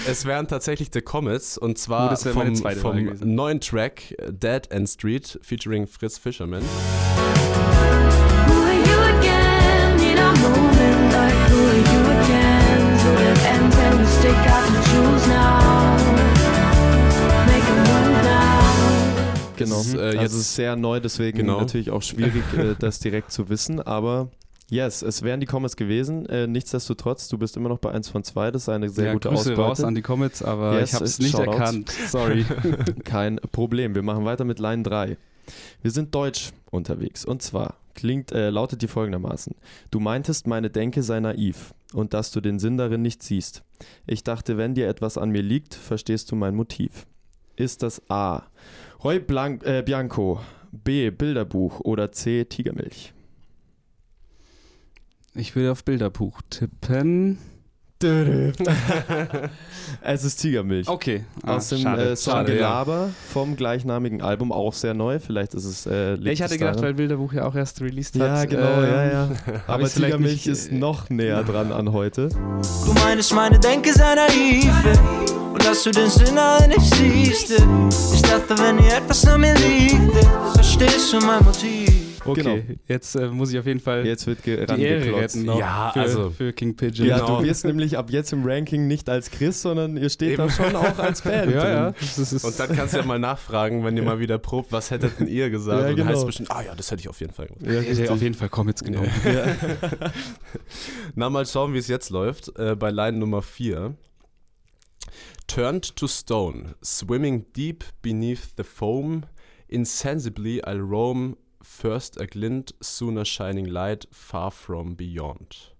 Es 0.07 0.25
wären 0.25 0.47
tatsächlich 0.47 0.89
The 0.91 1.01
Comets 1.01 1.57
und 1.57 1.71
Oh, 1.71 1.73
zwar 1.75 2.17
meine 2.35 2.55
vom, 2.55 2.75
vom 2.75 3.17
neuen 3.35 3.61
Track 3.61 4.15
Dead 4.29 4.69
End 4.71 4.89
Street 4.89 5.39
featuring 5.41 5.87
Fritz 5.87 6.17
Fischerman. 6.17 6.63
Who 14.93 15.62
Genau. 19.65 19.81
Ist, 19.81 19.93
äh, 19.95 19.99
also 19.99 20.17
jetzt- 20.19 20.33
ist 20.33 20.55
sehr 20.55 20.75
neu, 20.75 20.99
deswegen 20.99 21.37
Genau. 21.39 21.59
natürlich 21.59 21.91
auch 21.91 22.01
schwierig, 22.01 22.43
äh, 22.57 22.75
das 22.79 22.99
direkt 22.99 23.31
zu 23.31 23.49
wissen. 23.49 23.81
Aber 23.81 24.29
yes, 24.69 25.01
es 25.01 25.21
wären 25.21 25.39
die 25.39 25.45
Comets 25.45 25.75
gewesen. 25.75 26.25
Äh, 26.27 26.47
nichtsdestotrotz, 26.47 27.27
du 27.27 27.37
bist 27.37 27.57
immer 27.57 27.69
noch 27.69 27.79
bei 27.79 27.91
1 27.91 28.09
von 28.09 28.23
2. 28.23 28.51
Das 28.51 28.63
ist 28.63 28.69
eine 28.69 28.89
sehr 28.89 29.05
ja, 29.07 29.13
gute 29.13 29.29
Grüße 29.29 29.41
Ausbeute. 29.51 29.61
raus 29.61 29.83
an 29.83 29.95
die 29.95 30.01
Comets, 30.01 30.41
aber 30.43 30.79
Yes, 30.79 30.89
ich 30.89 30.95
habe 30.95 31.05
es 31.05 31.11
ist 31.11 31.19
nicht 31.21 31.31
Shoutouts. 31.31 31.57
erkannt. 31.57 31.89
Sorry. 32.09 32.45
Kein 33.03 33.37
Problem. 33.51 33.95
Wir 33.95 34.01
machen 34.03 34.25
weiter 34.25 34.45
mit 34.45 34.59
Line 34.59 34.83
3. 34.83 35.17
Wir 35.81 35.91
sind 35.91 36.15
deutsch 36.15 36.51
unterwegs. 36.71 37.25
Und 37.25 37.41
zwar 37.41 37.75
klingt, 37.95 38.31
äh, 38.31 38.49
lautet 38.49 38.81
die 38.81 38.87
folgendermaßen. 38.87 39.53
Du 39.91 39.99
meintest, 39.99 40.47
meine 40.47 40.69
Denke 40.69 41.03
sei 41.03 41.19
naiv 41.19 41.73
und 41.93 42.13
dass 42.15 42.31
du 42.31 42.41
den 42.41 42.57
Sinn 42.57 42.77
darin 42.77 43.01
nicht 43.03 43.21
siehst. 43.21 43.61
Ich 44.07 44.23
dachte, 44.23 44.57
wenn 44.57 44.73
dir 44.73 44.87
etwas 44.87 45.17
an 45.17 45.29
mir 45.29 45.43
liegt, 45.43 45.75
verstehst 45.75 46.31
du 46.31 46.35
mein 46.35 46.55
Motiv. 46.55 47.05
Ist 47.55 47.83
das 47.83 48.01
A. 48.09 48.43
Roy 49.03 49.19
Blanc, 49.19 49.65
äh, 49.65 49.81
Bianco, 49.81 50.39
B. 50.71 51.09
Bilderbuch 51.11 51.81
oder 51.81 52.13
C. 52.13 52.45
Tigermilch? 52.45 53.13
Ich 55.35 55.57
will 55.57 55.69
auf 55.69 55.83
Bilderbuch 55.83 56.41
tippen. 56.49 57.37
es 60.01 60.23
ist 60.23 60.37
Tigermilch. 60.37 60.87
Okay. 60.87 61.23
Ah, 61.43 61.55
Aus 61.57 61.69
dem 61.69 61.79
schade. 61.79 62.11
äh, 62.11 62.15
Song 62.15 62.33
schade, 62.33 62.51
ja. 62.51 62.57
Gelaber 62.57 63.09
vom 63.31 63.55
gleichnamigen 63.55 64.21
Album, 64.21 64.51
auch 64.51 64.73
sehr 64.73 64.93
neu. 64.93 65.19
Vielleicht 65.19 65.53
ist 65.53 65.65
es. 65.65 65.85
Äh, 65.85 66.15
Ja, 66.15 66.31
ich 66.31 66.41
hatte 66.41 66.57
gedacht, 66.57 66.75
daran. 66.75 66.85
weil 66.89 66.93
Bilderbuch 66.93 67.33
ja 67.33 67.45
auch 67.45 67.55
erst 67.55 67.81
released 67.81 68.15
hat. 68.19 68.21
Ja, 68.21 68.45
genau, 68.45 68.81
ja, 68.81 69.05
ja. 69.05 69.23
ähm, 69.47 69.61
Aber 69.67 69.83
ich's 69.83 69.93
vielleicht 69.93 70.13
Tigermilch 70.13 70.33
nicht, 70.33 70.47
ist 70.47 70.71
noch 70.71 71.09
näher 71.09 71.43
dran 71.47 71.71
an 71.71 71.91
heute. 71.93 72.29
Du 72.29 72.93
meinst, 73.03 73.33
meine 73.33 73.59
Denke 73.59 73.93
sei 73.93 74.15
naiv 74.15 74.71
und 75.53 75.65
dass 75.65 75.83
du 75.83 75.91
den 75.91 76.09
Sinn 76.09 76.35
nicht 76.67 76.95
siehst. 76.95 77.51
Ich 78.13 78.21
dachte, 78.21 78.57
wenn 78.57 78.77
dir 78.77 78.97
etwas 78.97 79.25
an 79.27 79.41
mir 79.41 79.53
liegt, 79.55 80.13
verstehst 80.53 81.13
du 81.13 81.19
mein 81.19 81.43
Motiv. 81.43 81.82
Okay, 82.25 82.41
Genau. 82.41 82.57
jetzt 82.87 83.15
äh, 83.15 83.27
muss 83.27 83.51
ich 83.51 83.59
auf 83.59 83.65
jeden 83.65 83.79
Fall 83.79 84.05
Jetzt 84.05 84.25
wird 84.27 84.45
die 84.45 84.51
Ehre 84.51 85.15
retten 85.15 85.43
noch 85.43 85.59
Ja, 85.59 85.91
für, 85.93 85.99
also- 86.01 86.29
für 86.29 86.53
King 86.53 86.75
Pigeon. 86.75 87.07
Ja, 87.07 87.19
Genau. 87.19 87.39
du 87.41 87.45
wirst 87.47 87.65
nämlich 87.65 87.97
ab 87.97 88.09
jetzt 88.09 88.31
im 88.33 88.43
Ranking 88.45 88.87
nicht 88.87 89.09
als 89.09 89.29
Chris, 89.31 89.61
sondern 89.61 89.97
ihr 89.97 90.09
steht 90.09 90.39
da 90.39 90.43
Eben. 90.45 90.51
schon 90.53 90.75
auch 90.75 90.97
als 90.99 91.21
Band. 91.21 91.51
ja, 91.51 91.69
ja. 91.69 91.87
Und 91.87 92.59
dann 92.59 92.75
kannst 92.75 92.93
du 92.93 92.97
ja 92.99 93.05
mal 93.05 93.19
nachfragen, 93.19 93.83
wenn 93.83 93.97
ihr 93.97 94.03
mal 94.03 94.19
wieder 94.19 94.37
probt, 94.37 94.71
was 94.71 94.89
hättet 94.91 95.19
denn 95.19 95.27
ihr 95.27 95.49
gesagt? 95.49 95.81
Ja, 95.81 95.89
Und 95.89 95.89
dann 95.89 95.95
genau. 95.97 96.09
heißt 96.09 96.19
es 96.19 96.25
bestimmt, 96.25 96.51
ah 96.51 96.61
ja, 96.61 96.75
das 96.75 96.89
hätte 96.91 97.01
ich 97.01 97.09
auf 97.09 97.19
jeden 97.19 97.33
Fall 97.33 97.47
gemacht. 97.47 97.65
Ja, 97.65 97.79
ich 97.81 97.99
hätte 97.99 98.13
auf 98.13 98.21
jeden 98.21 98.35
Fall 98.35 98.49
Comets 98.49 98.83
genommen. 98.83 99.09
Na, 101.15 101.29
mal 101.29 101.45
schauen, 101.45 101.73
wie 101.73 101.77
es 101.79 101.87
jetzt 101.87 102.09
läuft. 102.09 102.57
Äh, 102.57 102.75
bei 102.75 102.89
Line 102.91 103.17
Nummer 103.17 103.41
4. 103.41 103.95
Turned 105.47 105.95
to 105.97 106.07
stone, 106.07 106.75
swimming 106.83 107.45
deep 107.55 107.83
beneath 108.01 108.53
the 108.57 108.63
foam, 108.63 109.23
insensibly 109.67 110.61
I'll 110.63 110.79
roam, 110.79 111.35
first 111.63 112.19
a 112.19 112.27
glint, 112.27 112.73
soon 112.81 113.17
a 113.17 113.25
shining 113.25 113.65
light, 113.65 114.05
far 114.11 114.51
from 114.51 114.95
beyond. 114.95 115.73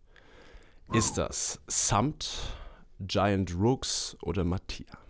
Ist 0.92 1.18
das 1.18 1.60
Samt, 1.68 2.40
Giant 3.06 3.54
Rooks 3.56 4.18
oder 4.22 4.44
Mattia? 4.44 5.03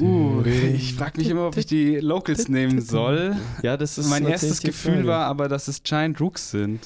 Uh, 0.00 0.42
ich 0.44 0.94
frage 0.94 1.18
mich 1.18 1.30
immer, 1.30 1.46
ob 1.46 1.56
ich 1.56 1.66
die 1.66 1.98
Locals 2.00 2.48
nehmen 2.48 2.80
soll. 2.80 3.36
ja, 3.62 3.76
das 3.76 3.96
ist 3.96 4.10
mein 4.10 4.26
erstes 4.26 4.60
Gefühl 4.60 4.94
Frage. 4.94 5.06
war 5.06 5.26
aber, 5.26 5.48
dass 5.48 5.68
es 5.68 5.82
Giant 5.84 6.20
Rooks 6.20 6.50
sind. 6.50 6.80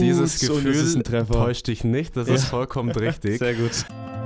Dieses 0.00 0.42
und 0.50 0.66
es 0.66 0.76
ist 0.76 1.04
Gefühl 1.04 1.26
täuscht 1.26 1.68
dich 1.68 1.84
nicht, 1.84 2.16
das 2.16 2.28
ist 2.28 2.44
vollkommen 2.46 2.90
richtig. 2.96 3.38
Sehr 3.38 3.54
gut. 3.54 3.84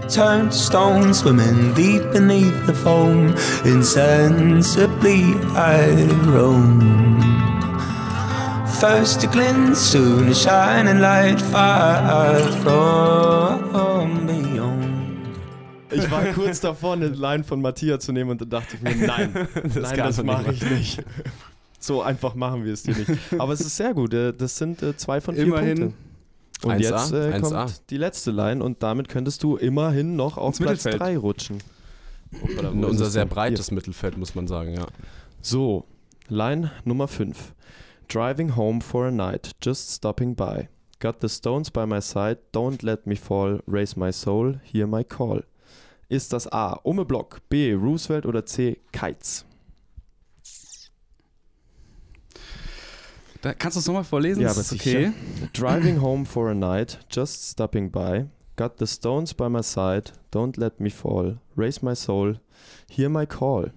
Turned 0.08 0.50
to 0.50 0.58
stone, 0.58 1.12
swimming 1.14 1.74
deep 1.74 2.10
beneath 2.12 2.54
the 2.66 2.72
foam. 2.72 3.34
Insensibly 3.64 5.36
I 5.54 6.08
roam. 6.26 6.80
First 8.80 9.22
a 9.22 9.28
glint, 9.28 9.76
soon 9.76 10.28
a 10.30 10.34
shining 10.34 10.98
light, 10.98 11.40
far 11.40 12.38
from 12.62 14.26
beyond. 14.26 14.51
Ich 15.94 16.11
war 16.11 16.24
kurz 16.33 16.61
davor, 16.61 16.94
eine 16.94 17.09
Line 17.09 17.44
von 17.44 17.61
Mattia 17.61 17.98
zu 17.98 18.12
nehmen 18.12 18.31
und 18.31 18.40
dann 18.40 18.50
dachte 18.50 18.76
ich 18.76 18.83
mir, 18.83 19.07
nein, 19.07 19.33
nein, 19.55 19.72
kann 19.72 19.96
das 19.96 20.22
mache 20.22 20.52
ich 20.52 20.62
nicht. 20.70 21.02
So 21.78 22.02
einfach 22.02 22.35
machen 22.35 22.64
wir 22.64 22.72
es 22.72 22.83
dir 22.85 22.94
nicht. 22.96 23.11
Aber 23.38 23.52
es 23.52 23.61
ist 23.61 23.76
sehr 23.76 23.92
gut. 23.94 24.14
äh, 24.14 24.33
Das 24.33 24.57
sind 24.57 24.83
äh, 24.83 24.96
zwei 24.96 25.20
von 25.20 25.35
vier 25.35 25.44
Immerhin. 25.44 25.78
Punkte. 25.78 25.96
Und 26.68 26.72
1A, 26.74 26.78
jetzt 26.78 27.12
äh, 27.12 27.33
1A. 27.37 27.40
kommt 27.40 27.90
die 27.90 27.96
letzte 27.96 28.31
Line 28.31 28.62
und 28.62 28.83
damit 28.85 29.09
könntest 29.09 29.42
du 29.42 29.57
immerhin 29.57 30.14
noch 30.14 30.38
auf 30.38 30.50
Ins 30.50 30.59
Platz 30.59 30.85
Mittelfeld. 30.85 31.00
3 31.02 31.18
rutschen. 31.18 31.57
Ist 32.31 32.62
unser 32.62 33.11
sehr 33.11 33.26
breites 33.26 33.70
Mittelfeld, 33.72 34.16
muss 34.16 34.35
man 34.37 34.46
sagen, 34.46 34.74
ja. 34.74 34.87
So, 35.40 35.85
Line 36.28 36.70
Nummer 36.85 37.09
5. 37.09 37.52
Driving 38.09 38.55
home 38.57 38.81
for 38.81 39.07
a 39.07 39.11
night, 39.11 39.50
just 39.61 39.90
stopping 39.90 40.35
by. 40.37 40.68
Got 41.00 41.16
the 41.20 41.28
stones 41.28 41.68
by 41.70 41.85
my 41.85 42.00
side, 42.00 42.38
don't 42.52 42.83
let 42.83 43.07
me 43.07 43.16
fall, 43.16 43.59
raise 43.66 43.96
my 43.98 44.12
soul, 44.12 44.61
hear 44.62 44.87
my 44.87 45.02
call. 45.02 45.42
Ist 46.12 46.35
das 46.35 46.46
A. 46.53 46.75
Umme 46.83 47.07
Block, 47.07 47.40
B. 47.48 47.72
Roosevelt 47.72 48.27
oder 48.27 48.44
C. 48.44 48.79
Kites? 48.92 49.46
Da, 53.40 53.55
kannst 53.55 53.77
du 53.77 53.81
es 53.81 53.87
nochmal 53.87 54.05
vorlesen? 54.05 54.42
Ja, 54.42 54.48
Das 54.48 54.59
aber 54.59 54.66
ist 54.66 54.72
okay. 54.75 55.12
Driving 55.55 56.01
home 56.03 56.27
for 56.27 56.51
a 56.51 56.55
night, 56.55 56.98
just 57.11 57.48
stopping 57.48 57.90
by. 57.90 58.27
Got 58.57 58.72
the 58.79 58.87
stones 58.87 59.33
by 59.33 59.48
my 59.48 59.62
side, 59.62 60.12
don't 60.31 60.59
let 60.61 60.81
me 60.81 60.90
fall, 60.90 61.38
raise 61.57 61.83
my 61.83 61.96
soul, 61.96 62.38
hear 62.90 63.09
my 63.09 63.25
call. 63.25 63.72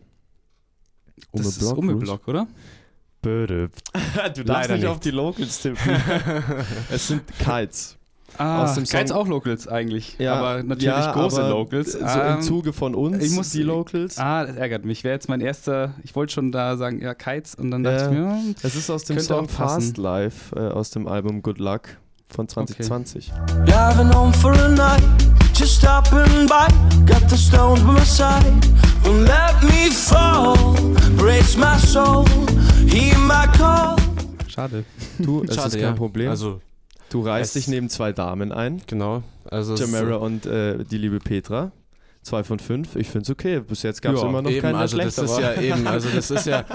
Das 1.31 1.55
ist 1.55 1.63
Ummeblock, 1.63 2.27
oder? 2.27 2.47
Böde. 3.21 3.69
du 3.93 4.43
darfst 4.43 4.45
Leider 4.45 4.73
nicht 4.73 4.81
nicht. 4.83 4.87
auf 4.91 4.99
die 4.99 5.11
Locals 5.11 5.61
tippen. 5.61 5.79
es 6.91 7.07
sind 7.07 7.23
Kites. 7.39 7.97
Ah, 8.37 8.63
Aus 8.63 8.73
dem 8.75 8.83
Kites 8.83 9.09
Song- 9.11 9.17
auch 9.19 9.27
Locals 9.27 9.67
eigentlich. 9.67 10.17
Ja, 10.19 10.35
aber 10.35 10.63
natürlich 10.63 10.83
ja, 10.93 11.11
große 11.13 11.39
aber 11.41 11.49
Locals. 11.51 11.93
So 11.93 11.99
Ähm, 11.99 12.35
im 12.35 12.41
Zuge 12.41 12.73
von 12.73 12.93
uns, 12.93 13.23
ich 13.23 13.31
muss- 13.31 13.51
die 13.51 13.63
Locals. 13.63 14.17
Ah, 14.17 14.45
das 14.45 14.57
ärgert 14.57 14.83
mich. 14.83 15.03
Wäre 15.05 15.13
jetzt 15.13 15.29
mein 15.29 15.39
erster. 15.39 15.93
Ich 16.03 16.15
wollte 16.15 16.33
schon 16.33 16.51
da 16.51 16.75
sagen, 16.75 17.01
ja, 17.01 17.13
Kites. 17.13 17.55
Und 17.55 17.71
dann 17.71 17.83
Ja. 17.85 17.91
dachte 17.91 18.03
ich 18.13 18.19
mir, 18.19 18.27
hm, 18.29 18.55
Es 18.61 18.75
ist 18.75 18.89
aus 18.89 19.03
dem 19.05 19.19
Song. 19.19 19.47
Fast 19.47 19.97
Life, 19.97 20.53
äh, 20.55 20.59
aus 20.69 20.89
dem 20.89 21.07
Album 21.07 21.41
Good 21.43 21.59
Luck 21.59 21.83
von 22.29 22.47
2020. 22.47 23.31
Driving 23.65 24.13
home 24.13 24.33
for 24.33 24.51
a 24.53 24.67
night, 24.69 25.03
just 25.55 25.77
stopping 25.77 26.47
by. 26.47 26.67
Got 27.05 27.29
the 27.29 27.37
stones 27.37 27.79
by 27.81 27.91
my 27.93 28.03
side. 28.05 28.43
Don't 29.05 29.21
let 29.21 29.61
me 29.63 29.91
fall, 29.91 30.57
brace 31.15 31.55
my 31.57 31.77
soul, 31.77 32.25
hear 32.89 33.17
my 33.19 33.45
call. 33.57 33.95
schade. 34.49 34.83
Du, 35.19 35.43
es 35.47 35.55
ist 35.55 35.71
kein 35.73 35.79
ja. 35.81 35.91
Problem. 35.93 36.29
Also, 36.29 36.59
du 37.09 37.21
reißt 37.21 37.55
es- 37.55 37.65
dich 37.65 37.67
neben 37.67 37.89
zwei 37.89 38.11
Damen 38.13 38.51
ein, 38.51 38.81
genau. 38.87 39.23
Also 39.49 39.75
Jamera 39.75 40.15
und 40.15 40.45
äh, 40.45 40.83
die 40.83 40.97
liebe 40.97 41.19
Petra. 41.19 41.71
Zwei 42.23 42.43
von 42.43 42.57
fünf. 42.57 42.95
Ich 42.95 43.07
finde 43.09 43.21
es 43.25 43.29
okay. 43.29 43.59
Bis 43.59 43.83
jetzt 43.83 44.01
gab 44.01 44.15
es 44.15 44.21
Ja, 44.21 44.27
immer 44.27 44.41
noch 44.41 44.49
eben, 44.49 44.61
keinen, 44.61 44.75
also 44.75 44.97
das 44.97 45.15
ist 45.19 45.39
ja 45.39 45.61
eben, 45.61 45.85
also 45.85 46.09
das 46.09 46.31
ist 46.31 46.47
ja, 46.47 46.65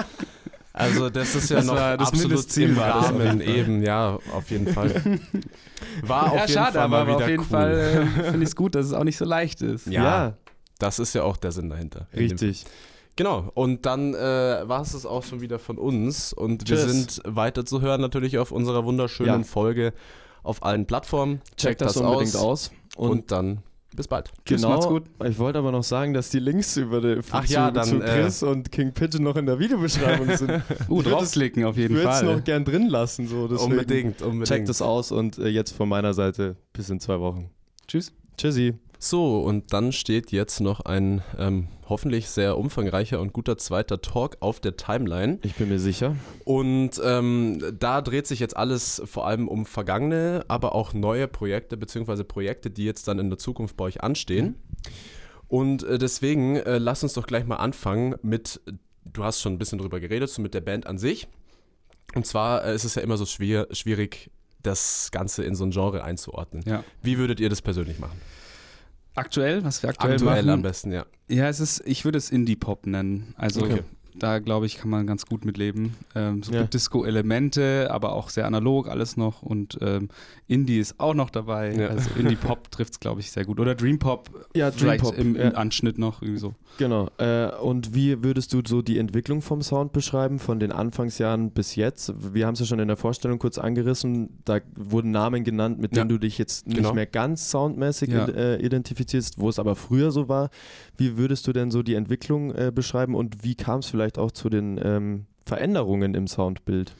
also 0.73 1.11
das 1.11 1.35
ist 1.35 1.51
ja 1.51 1.57
Das 1.57 1.67
noch 1.67 1.75
war 1.75 1.99
das 1.99 2.09
absolut 2.09 2.57
im 2.57 2.79
Rahmen, 2.79 3.21
jeden 3.21 3.41
Fall. 3.41 3.57
eben, 3.57 3.83
ja, 3.83 4.19
auf 4.33 4.49
jeden 4.51 4.69
Fall. 4.73 4.95
War 6.03 6.27
auf 6.31 6.35
ja, 6.35 6.41
jeden 6.43 6.53
schade, 6.53 6.79
Fall 6.79 6.89
mal 6.89 7.01
aber 7.01 7.15
wieder 7.17 7.25
auf 7.25 7.29
jeden 7.29 7.41
cool. 7.41 7.47
Fall 7.49 7.79
äh, 7.79 8.07
finde 8.31 8.43
ich 8.45 8.51
es 8.51 8.55
gut, 8.57 8.77
dass 8.77 8.87
es 8.87 8.93
auch 8.93 9.03
nicht 9.03 9.17
so 9.17 9.25
leicht 9.25 9.61
ist. 9.63 9.87
Ja, 9.87 10.03
ja, 10.05 10.35
das 10.79 11.01
ist 11.01 11.15
ja 11.15 11.25
auch 11.25 11.37
der 11.37 11.51
Sinn 11.53 11.69
dahinter. 11.69 12.07
In 12.13 12.19
dem 12.21 12.31
richtig. 12.31 12.65
Genau, 13.21 13.51
und 13.53 13.85
dann 13.85 14.15
äh, 14.15 14.19
war 14.67 14.81
es 14.81 14.95
es 14.95 15.05
auch 15.05 15.23
schon 15.23 15.43
wieder 15.43 15.59
von 15.59 15.77
uns 15.77 16.33
und 16.33 16.67
wir 16.71 16.79
Tschüss. 16.79 16.91
sind 16.91 17.21
weiter 17.27 17.67
zu 17.67 17.83
hören 17.83 18.01
natürlich 18.01 18.39
auf 18.39 18.51
unserer 18.51 18.87
wunderschönen 18.87 19.43
Ja. 19.43 19.47
Folge 19.47 19.93
auf 20.43 20.63
allen 20.63 20.87
Plattformen. 20.87 21.43
Checkt 21.59 21.83
das, 21.83 21.99
unbedingt 21.99 22.35
aus. 22.35 22.71
Und, 22.97 23.11
Und, 23.11 23.31
dann 23.31 23.59
bis 23.95 24.09
bald. 24.09 24.31
Tschüss, 24.47 24.63
genau. 24.63 24.73
macht's 24.73 24.87
gut. 24.87 25.03
Ich 25.27 25.39
wollte 25.39 25.59
aber 25.59 25.71
noch 25.71 25.85
sagen, 25.85 26.15
dass 26.15 26.31
die 26.31 26.39
Links 26.39 26.79
über 26.79 27.03
die, 27.03 27.21
Ach 27.31 27.45
zu, 27.45 27.53
ja, 27.53 27.71
dann, 27.71 27.85
zu 27.89 27.97
äh, 28.01 28.07
Chris 28.23 28.43
und 28.43 28.73
King 28.73 28.95
Pigeon 28.95 29.23
noch 29.23 29.37
in 29.37 29.45
der 29.45 29.59
Videobeschreibung 29.59 30.35
sind. 30.39 30.63
Uh, 30.89 31.03
Ich 31.03 31.09
draufklicken 31.09 31.65
auf 31.67 31.77
Ich 31.77 31.83
jeden 31.83 31.97
würde 31.97 32.09
es 32.09 32.21
Fall. 32.21 32.37
noch 32.37 32.43
gern 32.43 32.65
drin 32.65 32.89
lassen. 32.89 33.29
So, 33.29 33.49
deswegen 33.49 33.71
Unbedingt, 33.73 34.23
unbedingt. 34.23 34.49
Checkt 34.49 34.71
es 34.71 34.81
aus 34.81 35.13
und 35.13 35.37
äh, 35.37 35.49
jetzt 35.49 35.73
von 35.73 35.91
meiner 35.91 36.15
Seite 36.15 36.57
bis 36.73 36.89
in 36.89 37.01
zwei 37.01 37.21
Wochen. 37.21 37.51
Tschüss. 37.87 38.15
Tschüssi. 38.39 38.79
So, 38.99 39.43
und 39.43 39.75
dann 39.75 39.93
steht 39.93 40.33
jetzt 40.33 40.61
noch 40.61 40.81
ein 40.81 41.21
ähm, 41.39 41.69
hoffentlich 41.91 42.31
sehr 42.31 42.57
umfangreicher 42.57 43.21
und 43.21 43.35
guter 43.35 43.59
zweiter 43.59 44.01
Talk 44.01 44.39
auf 44.41 44.61
der 44.61 44.77
Timeline. 44.77 45.39
Ich 45.43 45.57
bin 45.57 45.69
mir 45.69 45.79
sicher. 45.79 46.17
Und 46.45 46.93
ähm, 47.05 47.63
da 47.79 48.01
dreht 48.01 48.27
sich 48.27 48.41
jetzt 48.41 48.57
alles 48.57 49.03
vor 49.05 49.27
allem 49.27 49.49
um 49.49 49.67
vergangene, 49.67 50.45
aber 50.49 50.75
auch 50.75 50.95
neue 50.95 51.29
Projekte, 51.29 51.77
beziehungsweise 51.77 52.25
Projekte, 52.25 52.71
die 52.71 52.85
jetzt 52.85 53.09
dann 53.09 53.19
in 53.19 53.29
der 53.29 53.39
Zukunft 53.39 53.77
bei 53.77 53.85
euch 53.85 54.03
anstehen. 54.03 54.55
Und 55.49 55.83
äh, 55.83 55.99
deswegen 55.99 56.57
äh, 56.57 56.79
lass 56.79 57.03
uns 57.03 57.13
doch 57.13 57.27
gleich 57.27 57.45
mal 57.45 57.57
anfangen 57.57 58.15
mit, 58.23 58.61
du 59.05 59.25
hast 59.25 59.41
schon 59.41 59.55
ein 59.55 59.59
bisschen 59.59 59.79
drüber 59.79 60.01
geredet, 60.01 60.31
so 60.31 60.41
mit 60.41 60.55
der 60.55 60.61
Band 60.61 60.87
an 60.87 60.97
sich. 60.97 61.27
Und 62.15 62.25
zwar 62.25 62.65
äh, 62.65 62.75
ist 62.75 62.85
es 62.85 62.95
ja 62.95 63.03
immer 63.03 63.17
so 63.17 63.27
schwer, 63.27 63.67
schwierig, 63.73 64.31
das 64.63 65.11
Ganze 65.11 65.43
in 65.43 65.55
so 65.55 65.65
ein 65.65 65.71
Genre 65.71 66.05
einzuordnen. 66.05 66.63
Ja. 66.67 66.85
Wie 67.03 67.19
würdet 67.19 67.41
ihr 67.41 67.49
das 67.49 67.63
persönlich 67.63 67.99
machen? 67.99 68.21
Aktuell, 69.21 69.63
was 69.65 69.83
wir 69.83 69.91
aktuell, 69.91 70.15
Aktuell 70.15 70.37
machen. 70.43 70.51
am 70.51 70.63
besten, 70.63 70.93
ja. 70.93 71.05
Ja, 71.29 71.49
es 71.49 71.61
ist, 71.61 71.83
ich 71.87 72.05
würde 72.05 72.19
es 72.19 72.31
Indie-Pop 72.31 72.87
nennen. 72.87 73.35
Also 73.37 73.63
Okay. 73.63 73.83
Da 74.19 74.39
glaube 74.39 74.67
ich, 74.67 74.77
kann 74.79 74.91
man 74.91 75.07
ganz 75.07 75.27
gut 75.27 75.45
mitleben. 75.45 75.95
Ähm, 76.15 76.43
so 76.43 76.53
Ja. 76.53 76.65
Disco-Elemente, 76.65 77.89
aber 77.91 78.13
auch 78.13 78.31
sehr 78.31 78.47
analog 78.47 78.89
alles 78.89 79.17
noch. 79.17 79.43
Und 79.43 79.79
ähm, 79.81 80.09
Indie 80.47 80.79
ist 80.79 80.99
auch 80.99 81.15
noch 81.15 81.31
dabei. 81.31 81.75
Ja. 81.75 81.89
Also 81.89 82.11
Indie-Pop 82.19 82.71
trifft 82.71 82.95
es, 82.95 83.01
glaube 83.01 83.21
ich, 83.21 83.31
sehr 83.31 83.45
gut. 83.45 83.61
Oder 83.61 83.75
Dream-Pop 83.75 84.31
Ja, 84.55 84.71
vielleicht 84.71 85.03
Dream 85.05 85.11
Pop, 85.11 85.19
im, 85.19 85.37
im. 85.37 85.55
Anschnitt 85.57 85.99
noch 85.99 86.23
irgendwie 86.23 86.41
so. 86.41 86.55
Genau. 86.79 87.09
Äh, 87.19 87.51
und 87.61 87.95
wie 87.95 88.23
würdest 88.23 88.53
du 88.53 88.63
so 88.67 88.83
die 88.83 88.99
Entwicklung 88.99 89.43
vom 89.43 89.63
Sound 89.63 89.93
beschreiben, 89.93 90.39
von 90.39 90.59
den 90.61 90.73
Anfangsjahren 90.73 91.51
bis 91.51 91.77
jetzt? 91.77 92.13
Wir 92.35 92.47
haben 92.47 92.55
es 92.55 92.61
ja 92.61 92.67
schon 92.67 92.79
in 92.79 92.89
der 92.89 92.97
Vorstellung 92.97 93.39
kurz 93.39 93.59
angerissen. 93.59 94.39
Da 94.45 94.61
wurden 94.77 95.11
Namen 95.11 95.45
genannt, 95.45 95.79
mit 95.79 95.95
denen 95.97 96.09
du 96.09 96.19
dich 96.19 96.39
jetzt 96.39 96.67
nicht 96.67 96.77
Genau. 96.79 96.95
mehr 96.95 97.07
ganz 97.07 97.51
soundmäßig 97.51 98.11
äh, 98.11 98.57
identifizierst, 98.65 99.39
wo 99.39 99.49
es 99.49 99.59
aber 99.59 99.77
früher 99.77 100.11
so 100.11 100.29
war. 100.29 100.49
Wie 100.97 101.17
würdest 101.19 101.47
du 101.47 101.53
denn 101.53 101.71
so 101.71 101.83
die 101.83 101.95
Entwicklung 101.95 102.53
äh, 102.55 102.73
beschreiben 102.75 103.15
und 103.15 103.45
wie 103.45 103.55
kam 103.55 103.81
es 103.81 103.87
vielleicht 103.87 104.00
auch 104.19 104.33
zu 104.33 104.49
den 104.49 104.81
ähm, 104.83 105.27
Veränderungen 105.47 106.15
im 106.15 106.27
Soundbild? 106.27 106.95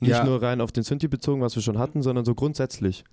Nicht 0.00 0.10
Ja. 0.12 0.24
nur 0.24 0.42
rein 0.42 0.60
auf 0.60 0.72
den 0.72 0.82
Synthi 0.82 1.08
bezogen, 1.08 1.40
was 1.40 1.54
wir 1.56 1.62
schon 1.62 1.78
hatten, 1.78 2.02
sondern 2.02 2.24
so 2.24 2.34
grundsätzlich. 2.34 3.04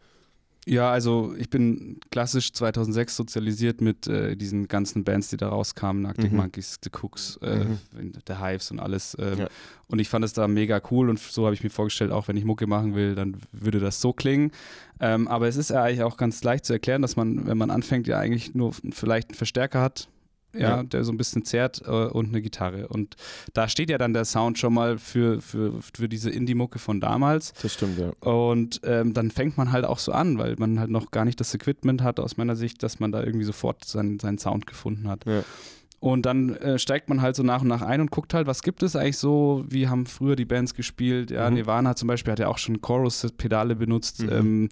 Ja, 0.68 0.92
also 0.92 1.34
ich 1.40 1.50
bin 1.50 2.00
klassisch 2.12 2.54
2006 2.54 3.16
sozialisiert 3.16 3.82
mit 3.82 4.06
äh, 4.06 4.36
diesen 4.36 4.68
ganzen 4.68 5.04
Bands, 5.04 5.30
die 5.30 5.38
da 5.38 5.50
rauskamen, 5.50 6.06
Arctic 6.06 6.32
Mhm. 6.32 6.38
Monkeys, 6.38 6.78
The 6.84 6.92
Cooks, 7.02 7.40
äh, 7.42 7.64
Mhm. 7.64 8.12
The 8.28 8.36
Hives 8.36 8.70
und 8.70 8.80
alles. 8.80 9.18
ähm, 9.20 9.40
Ja. 9.40 9.48
Und 9.88 9.98
ich 10.00 10.08
fand 10.08 10.24
es 10.24 10.34
da 10.34 10.48
mega 10.48 10.80
cool 10.92 11.10
und 11.10 11.18
so 11.18 11.46
habe 11.46 11.56
ich 11.56 11.64
mir 11.64 11.72
vorgestellt, 11.72 12.12
auch 12.12 12.28
wenn 12.28 12.38
ich 12.38 12.46
Mucke 12.46 12.68
machen 12.68 12.94
will, 12.94 13.16
dann 13.16 13.38
würde 13.52 13.80
das 13.80 14.02
so 14.02 14.14
klingen. 14.14 14.52
Ähm, 15.00 15.28
aber 15.28 15.48
es 15.48 15.56
ist 15.56 15.72
ja 15.72 15.82
eigentlich 15.82 16.04
auch 16.04 16.16
ganz 16.16 16.44
leicht 16.44 16.66
zu 16.66 16.74
erklären, 16.74 17.02
dass 17.02 17.16
man, 17.16 17.48
wenn 17.48 17.58
man 17.58 17.72
anfängt, 17.72 18.06
ja 18.06 18.20
eigentlich 18.20 18.54
nur 18.54 18.72
vielleicht 18.92 19.30
einen 19.30 19.36
Verstärker 19.38 19.82
hat, 19.82 20.10
ja, 20.54 20.60
Ja. 20.78 20.84
der 20.84 21.04
so 21.04 21.12
ein 21.12 21.18
bisschen 21.18 21.46
zerrt 21.46 21.82
äh, 21.86 21.90
und 21.90 22.28
eine 22.30 22.42
Gitarre. 22.42 22.88
Und 22.88 23.16
da 23.54 23.68
steht 23.68 23.90
ja 23.90 23.98
dann 23.98 24.14
der 24.14 24.26
Sound 24.26 24.58
schon 24.60 24.74
mal 24.74 24.98
für, 24.98 25.42
für, 25.42 25.74
für 25.82 26.10
diese 26.10 26.30
Indie-Mucke 26.30 26.80
von 26.80 27.00
damals. 27.00 27.54
Das 27.62 27.74
stimmt, 27.74 27.98
ja. 28.00 28.12
Und 28.20 28.82
ähm, 28.84 29.14
dann 29.14 29.32
fängt 29.32 29.58
man 29.58 29.72
halt 29.72 29.86
auch 29.86 30.00
so 30.00 30.12
an, 30.12 30.38
weil 30.38 30.56
man 30.58 30.80
halt 30.80 30.90
noch 30.90 31.12
gar 31.12 31.26
nicht 31.26 31.40
das 31.40 31.54
Equipment 31.54 32.02
hat, 32.04 32.20
aus 32.20 32.38
meiner 32.38 32.56
Sicht, 32.56 32.84
dass 32.84 33.00
man 33.00 33.12
da 33.12 33.24
irgendwie 33.24 33.46
sofort 33.46 33.86
seinen, 33.86 34.20
seinen 34.20 34.38
Sound 34.38 34.68
gefunden 34.68 35.08
hat. 35.08 35.26
Ja. 35.26 35.44
Und 36.00 36.26
dann 36.26 36.56
äh, 36.56 36.80
steigt 36.80 37.10
man 37.10 37.22
halt 37.22 37.36
so 37.36 37.44
nach 37.44 37.62
und 37.62 37.68
nach 37.68 37.84
ein 37.84 38.02
und 38.02 38.10
guckt 38.10 38.34
halt, 38.34 38.48
was 38.48 38.64
gibt 38.64 38.82
es 38.82 38.96
eigentlich 38.96 39.20
so, 39.20 39.64
wie 39.70 39.88
haben 39.88 40.08
früher 40.08 40.36
die 40.36 40.46
Bands 40.46 40.74
gespielt. 40.74 41.30
Ja, 41.30 41.48
Mhm. 41.48 41.58
Nirvana 41.58 41.96
zum 41.96 42.08
Beispiel 42.08 42.32
hat 42.32 42.40
ja 42.40 42.48
auch 42.48 42.58
schon 42.58 42.82
Chorus-Pedale 42.82 43.76
benutzt, 43.76 44.24
Mhm. 44.24 44.30
ähm, 44.32 44.70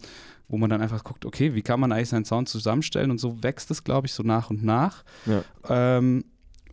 wo 0.50 0.58
man 0.58 0.70
dann 0.70 0.82
einfach 0.82 1.04
guckt, 1.06 1.26
okay, 1.26 1.56
wie 1.56 1.62
kann 1.62 1.80
man 1.80 1.92
eigentlich 1.94 2.10
seinen 2.10 2.26
Sound 2.26 2.50
zusammenstellen 2.50 3.12
und 3.12 3.20
so 3.20 3.42
wächst 3.44 3.72
es, 3.72 3.84
glaube 3.86 4.08
ich, 4.08 4.14
so 4.14 4.24
nach 4.24 4.50
und 4.50 4.64
nach. 4.64 5.04
Ja. 5.26 5.44
Ähm, 5.70 6.26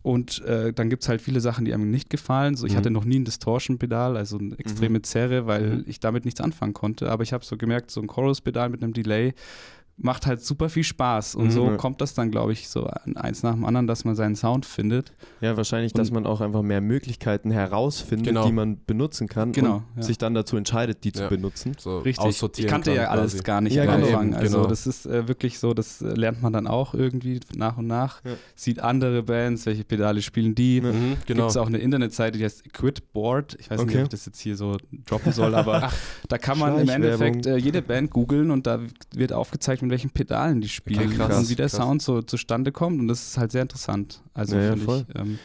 und 0.03 0.41
äh, 0.43 0.73
dann 0.73 0.89
gibt 0.89 1.03
es 1.03 1.09
halt 1.09 1.21
viele 1.21 1.41
Sachen, 1.41 1.65
die 1.65 1.75
einem 1.75 1.91
nicht 1.91 2.11
gefallen. 2.11 2.55
So, 2.57 2.65
ich 2.67 2.73
Mhm. 2.73 2.77
hatte 2.77 2.91
noch 2.91 3.05
nie 3.05 3.19
ein 3.19 3.25
Distortion-Pedal, 3.25 4.17
also 4.17 4.39
eine 4.39 4.57
extreme 4.59 5.03
Zerre, 5.03 5.47
weil 5.47 5.79
Mhm. 5.79 5.85
ich 5.89 5.99
damit 6.01 6.25
nichts 6.25 6.41
anfangen 6.41 6.75
konnte. 6.75 7.11
Aber 7.11 7.23
ich 7.25 7.33
habe 7.33 7.45
so 7.45 7.57
gemerkt, 7.57 7.91
so 7.91 8.01
ein 8.01 8.07
Chorus-Pedal 8.07 8.69
mit 8.69 8.83
einem 8.83 8.93
Delay 8.93 9.35
macht 9.99 10.27
halt 10.27 10.43
super 10.45 10.69
viel 10.69 10.85
Spaß. 10.85 11.35
Und 11.37 11.47
Mhm. 11.47 11.51
so 11.53 11.71
kommt 11.79 12.03
das 12.03 12.13
dann, 12.13 12.31
glaube 12.31 12.53
ich, 12.53 12.69
so 12.69 12.87
eins 13.15 13.43
nach 13.43 13.55
dem 13.55 13.65
anderen, 13.65 13.87
dass 13.87 14.05
man 14.05 14.15
seinen 14.15 14.37
Sound 14.37 14.67
findet. 14.67 15.13
Ja, 15.41 15.57
wahrscheinlich, 15.57 15.95
dass 15.95 16.09
Und- 16.11 16.15
man 16.17 16.27
auch 16.27 16.43
einfach 16.43 16.61
mehr 16.61 16.83
Möglichkeiten 16.83 17.51
herausfindet, 17.51 18.27
Genau. 18.27 18.45
die 18.47 18.53
man 18.53 18.79
benutzen 18.87 19.27
kann 19.27 19.53
Genau, 19.53 19.77
und 19.77 19.85
ja. 19.97 20.03
sich 20.03 20.19
dann 20.19 20.35
dazu 20.35 20.57
entscheidet, 20.59 21.03
die 21.05 21.13
Ja. 21.15 21.23
zu 21.23 21.29
benutzen. 21.29 21.73
So 21.79 21.99
Richtig. 22.01 22.43
Ich 22.59 22.67
kannte 22.67 22.91
kann 22.91 23.01
ja 23.03 23.09
alles 23.09 23.33
quasi. 23.33 23.45
gar 23.45 23.61
nicht 23.63 23.75
Ja, 23.75 23.85
am 23.85 24.03
genau. 24.03 24.19
Anfang. 24.19 24.35
Also 24.35 24.57
genau. 24.59 24.69
das 24.69 24.87
ist 24.87 25.07
äh, 25.07 25.29
wirklich 25.29 25.59
so, 25.59 25.73
das 25.73 26.03
äh, 26.03 26.09
lernt 26.09 26.43
man 26.43 26.53
dann 26.53 26.67
auch 26.67 26.93
irgendwie 26.93 27.41
nach 27.57 27.79
und 27.79 27.87
nach. 27.87 28.23
Ja. 28.25 28.33
Sieht 28.55 28.81
andere 28.81 29.23
Bands, 29.23 29.65
welche 29.65 29.85
Pedale 29.85 30.21
spielen 30.21 30.55
die. 30.55 30.83
Mhm, 30.83 31.11
Gibt 31.11 31.27
genau. 31.27 31.47
es 31.47 31.57
auch 31.57 31.69
eine 31.69 31.79
Internetseite, 31.79 32.37
die 32.37 32.45
heißt 32.45 32.71
Quitboard. 32.75 33.57
Ich 33.59 33.71
weiß 33.71 33.81
nicht, 33.81 33.89
Okay. 33.89 33.99
ob 33.99 34.03
ich 34.05 34.09
das 34.11 34.27
jetzt 34.27 34.41
hier 34.41 34.57
so 34.57 34.77
droppen 35.07 35.33
soll, 35.33 35.55
aber 35.55 35.91
da 36.29 36.37
kann 36.39 36.59
man 36.59 36.79
im. 36.79 36.89
Endeffekt 36.97 37.47
äh, 37.47 37.57
jede 37.57 37.83
Band 37.83 38.11
googeln 38.11 38.51
und 38.51 38.67
da 38.67 38.79
wird 39.15 39.33
aufgezeigt, 39.33 39.83
mit 39.87 39.93
welchen 39.93 40.11
Pedalen 40.11 40.61
die 40.61 40.69
spielen 40.69 41.07
Okay, 41.09 41.17
krass, 41.17 41.39
und 41.39 41.49
wie 41.51 41.55
der 41.57 41.67
krass. 41.69 41.77
Sound 41.81 42.03
so 42.03 42.23
zustande 42.23 42.73
kommt. 42.73 43.01
Und 43.01 43.09
das 43.09 43.29
ist 43.29 43.39
halt 43.39 43.53
sehr 43.53 43.63
interessant. 43.63 44.23
Also 44.35 44.57
Ja, 44.57 44.75
ja, 44.75 44.75
ich. 44.75 45.05
Ähm, 45.15 45.39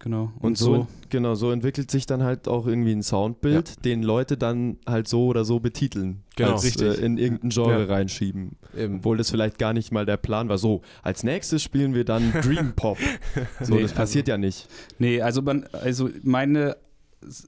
genau. 0.00 0.32
Und, 0.40 0.58
so, 0.58 0.86
genau, 1.10 1.34
so 1.34 1.50
entwickelt 1.50 1.90
sich 1.90 2.06
dann 2.06 2.22
halt 2.22 2.48
auch 2.48 2.66
irgendwie 2.66 2.92
ein 2.92 3.02
Soundbild, 3.02 3.84
den 3.84 4.02
Leute 4.02 4.36
dann 4.36 4.78
halt 4.86 5.08
so 5.08 5.26
oder 5.26 5.44
so 5.44 5.60
betiteln. 5.60 6.22
Genau. 6.36 6.52
als, 6.52 6.64
Richtig. 6.64 6.98
Äh, 6.98 7.04
in 7.04 7.18
irgendein 7.18 7.50
Genre 7.50 7.80
Ja. 7.80 7.84
reinschieben. 7.94 8.56
Eben. 8.76 8.96
Obwohl 8.96 9.16
das 9.18 9.30
vielleicht 9.30 9.58
gar 9.58 9.72
nicht 9.72 9.92
mal 9.92 10.06
der 10.06 10.16
Plan 10.16 10.48
war. 10.48 10.58
So, 10.58 10.82
als 11.02 11.22
nächstes 11.22 11.62
spielen 11.62 11.94
wir 11.94 12.04
dann 12.04 12.32
Dream 12.42 12.72
Pop. 12.74 12.98
So, 13.60 13.74
Nee, 13.74 13.82
das 13.82 13.92
passiert 13.92 14.28
ja 14.28 14.38
nicht. 14.38 14.66
Nee, 14.98 15.20
also 15.22 15.42
man, 15.42 15.66
also 15.72 16.08
meine, 16.22 16.76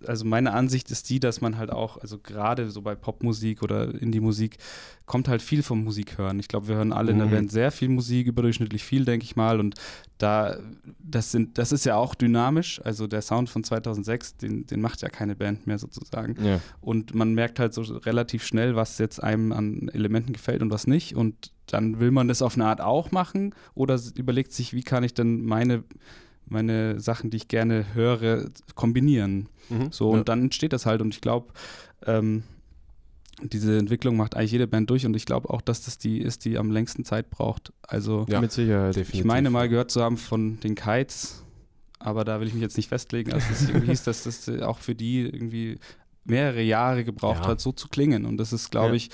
also 0.07 0.25
meine 0.25 0.53
Ansicht 0.53 0.91
ist 0.91 1.11
die, 1.11 1.21
dass 1.21 1.41
man 1.41 1.57
halt 1.59 1.71
auch, 1.71 1.99
also 1.99 2.19
gerade 2.19 2.71
so 2.71 2.83
bei 2.83 2.95
Popmusik 2.95 3.63
oder 3.63 3.95
Indie-Musik, 3.95 4.59
kommt 5.07 5.29
halt 5.29 5.43
viel 5.43 5.63
vom 5.63 5.85
Musik 5.85 6.17
hören. 6.19 6.39
Ich 6.39 6.49
glaube, 6.49 6.69
wir 6.69 6.77
hören 6.77 6.93
alle 6.93 7.11
in 7.13 7.19
der 7.19 7.27
Mhm. 7.27 7.33
Band 7.33 7.53
sehr 7.53 7.71
viel 7.71 7.89
Musik, 7.89 8.27
überdurchschnittlich 8.27 8.83
viel, 8.85 9.05
denke 9.05 9.25
ich 9.25 9.37
mal. 9.37 9.61
Und 9.61 9.75
da, 10.19 10.57
das 10.99 11.31
sind, 11.33 11.59
das 11.59 11.73
ist 11.73 11.85
ja 11.85 11.97
auch 11.97 12.15
dynamisch. 12.15 12.81
Also 12.85 13.07
der 13.07 13.21
Sound 13.21 13.51
von 13.51 13.65
2006, 13.65 14.37
den, 14.39 14.67
den 14.67 14.81
macht 14.81 15.03
ja 15.03 15.09
keine 15.09 15.37
Band 15.37 15.67
mehr 15.67 15.79
sozusagen. 15.79 16.43
Ja. 16.43 16.61
Und 16.81 17.15
man 17.15 17.35
merkt 17.35 17.59
halt 17.59 17.75
so 17.75 17.83
relativ 17.83 18.45
schnell, 18.47 18.77
was 18.77 18.99
jetzt 18.99 19.23
einem 19.23 19.53
an 19.53 19.89
Elementen 19.93 20.33
gefällt 20.33 20.63
und 20.63 20.71
was 20.71 20.87
nicht. 20.87 21.15
Und 21.15 21.53
dann 21.67 22.01
will 22.01 22.11
man 22.11 22.29
das 22.29 22.43
auf 22.43 22.55
eine 22.55 22.67
Art 22.67 22.81
auch 22.81 23.11
machen 23.11 23.55
oder 23.75 23.99
überlegt 24.15 24.53
sich, 24.53 24.73
wie 24.73 24.83
kann 24.83 25.05
ich 25.05 25.15
denn 25.15 25.45
meine, 25.45 25.85
meine 26.47 27.01
Sachen, 27.01 27.31
die 27.31 27.37
ich 27.39 27.49
gerne 27.49 27.95
höre, 27.95 28.47
kombinieren. 28.75 29.49
Mhm. 29.69 29.91
So, 29.93 30.11
und 30.11 30.19
ja. 30.19 30.25
dann 30.25 30.43
entsteht 30.43 30.73
das 30.73 30.87
halt. 30.87 31.01
Und 31.01 31.15
ich 31.15 31.21
glaube, 31.21 31.53
ähm, 32.07 32.43
diese 33.43 33.77
Entwicklung 33.79 34.17
macht 34.17 34.37
eigentlich 34.37 34.53
jede 34.53 34.67
Band 34.67 34.89
durch 34.91 35.05
und 35.07 35.15
ich 35.17 35.27
glaube 35.27 35.51
auch, 35.51 35.61
dass 35.61 35.85
das 35.85 35.99
die 35.99 36.19
ist, 36.19 36.45
die 36.45 36.57
am 36.57 36.71
längsten 36.71 37.05
Zeit 37.05 37.31
braucht. 37.31 37.73
Also 37.83 38.27
Ja, 38.29 38.41
Mit 38.41 38.53
Sicherheit. 38.53 38.95
definitiv. 38.95 39.21
ich 39.21 39.25
meine 39.25 39.51
mal 39.51 39.69
gehört 39.69 39.91
zu 39.91 40.03
haben 40.03 40.17
von 40.17 40.61
den 40.61 40.75
Kites, 40.77 41.43
aber 41.99 42.25
da 42.25 42.41
will 42.41 42.47
ich 42.47 42.55
mich 42.55 42.63
jetzt 42.63 42.77
nicht 42.77 42.89
festlegen. 42.89 43.33
Also 43.33 43.47
es 43.53 43.69
irgendwie 43.69 43.89
hieß, 43.89 44.05
dass 44.05 44.23
das 44.25 44.49
auch 44.63 44.79
für 44.79 44.95
die 44.95 45.23
irgendwie 45.23 45.79
mehrere 46.25 46.63
Jahre 46.63 47.05
gebraucht 47.05 47.41
Ja. 47.43 47.49
hat, 47.49 47.61
so 47.61 47.73
zu 47.73 47.89
klingen. 47.89 48.25
Und 48.25 48.37
das 48.37 48.53
ist, 48.53 48.71
glaube 48.71 48.89
Ja. 48.91 48.95
ich, 48.95 49.11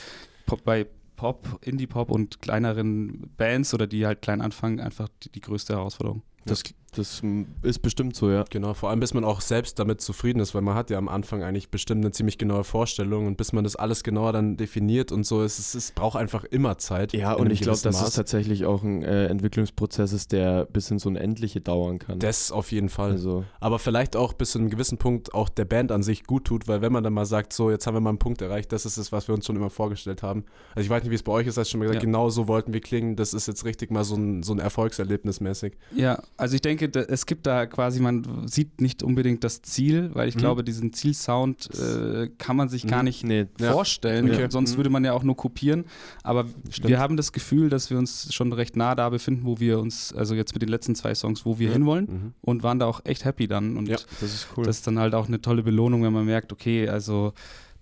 Pop, 0.46 0.64
bei 0.64 0.86
Pop, 1.16 1.58
Indie-Pop 1.64 2.10
und 2.10 2.40
kleineren 2.42 3.30
Bands 3.36 3.72
oder 3.74 3.86
die 3.86 4.06
halt 4.06 4.22
klein 4.22 4.40
anfangen, 4.40 4.80
einfach 4.80 5.08
die, 5.22 5.30
die 5.30 5.40
größte 5.40 5.74
Herausforderung. 5.74 6.22
Das, 6.46 6.62
das 6.92 7.22
ist 7.62 7.82
bestimmt 7.82 8.16
so, 8.16 8.30
ja. 8.30 8.44
Genau, 8.50 8.74
vor 8.74 8.90
allem 8.90 9.00
bis 9.00 9.14
man 9.14 9.24
auch 9.24 9.40
selbst 9.40 9.78
damit 9.78 10.00
zufrieden 10.00 10.40
ist, 10.40 10.54
weil 10.54 10.62
man 10.62 10.74
hat 10.74 10.90
ja 10.90 10.98
am 10.98 11.08
Anfang 11.08 11.42
eigentlich 11.42 11.70
bestimmt 11.70 12.04
eine 12.04 12.12
ziemlich 12.12 12.38
genaue 12.38 12.64
Vorstellung 12.64 13.26
und 13.26 13.36
bis 13.36 13.52
man 13.52 13.62
das 13.62 13.76
alles 13.76 14.02
genauer 14.02 14.32
dann 14.32 14.56
definiert 14.56 15.12
und 15.12 15.24
so, 15.24 15.42
es, 15.42 15.58
es, 15.58 15.74
es 15.74 15.92
braucht 15.92 16.16
einfach 16.18 16.44
immer 16.44 16.78
Zeit. 16.78 17.12
Ja, 17.12 17.34
und 17.34 17.50
ich 17.52 17.60
glaube, 17.60 17.78
dass 17.80 18.02
es 18.02 18.14
tatsächlich 18.14 18.64
auch 18.64 18.82
ein 18.82 19.02
äh, 19.02 19.26
Entwicklungsprozess 19.26 20.12
ist, 20.12 20.32
der 20.32 20.64
bis 20.66 20.90
ins 20.90 21.06
Unendliche 21.06 21.60
dauern 21.60 21.98
kann. 21.98 22.18
Das 22.18 22.50
auf 22.50 22.72
jeden 22.72 22.88
Fall. 22.88 23.12
also, 23.12 23.44
Aber 23.60 23.78
vielleicht 23.78 24.16
auch 24.16 24.32
bis 24.32 24.52
zu 24.52 24.58
einem 24.58 24.70
gewissen 24.70 24.98
Punkt 24.98 25.32
auch 25.34 25.48
der 25.48 25.66
Band 25.66 25.92
an 25.92 26.02
sich 26.02 26.24
gut 26.24 26.46
tut, 26.46 26.66
weil 26.66 26.80
wenn 26.82 26.92
man 26.92 27.04
dann 27.04 27.12
mal 27.12 27.26
sagt, 27.26 27.52
so, 27.52 27.70
jetzt 27.70 27.86
haben 27.86 27.94
wir 27.94 28.00
mal 28.00 28.10
einen 28.10 28.18
Punkt 28.18 28.42
erreicht, 28.42 28.72
das 28.72 28.84
ist 28.84 28.96
es, 28.96 29.12
was 29.12 29.28
wir 29.28 29.34
uns 29.34 29.46
schon 29.46 29.56
immer 29.56 29.70
vorgestellt 29.70 30.22
haben. 30.22 30.44
Also 30.74 30.84
ich 30.86 30.90
weiß 30.90 31.02
nicht, 31.02 31.10
wie 31.10 31.16
es 31.16 31.22
bei 31.22 31.32
euch 31.32 31.46
ist, 31.46 31.56
hast 31.56 31.68
du 31.68 31.72
schon 31.72 31.80
mal 31.80 31.84
gesagt, 31.86 32.02
Ja. 32.02 32.06
genau 32.06 32.30
so 32.30 32.48
wollten 32.48 32.72
wir 32.72 32.80
klingen, 32.80 33.14
das 33.14 33.32
ist 33.34 33.46
jetzt 33.46 33.64
richtig 33.64 33.90
mal 33.90 34.02
so 34.02 34.16
ein, 34.16 34.42
so 34.42 34.52
ein 34.52 34.58
Erfolgserlebnis 34.58 35.40
mäßig. 35.40 35.74
Ja, 35.94 36.20
Also 36.40 36.54
ich 36.54 36.62
denke, 36.62 36.88
da, 36.88 37.00
es 37.00 37.26
gibt 37.26 37.46
da 37.46 37.66
quasi, 37.66 38.00
man 38.00 38.46
sieht 38.48 38.80
nicht 38.80 39.02
unbedingt 39.02 39.44
das 39.44 39.62
Ziel, 39.62 40.10
weil 40.14 40.28
ich 40.28 40.34
Mhm. 40.36 40.40
glaube, 40.40 40.64
diesen 40.64 40.92
Zielsound 40.92 41.68
äh, 41.78 42.28
kann 42.38 42.56
man 42.56 42.68
sich 42.68 42.86
gar 42.86 43.00
Mhm. 43.00 43.04
nicht 43.04 43.24
Nee. 43.24 43.46
Ja. 43.60 43.72
vorstellen, 43.72 44.30
Okay. 44.30 44.46
sonst 44.50 44.72
Mhm. 44.72 44.76
würde 44.78 44.90
man 44.90 45.04
ja 45.04 45.12
auch 45.12 45.22
nur 45.22 45.36
kopieren. 45.36 45.84
Aber 46.22 46.46
Stimmt. 46.70 46.88
wir 46.88 46.98
haben 46.98 47.16
das 47.16 47.32
Gefühl, 47.32 47.68
dass 47.68 47.90
wir 47.90 47.98
uns 47.98 48.32
schon 48.34 48.52
recht 48.52 48.76
nah 48.76 48.94
da 48.94 49.08
befinden, 49.10 49.44
wo 49.44 49.60
wir 49.60 49.78
uns, 49.78 50.12
also 50.14 50.34
jetzt 50.34 50.52
mit 50.54 50.62
den 50.62 50.68
letzten 50.70 50.94
zwei 50.94 51.14
Songs, 51.14 51.44
wo 51.44 51.58
wir 51.58 51.68
Ja. 51.68 51.72
hinwollen 51.74 52.04
Mhm. 52.06 52.32
und 52.40 52.62
waren 52.62 52.78
da 52.78 52.86
auch 52.86 53.00
echt 53.04 53.24
happy 53.24 53.46
dann. 53.46 53.76
Und 53.76 53.88
Ja. 53.88 53.96
Das 54.20 54.22
ist 54.34 54.48
cool. 54.56 54.64
das 54.64 54.78
ist 54.78 54.86
dann 54.86 54.98
halt 54.98 55.14
auch 55.14 55.28
eine 55.28 55.40
tolle 55.40 55.62
Belohnung, 55.62 56.02
wenn 56.02 56.12
man 56.12 56.24
merkt, 56.24 56.52
okay, 56.52 56.88
also 56.88 57.32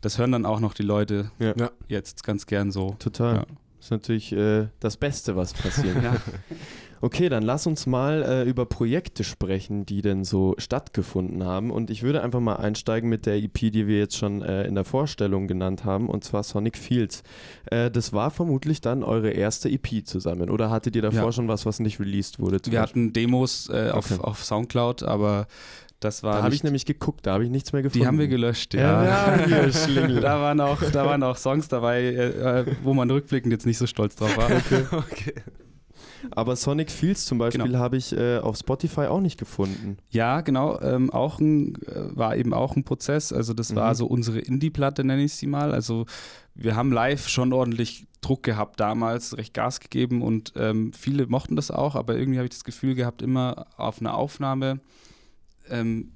das 0.00 0.18
hören 0.18 0.32
dann 0.32 0.46
auch 0.46 0.60
noch 0.60 0.74
die 0.74 0.82
Leute 0.82 1.30
Ja. 1.38 1.54
Ja. 1.56 1.70
jetzt 1.88 2.24
ganz 2.24 2.46
gern 2.46 2.70
so. 2.72 2.96
Total. 2.98 3.34
Ja. 3.36 3.46
Das 3.76 3.86
ist 3.86 3.90
natürlich 3.92 4.32
äh, 4.32 4.66
das 4.80 4.96
Beste, 4.96 5.36
was 5.36 5.52
passieren 5.54 5.94
kann. 6.02 6.14
Ja. 6.14 6.56
Okay, 7.00 7.28
dann 7.28 7.42
lass 7.42 7.66
uns 7.66 7.86
mal 7.86 8.22
äh, 8.22 8.42
über 8.48 8.66
Projekte 8.66 9.24
sprechen, 9.24 9.86
die 9.86 10.02
denn 10.02 10.24
so 10.24 10.54
stattgefunden 10.58 11.44
haben. 11.44 11.70
Und 11.70 11.90
ich 11.90 12.02
würde 12.02 12.22
einfach 12.22 12.40
mal 12.40 12.56
einsteigen 12.56 13.08
mit 13.08 13.26
der 13.26 13.36
EP, 13.36 13.54
die 13.54 13.86
wir 13.86 13.98
jetzt 13.98 14.16
schon 14.16 14.42
äh, 14.42 14.64
in 14.66 14.74
der 14.74 14.84
Vorstellung 14.84 15.46
genannt 15.46 15.84
haben, 15.84 16.08
und 16.08 16.24
zwar 16.24 16.42
Sonic 16.42 16.76
Fields. 16.76 17.22
Äh, 17.66 17.90
das 17.90 18.12
war 18.12 18.30
vermutlich 18.30 18.80
dann 18.80 19.02
eure 19.02 19.30
erste 19.30 19.68
EP 19.68 20.04
zusammen. 20.06 20.50
Oder 20.50 20.70
hattet 20.70 20.96
ihr 20.96 21.02
davor 21.02 21.24
Ja. 21.26 21.32
schon 21.32 21.48
was, 21.48 21.66
was 21.66 21.78
nicht 21.80 22.00
released 22.00 22.38
wurde? 22.40 22.58
Wir 22.70 22.80
hatten 22.80 23.12
Demos 23.12 23.68
äh, 23.70 23.90
auf, 23.92 24.10
Okay. 24.10 24.20
auf 24.22 24.44
Soundcloud, 24.44 25.02
aber 25.02 25.46
das 26.00 26.22
war 26.22 26.36
da 26.36 26.42
habe 26.44 26.54
ich 26.54 26.62
nämlich 26.62 26.86
geguckt, 26.86 27.26
da 27.26 27.32
habe 27.34 27.44
ich 27.44 27.50
nichts 27.50 27.72
mehr 27.72 27.82
gefunden. 27.82 28.02
die 28.02 28.06
haben 28.06 28.18
wir 28.18 28.28
gelöscht, 28.28 28.72
Ja, 28.74 29.04
ja. 29.04 29.36
ja, 29.36 29.44
hier, 29.46 29.72
Schlingel. 29.72 30.20
da, 30.20 30.40
waren 30.40 30.60
auch, 30.60 30.80
da 30.92 31.04
waren 31.06 31.22
auch 31.24 31.36
Songs 31.36 31.66
dabei, 31.68 32.02
äh, 32.02 32.60
äh, 32.60 32.66
wo 32.84 32.94
man 32.94 33.10
rückblickend 33.10 33.52
jetzt 33.52 33.66
nicht 33.66 33.78
so 33.78 33.86
stolz 33.86 34.14
drauf 34.16 34.36
war. 34.36 34.48
Okay. 34.92 35.34
Aber 36.30 36.56
Sonic 36.56 36.90
Fields 36.90 37.24
zum 37.26 37.38
Beispiel 37.38 37.64
Genau. 37.64 37.78
habe 37.78 37.96
ich 37.96 38.12
äh, 38.12 38.38
auf 38.38 38.56
Spotify 38.56 39.02
auch 39.02 39.20
nicht 39.20 39.38
gefunden. 39.38 39.98
Ja, 40.10 40.40
genau. 40.40 40.80
Ähm, 40.80 41.10
auch 41.10 41.38
ein, 41.40 41.74
äh, 41.86 42.16
war 42.16 42.36
eben 42.36 42.52
auch 42.54 42.76
ein 42.76 42.84
Prozess. 42.84 43.32
Also 43.32 43.54
das 43.54 43.74
war 43.74 43.90
Mhm. 43.90 43.94
so 43.96 44.06
unsere 44.06 44.38
Indie-Platte, 44.40 45.04
nenne 45.04 45.22
ich 45.24 45.34
sie 45.34 45.46
mal. 45.46 45.72
Also 45.72 46.06
wir 46.54 46.74
haben 46.76 46.92
live 46.92 47.28
schon 47.28 47.52
ordentlich 47.52 48.06
Druck 48.20 48.42
gehabt 48.42 48.80
damals, 48.80 49.36
recht 49.36 49.54
Gas 49.54 49.78
gegeben 49.78 50.22
und 50.22 50.52
ähm, 50.56 50.92
viele 50.92 51.26
mochten 51.28 51.54
das 51.54 51.70
auch, 51.70 51.94
aber 51.94 52.16
irgendwie 52.16 52.38
habe 52.38 52.46
ich 52.46 52.50
das 52.54 52.64
Gefühl 52.64 52.96
gehabt, 52.96 53.22
immer 53.22 53.66
auf 53.76 54.00
einer 54.00 54.14
Aufnahme. 54.14 54.80
Ähm, 55.70 56.10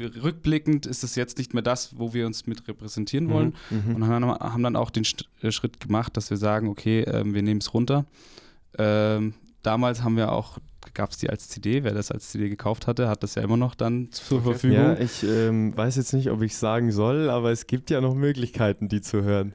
rückblickend 0.00 0.86
ist 0.86 1.04
es 1.04 1.14
jetzt 1.14 1.38
nicht 1.38 1.54
mehr 1.54 1.62
das, 1.62 1.98
wo 1.98 2.14
wir 2.14 2.26
uns 2.26 2.46
mit 2.46 2.66
repräsentieren 2.68 3.28
wollen. 3.30 3.54
Mhm. 3.70 3.96
Und 3.96 4.06
haben, 4.06 4.24
haben 4.30 4.62
dann 4.62 4.76
auch 4.76 4.90
den 4.90 5.04
äh, 5.42 5.50
Schritt 5.52 5.80
gemacht, 5.80 6.16
dass 6.16 6.30
wir 6.30 6.36
sagen, 6.36 6.68
okay, 6.68 7.00
ähm, 7.02 7.34
wir 7.34 7.42
nehmen 7.42 7.60
es 7.60 7.72
runter. 7.74 8.06
Ähm, 8.78 9.34
damals 9.62 10.02
haben 10.02 10.16
wir 10.16 10.32
auch, 10.32 10.58
gab 10.94 11.10
es 11.10 11.18
die 11.18 11.30
als 11.30 11.48
CD, 11.48 11.84
wer 11.84 11.92
das 11.94 12.10
als 12.10 12.30
CD 12.30 12.48
gekauft 12.48 12.86
hatte, 12.86 13.08
hat 13.08 13.22
das 13.22 13.34
ja 13.34 13.42
immer 13.42 13.56
noch 13.56 13.74
dann 13.74 14.10
zur 14.10 14.38
Okay. 14.38 14.44
Verfügung. 14.50 14.78
Ja, 14.78 14.98
ich 14.98 15.22
ähm, 15.22 15.76
weiß 15.76 15.96
jetzt 15.96 16.12
nicht, 16.12 16.30
ob 16.30 16.42
ich 16.42 16.56
sagen 16.56 16.90
soll, 16.92 17.30
aber 17.30 17.50
es 17.52 17.66
gibt 17.66 17.90
ja 17.90 18.00
noch 18.00 18.14
Möglichkeiten, 18.14 18.88
die 18.88 19.00
zu 19.00 19.22
hören. 19.22 19.54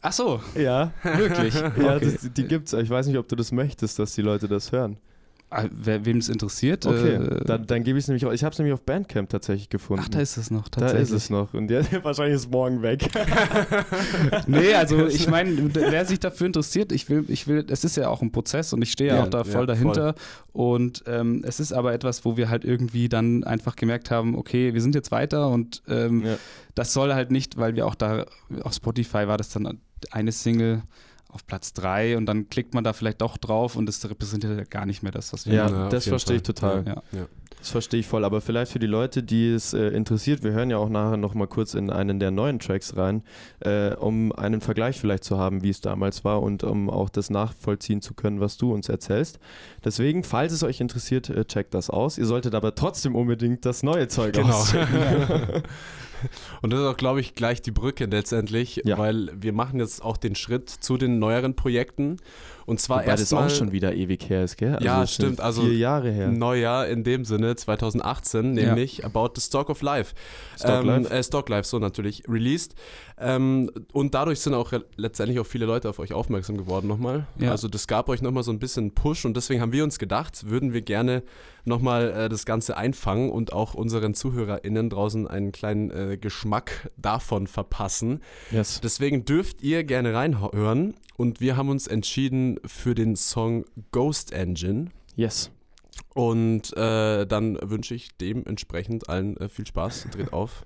Ach 0.00 0.12
so, 0.12 0.40
Ja, 0.54 0.92
wirklich. 1.02 1.54
ja 1.76 1.96
Okay. 1.96 2.12
das, 2.20 2.32
die 2.32 2.44
gibt's. 2.44 2.72
Ich 2.72 2.88
weiß 2.88 3.06
nicht, 3.08 3.18
ob 3.18 3.26
du 3.28 3.34
das 3.36 3.50
möchtest, 3.52 3.98
dass 3.98 4.14
die 4.14 4.22
Leute 4.22 4.46
das 4.46 4.70
hören. 4.70 4.98
Ah, 5.50 5.64
wem 5.70 6.18
es 6.18 6.28
interessiert. 6.28 6.84
Okay, 6.84 7.14
äh, 7.14 7.44
dann, 7.46 7.66
dann 7.66 7.82
gebe 7.82 7.98
ich 7.98 8.04
es 8.04 8.08
nämlich 8.08 8.26
auch. 8.26 8.32
Ich 8.32 8.44
habe 8.44 8.52
es 8.52 8.58
nämlich 8.58 8.74
auf 8.74 8.82
Bandcamp 8.82 9.30
tatsächlich 9.30 9.70
gefunden. 9.70 10.02
ach, 10.04 10.08
da 10.10 10.20
ist 10.20 10.36
es 10.36 10.50
noch 10.50 10.68
Da 10.68 10.90
ist 10.90 11.10
es 11.10 11.30
noch. 11.30 11.54
Und 11.54 11.70
ja, 11.70 11.80
wahrscheinlich 12.02 12.34
ist 12.34 12.42
es 12.42 12.50
morgen 12.50 12.82
weg. 12.82 13.08
Nee, 14.46 14.74
also 14.74 15.06
ich 15.06 15.28
meine, 15.28 15.74
wer 15.74 16.04
sich 16.04 16.20
dafür 16.20 16.46
interessiert, 16.46 16.92
ich 16.92 17.08
will, 17.08 17.24
ich 17.28 17.46
will, 17.46 17.64
es 17.68 17.84
ist 17.84 17.96
ja 17.96 18.08
auch 18.08 18.22
ein 18.22 18.32
Prozess 18.32 18.72
und 18.72 18.82
ich 18.82 18.92
stehe 18.92 19.10
ja, 19.10 19.16
Ja, 19.16 19.22
auch 19.24 19.28
da 19.28 19.38
ja, 19.38 19.44
voll 19.44 19.66
dahinter. 19.66 20.14
Und 20.52 21.04
ähm, 21.06 21.42
es 21.46 21.60
ist 21.60 21.72
aber 21.72 21.92
etwas, 21.92 22.24
wo 22.24 22.36
wir 22.36 22.50
halt 22.50 22.64
irgendwie 22.64 23.08
dann 23.08 23.44
einfach 23.44 23.76
gemerkt 23.76 24.10
haben, 24.10 24.36
okay, 24.36 24.74
wir 24.74 24.82
sind 24.82 24.94
jetzt 24.94 25.10
weiter 25.10 25.48
und 25.48 25.82
ähm, 25.88 26.24
Ja. 26.24 26.36
das 26.74 26.92
soll 26.92 27.14
halt 27.14 27.30
nicht, 27.30 27.56
weil 27.56 27.74
wir 27.74 27.86
auch 27.86 27.94
da 27.94 28.26
auf 28.62 28.74
Spotify 28.74 29.26
war 29.28 29.36
das 29.38 29.48
dann 29.50 29.80
eine 30.10 30.32
Single 30.32 30.82
auf 31.28 31.46
Platz 31.46 31.72
drei 31.74 32.16
und 32.16 32.26
dann 32.26 32.48
klickt 32.48 32.74
man 32.74 32.84
da 32.84 32.92
vielleicht 32.92 33.20
doch 33.20 33.36
drauf 33.36 33.76
und 33.76 33.86
das 33.86 34.08
repräsentiert 34.08 34.56
ja 34.56 34.64
gar 34.64 34.86
nicht 34.86 35.02
mehr 35.02 35.12
das, 35.12 35.32
was 35.32 35.46
wir 35.46 35.54
Ja, 35.54 35.64
machen. 35.64 35.76
Ja, 35.76 35.88
das 35.90 36.06
verstehe 36.06 36.36
ich 36.36 36.42
total. 36.42 36.84
Ja. 36.86 37.26
Das 37.58 37.70
verstehe 37.70 38.00
ich 38.00 38.06
voll. 38.06 38.24
Aber 38.24 38.40
vielleicht 38.40 38.72
für 38.72 38.78
die 38.78 38.86
Leute, 38.86 39.22
die 39.22 39.50
es 39.52 39.74
äh, 39.74 39.88
interessiert, 39.88 40.42
wir 40.42 40.52
hören 40.52 40.70
ja 40.70 40.78
auch 40.78 40.88
nachher 40.88 41.16
nochmal 41.16 41.48
kurz 41.48 41.74
in 41.74 41.90
einen 41.90 42.20
der 42.20 42.30
neuen 42.30 42.60
Tracks 42.60 42.96
rein, 42.96 43.22
äh, 43.60 43.94
um 43.94 44.32
einen 44.32 44.60
Vergleich 44.60 45.00
vielleicht 45.00 45.24
zu 45.24 45.38
haben, 45.38 45.62
wie 45.62 45.70
es 45.70 45.80
damals 45.80 46.24
war 46.24 46.40
und 46.42 46.62
um 46.62 46.88
auch 46.88 47.08
das 47.08 47.30
nachvollziehen 47.30 48.00
zu 48.00 48.14
können, 48.14 48.40
was 48.40 48.56
du 48.56 48.72
uns 48.72 48.88
erzählst. 48.88 49.38
Deswegen, 49.84 50.22
falls 50.24 50.52
es 50.52 50.62
euch 50.62 50.80
interessiert, 50.80 51.30
äh, 51.30 51.44
checkt 51.44 51.74
das 51.74 51.90
aus. 51.90 52.16
Ihr 52.16 52.26
solltet 52.26 52.54
aber 52.54 52.74
trotzdem 52.74 53.14
unbedingt 53.14 53.66
das 53.66 53.82
neue 53.82 54.08
Zeug 54.08 54.34
Genau. 54.34 54.64
Und 56.62 56.72
das 56.72 56.80
ist 56.80 56.86
auch, 56.86 56.96
glaube 56.96 57.20
ich, 57.20 57.34
gleich 57.34 57.62
die 57.62 57.70
Brücke 57.70 58.06
letztendlich, 58.06 58.82
Ja. 58.84 58.98
weil 58.98 59.30
wir 59.34 59.52
machen 59.52 59.80
jetzt 59.80 60.02
auch 60.02 60.16
den 60.16 60.34
Schritt 60.34 60.68
zu 60.68 60.96
den 60.96 61.18
neueren 61.18 61.54
Projekten. 61.54 62.16
Und 62.68 62.80
zwar 62.80 62.98
Wobei 62.98 63.12
das 63.12 63.20
erstmal 63.20 63.46
auch 63.46 63.50
schon 63.50 63.72
wieder 63.72 63.94
ewig 63.94 64.28
her 64.28 64.44
ist, 64.44 64.58
gell? 64.58 64.76
Ja, 64.82 65.02
es 65.02 65.14
sind 65.14 65.24
stimmt, 65.24 65.40
also 65.40 65.62
Vier 65.62 65.78
Jahre 65.78 66.10
her. 66.10 66.28
Neujahr 66.28 66.86
in 66.86 67.02
dem 67.02 67.24
Sinne 67.24 67.56
2018, 67.56 68.58
Ja. 68.58 68.66
nämlich 68.66 69.06
About 69.06 69.30
the 69.36 69.40
Stock 69.40 69.70
of 69.70 69.80
Life. 69.80 70.14
Stock 70.54 70.82
ähm, 70.82 70.86
Life? 70.86 71.10
Äh, 71.10 71.22
Stock 71.22 71.48
Life, 71.48 71.66
so 71.66 71.78
natürlich, 71.78 72.24
released. 72.28 72.74
Ähm, 73.18 73.70
und 73.94 74.12
dadurch 74.14 74.40
sind 74.40 74.52
auch 74.52 74.74
letztendlich 74.96 75.40
auch 75.40 75.46
viele 75.46 75.64
Leute 75.64 75.88
auf 75.88 75.98
euch 75.98 76.12
aufmerksam 76.12 76.58
geworden 76.58 76.88
nochmal. 76.88 77.26
Ja. 77.38 77.52
Also 77.52 77.68
das 77.68 77.86
gab 77.86 78.10
euch 78.10 78.20
nochmal 78.20 78.42
so 78.42 78.52
ein 78.52 78.58
bisschen 78.58 78.92
Push 78.92 79.24
und 79.24 79.34
deswegen 79.34 79.62
haben 79.62 79.72
wir 79.72 79.82
uns 79.82 79.98
gedacht, 79.98 80.50
würden 80.50 80.74
wir 80.74 80.82
gerne 80.82 81.22
nochmal 81.64 82.10
äh, 82.10 82.28
das 82.28 82.44
Ganze 82.44 82.76
einfangen 82.76 83.30
und 83.30 83.54
auch 83.54 83.72
unseren 83.72 84.12
ZuhörerInnen 84.12 84.90
draußen 84.90 85.26
einen 85.26 85.52
kleinen 85.52 85.90
äh, 85.90 86.18
Geschmack 86.18 86.90
davon 86.98 87.46
verpassen. 87.46 88.20
Yes. 88.50 88.80
Deswegen 88.82 89.24
dürft 89.24 89.62
ihr 89.62 89.84
gerne 89.84 90.12
reinhören 90.12 90.92
und 91.18 91.40
wir 91.40 91.56
haben 91.56 91.68
uns 91.68 91.86
entschieden 91.88 92.60
für 92.64 92.94
den 92.94 93.16
Song 93.16 93.64
Ghost 93.90 94.32
Engine. 94.32 94.92
Yes. 95.16 95.50
Und 96.14 96.74
äh, 96.76 97.26
dann 97.26 97.58
wünsche 97.60 97.94
ich 97.94 98.16
dementsprechend 98.16 99.08
allen 99.08 99.36
äh, 99.36 99.48
viel 99.48 99.66
Spaß. 99.66 100.06
Dreht 100.12 100.32
auf. 100.32 100.64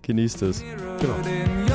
Genießt 0.00 0.42
es. 0.42 0.62
It 0.62 1.65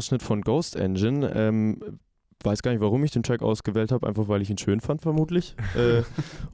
Ausschnitt 0.00 0.22
von 0.22 0.40
Ghost 0.40 0.76
Engine. 0.76 1.30
Ähm, 1.34 1.76
weiß 2.42 2.62
gar 2.62 2.70
nicht, 2.70 2.80
warum 2.80 3.04
ich 3.04 3.10
den 3.10 3.22
Track 3.22 3.42
ausgewählt 3.42 3.92
habe, 3.92 4.06
einfach 4.08 4.26
weil 4.28 4.40
ich 4.40 4.48
ihn 4.48 4.56
schön 4.56 4.80
fand, 4.80 5.02
vermutlich. 5.02 5.54
äh, 5.76 6.00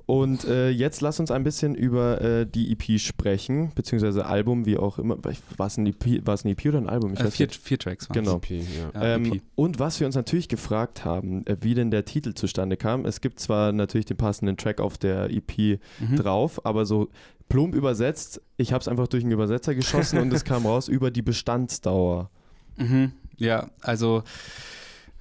und 0.04 0.44
äh, 0.44 0.68
jetzt 0.70 1.00
lass 1.00 1.20
uns 1.20 1.30
ein 1.30 1.44
bisschen 1.44 1.76
über 1.76 2.20
äh, 2.20 2.44
die 2.44 2.72
EP 2.72 2.98
sprechen, 2.98 3.70
beziehungsweise 3.76 4.26
Album, 4.26 4.66
wie 4.66 4.78
auch 4.78 4.98
immer. 4.98 5.16
War 5.56 5.66
es 5.68 5.76
ein 5.76 5.86
EP, 5.86 6.04
ein 6.26 6.48
EP 6.48 6.66
oder 6.66 6.78
ein 6.78 6.88
Album? 6.88 7.12
Ich 7.12 7.20
Äh, 7.20 7.26
weiß 7.26 7.36
vier, 7.36 7.46
nicht. 7.46 7.62
vier 7.62 7.78
Tracks 7.78 8.10
waren 8.10 8.16
Genau. 8.24 8.36
EP, 8.38 8.50
ja. 8.50 8.64
Ja, 8.94 9.14
Ähm, 9.14 9.32
EP. 9.34 9.42
und 9.54 9.78
was 9.78 10.00
wir 10.00 10.08
uns 10.08 10.16
natürlich 10.16 10.48
gefragt 10.48 11.04
haben, 11.04 11.46
äh, 11.46 11.56
wie 11.60 11.74
denn 11.74 11.92
der 11.92 12.04
Titel 12.04 12.34
zustande 12.34 12.76
kam. 12.76 13.04
Es 13.04 13.20
gibt 13.20 13.38
zwar 13.38 13.70
natürlich 13.70 14.06
den 14.06 14.16
passenden 14.16 14.56
Track 14.56 14.80
auf 14.80 14.98
der 14.98 15.30
EP 15.30 15.78
Mhm. 16.00 16.16
drauf, 16.16 16.66
aber 16.66 16.84
so 16.84 17.10
plump 17.48 17.76
übersetzt, 17.76 18.42
ich 18.56 18.72
habe 18.72 18.80
es 18.82 18.88
einfach 18.88 19.06
durch 19.06 19.22
einen 19.22 19.30
Übersetzer 19.30 19.76
geschossen 19.76 20.18
und 20.18 20.32
es 20.32 20.42
kam 20.42 20.66
raus 20.66 20.88
über 20.88 21.12
die 21.12 21.22
Bestandsdauer. 21.22 22.28
Mhm. 22.76 23.12
Ja, 23.38 23.68
also 23.80 24.22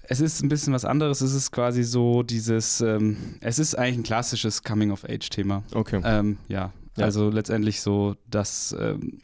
es 0.04 0.20
ist 0.22 0.42
ein 0.44 0.50
bisschen 0.50 0.74
was 0.74 0.86
anderes. 0.86 1.22
Es 1.22 1.34
ist 1.34 1.52
quasi 1.52 1.84
so 1.84 2.24
dieses, 2.24 2.82
ähm, 2.82 3.18
es 3.42 3.60
ist 3.60 3.76
eigentlich 3.76 3.98
ein 3.98 4.04
klassisches 4.04 4.64
Coming-of-Age-Thema. 4.64 5.64
Okay. 5.74 6.02
Ähm, 6.04 6.38
ja, 6.48 6.72
Ja. 6.98 7.06
also 7.06 7.30
letztendlich 7.30 7.82
so, 7.82 8.16
dass 8.30 8.76
ähm, 8.80 9.20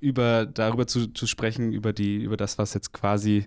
über 0.00 0.46
darüber 0.46 0.86
zu, 0.86 1.08
zu 1.08 1.26
sprechen, 1.26 1.72
über 1.72 1.92
die, 1.92 2.16
über 2.22 2.36
das, 2.36 2.58
was 2.58 2.74
jetzt 2.74 2.92
quasi 2.92 3.46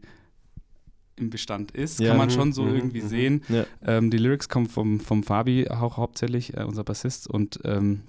im 1.16 1.30
Bestand 1.30 1.72
ist, 1.72 2.00
Ja. 2.00 2.10
kann 2.10 2.18
man 2.18 2.30
Mhm, 2.30 2.34
schon 2.34 2.54
so 2.54 2.64
mhm, 2.64 2.76
irgendwie 2.76 3.02
mhm. 3.04 3.08
sehen. 3.08 3.44
Ja. 3.48 3.66
Ähm, 3.86 4.10
die 4.10 4.18
Lyrics 4.18 4.50
kommen 4.50 4.68
vom, 4.68 5.00
vom 5.00 5.24
Fabi 5.24 5.70
auch 5.70 5.98
hauptsächlich, 5.98 6.58
äh, 6.58 6.64
unser 6.64 6.84
Bassist, 6.84 7.28
und 7.30 7.60
ähm, 7.64 8.02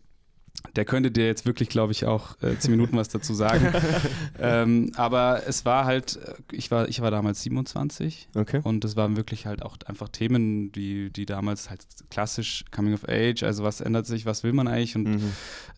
der 0.77 0.85
könnte 0.85 1.11
dir 1.11 1.27
jetzt 1.27 1.45
wirklich, 1.45 1.69
glaube 1.69 1.93
ich, 1.93 2.07
auch 2.07 2.41
äh, 2.41 2.57
zehn 2.57 2.71
Minuten 2.71 2.97
was 2.97 3.09
dazu 3.09 3.35
sagen. 3.35 3.73
ähm, 4.39 4.93
aber 4.95 5.43
es 5.47 5.65
war 5.65 5.85
halt, 5.85 6.17
äh, 6.17 6.35
ich 6.53 6.71
war, 6.71 6.89
ich 6.89 7.01
war 7.01 7.11
damals 7.11 7.43
27 7.43 8.29
Okay. 8.35 8.61
und 8.63 8.85
es 8.85 8.97
waren 8.97 9.17
wirklich 9.17 9.47
halt 9.47 9.63
auch 9.63 9.77
einfach 9.87 10.09
Themen, 10.09 10.71
die, 10.73 11.11
die 11.11 11.27
damals 11.27 11.69
halt 11.69 11.85
klassisch 12.11 12.65
Coming 12.71 12.95
of 12.95 13.07
Age, 13.09 13.43
also 13.43 13.65
was 13.65 13.81
ändert 13.81 14.07
sich, 14.07 14.25
was 14.25 14.45
will 14.45 14.53
man 14.53 14.69
eigentlich 14.69 14.95
und 14.97 15.03
Mhm. 15.13 15.33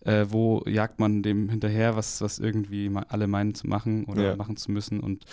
äh, 0.05 0.27
wo 0.31 0.63
jagt 0.67 1.01
man 1.01 1.23
dem 1.23 1.49
hinterher, 1.49 1.97
was, 1.97 2.21
was 2.21 2.39
irgendwie 2.39 2.91
alle 3.09 3.27
meinen 3.27 3.55
zu 3.55 3.67
machen 3.67 4.05
oder 4.05 4.23
Ja. 4.23 4.37
machen 4.37 4.57
zu 4.57 4.71
müssen. 4.71 5.01
Und 5.01 5.25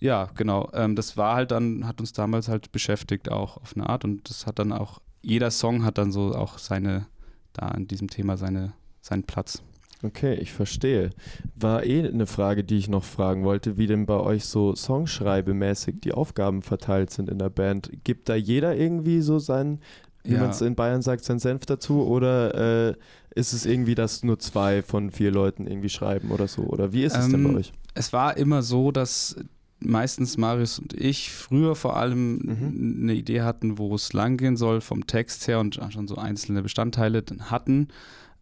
ja, 0.00 0.28
genau, 0.34 0.68
ähm, 0.74 0.96
das 0.96 1.16
war 1.16 1.36
halt 1.36 1.52
dann, 1.52 1.86
hat 1.86 2.00
uns 2.00 2.12
damals 2.12 2.48
halt 2.48 2.72
beschäftigt 2.72 3.30
auch 3.30 3.56
auf 3.58 3.74
eine 3.76 3.88
Art 3.88 4.04
und 4.04 4.28
das 4.28 4.46
hat 4.46 4.58
dann 4.58 4.72
auch, 4.72 5.00
jeder 5.22 5.50
Song 5.52 5.84
hat 5.84 5.96
dann 5.96 6.10
so 6.12 6.34
auch 6.34 6.58
seine, 6.58 7.06
da 7.52 7.68
in 7.70 7.86
diesem 7.88 8.08
Thema 8.10 8.36
seine, 8.36 8.72
seinen 9.06 9.22
Platz. 9.24 9.62
Okay, 10.02 10.34
ich 10.34 10.52
verstehe. 10.52 11.10
War 11.58 11.84
eh 11.84 12.06
eine 12.06 12.26
Frage, 12.26 12.62
die 12.64 12.76
ich 12.76 12.88
noch 12.88 13.02
fragen 13.02 13.44
wollte, 13.44 13.76
wie 13.78 13.86
denn 13.86 14.04
bei 14.04 14.20
euch 14.20 14.44
so 14.44 14.74
songschreibemäßig 14.74 16.00
die 16.00 16.12
Aufgaben 16.12 16.62
verteilt 16.62 17.10
sind 17.10 17.30
in 17.30 17.38
der 17.38 17.48
Band. 17.50 17.90
Gibt 18.04 18.28
da 18.28 18.34
jeder 18.34 18.76
irgendwie 18.76 19.20
so 19.22 19.38
sein, 19.38 19.80
wie 20.22 20.34
Ja. 20.34 20.40
man 20.40 20.50
es 20.50 20.60
in 20.60 20.74
Bayern 20.74 21.02
sagt, 21.02 21.24
sein 21.24 21.38
Senf 21.38 21.64
dazu? 21.66 22.02
Oder 22.06 22.90
äh, 22.90 22.94
ist 23.34 23.52
es 23.52 23.64
irgendwie, 23.64 23.94
dass 23.94 24.22
nur 24.22 24.38
zwei 24.38 24.82
von 24.82 25.10
vier 25.10 25.30
Leuten 25.30 25.66
irgendwie 25.66 25.88
schreiben 25.88 26.30
oder 26.30 26.46
so? 26.46 26.62
Oder 26.62 26.92
wie 26.92 27.04
ist 27.04 27.16
es 27.16 27.26
denn 27.28 27.44
Ähm, 27.46 27.52
bei 27.54 27.60
euch? 27.60 27.72
Es 27.94 28.12
war 28.12 28.36
immer 28.36 28.62
so, 28.62 28.92
dass 28.92 29.36
meistens 29.80 30.36
Marius 30.36 30.78
und 30.78 30.92
ich 30.94 31.30
früher 31.32 31.74
vor 31.74 31.96
allem 31.96 32.36
Mhm. 32.38 32.98
eine 33.02 33.14
Idee 33.14 33.42
hatten, 33.42 33.78
wo 33.78 33.94
es 33.94 34.12
langgehen 34.12 34.56
soll 34.56 34.80
vom 34.80 35.06
Text 35.06 35.48
her 35.48 35.60
und 35.60 35.80
schon 35.90 36.06
so 36.08 36.16
einzelne 36.16 36.62
Bestandteile 36.62 37.22
dann 37.22 37.50
hatten. 37.50 37.88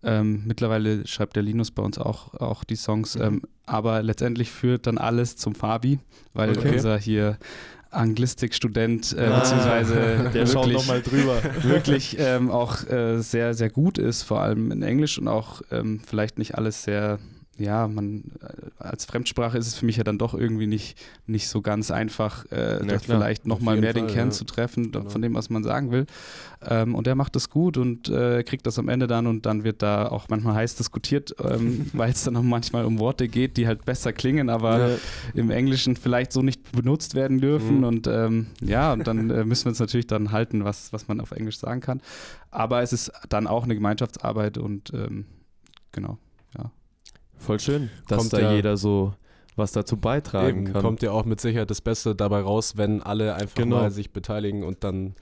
Ähm, 0.05 0.43
mittlerweile 0.47 1.07
schreibt 1.07 1.35
der 1.37 1.43
Linus 1.43 1.71
bei 1.71 1.83
uns 1.83 1.99
auch, 1.99 2.35
auch 2.35 2.63
die 2.65 2.77
Songs, 2.77 3.17
Mhm. 3.17 3.23
ähm, 3.23 3.43
aber 3.67 4.03
letztendlich 4.03 4.51
führt 4.51 4.87
dann 4.87 4.99
alles 4.99 5.37
zum 5.37 5.55
Fabi, 5.55 5.99
weil 6.35 6.59
Okay. 6.59 6.73
unser 6.73 6.99
hier 6.99 7.39
Anglistik-Student 7.91 9.17
äh, 9.17 9.27
Ah, 9.27 9.39
beziehungsweise 9.41 10.31
Der 10.35 10.47
schaut 10.47 10.67
wirklich, 10.67 10.75
nochmal 10.77 11.01
drüber. 11.03 11.41
wirklich 11.63 12.17
ähm, 12.19 12.51
auch 12.51 12.85
äh, 12.89 13.21
sehr, 13.21 13.55
sehr 13.55 13.71
gut 13.71 13.99
ist, 13.99 14.23
vor 14.23 14.41
allem 14.41 14.71
in 14.73 14.83
Englisch 14.83 15.19
und 15.19 15.29
auch 15.29 15.63
ähm, 15.71 16.01
vielleicht 16.05 16.39
nicht 16.39 16.57
alles 16.57 16.83
sehr, 16.83 17.19
ja, 17.59 17.87
man 17.89 18.33
äh, 18.41 18.71
als 18.79 19.05
Fremdsprache 19.05 19.57
ist 19.59 19.67
es 19.67 19.75
für 19.75 19.87
mich 19.87 19.97
ja 19.97 20.05
dann 20.05 20.19
doch 20.19 20.35
irgendwie 20.35 20.67
nicht, 20.67 20.99
nicht 21.27 21.49
so 21.49 21.63
ganz 21.63 21.91
einfach, 21.91 22.45
äh, 22.47 22.81
klar, 22.85 23.01
vielleicht 23.01 23.47
nochmal 23.47 23.77
mehr 23.81 23.93
den 23.93 24.07
Fall, 24.07 24.15
Kern 24.15 24.29
ja. 24.29 24.33
zu 24.33 24.45
treffen 24.45 24.93
Genau. 24.93 25.09
von 25.09 25.23
dem, 25.23 25.35
was 25.35 25.51
man 25.51 25.63
sagen 25.63 25.91
will. 25.91 26.07
Ähm, 26.67 26.95
und 26.95 27.07
er 27.07 27.15
macht 27.15 27.37
das 27.37 27.51
gut 27.51 27.77
und 27.77 28.09
äh, 28.09 28.43
kriegt 28.43 28.67
das 28.67 28.79
am 28.79 28.89
Ende 28.89 29.07
dann 29.07 29.27
und 29.27 29.47
dann 29.47 29.65
wird 29.65 29.83
da 29.83 30.09
auch 30.09 30.29
manchmal 30.29 30.55
heiß 30.55 30.77
diskutiert, 30.77 31.35
ähm, 31.43 31.87
weil 31.93 32.11
es 32.11 32.25
dann 32.25 32.37
auch 32.37 32.43
manchmal 32.43 32.85
um 32.85 32.99
Worte 32.99 33.29
geht, 33.29 33.57
die 33.57 33.67
halt 33.67 33.85
besser 33.85 34.13
klingen, 34.13 34.49
aber 34.49 34.89
Ja. 34.91 34.97
im 35.35 35.51
Englischen 35.51 35.97
vielleicht 35.97 36.33
so 36.33 36.43
nicht 36.43 36.73
benutzt 36.73 37.15
werden 37.15 37.41
dürfen. 37.41 37.79
Mhm. 37.79 37.85
Und 37.85 38.07
ähm, 38.07 38.47
ja, 38.61 38.93
und 38.93 39.07
dann 39.07 39.31
äh, 39.31 39.45
müssen 39.45 39.67
wir 39.67 39.71
uns 39.71 39.79
natürlich 39.79 40.07
dann 40.07 40.33
halten, 40.33 40.65
was, 40.65 40.93
was 40.93 41.09
man 41.09 41.21
auf 41.21 41.31
Englisch 41.33 41.59
sagen 41.59 41.81
kann. 41.81 42.01
Aber 42.51 42.83
es 42.83 42.93
ist 42.93 43.13
dann 43.29 43.47
auch 43.47 43.65
eine 43.65 43.75
Gemeinschaftsarbeit 43.75 44.59
und 44.59 44.93
ähm, 44.95 45.27
genau. 45.93 46.19
Voll 47.39 47.61
schön, 47.61 47.91
dass 48.09 48.18
Kommt 48.18 48.32
da 48.32 48.41
ja- 48.41 48.53
jeder 48.55 48.76
so 48.76 49.14
was 49.57 49.70
dazu 49.72 49.97
beitragen 49.97 50.64
Eben, 50.64 50.72
kann. 50.72 50.82
kommt 50.82 51.03
ja 51.03 51.12
auch 51.12 51.24
mit 51.24 51.41
Sicherheit 51.41 51.70
das 51.70 51.80
Beste 51.80 52.14
dabei 52.16 52.41
raus, 52.41 52.76
wenn 52.76 53.03
alle 53.03 53.35
einfach 53.35 53.55
Genau. 53.55 53.76
mal 53.76 53.91
sich 53.93 54.11
beteiligen 54.12 54.64
und 54.64 54.82
dann 54.82 55.14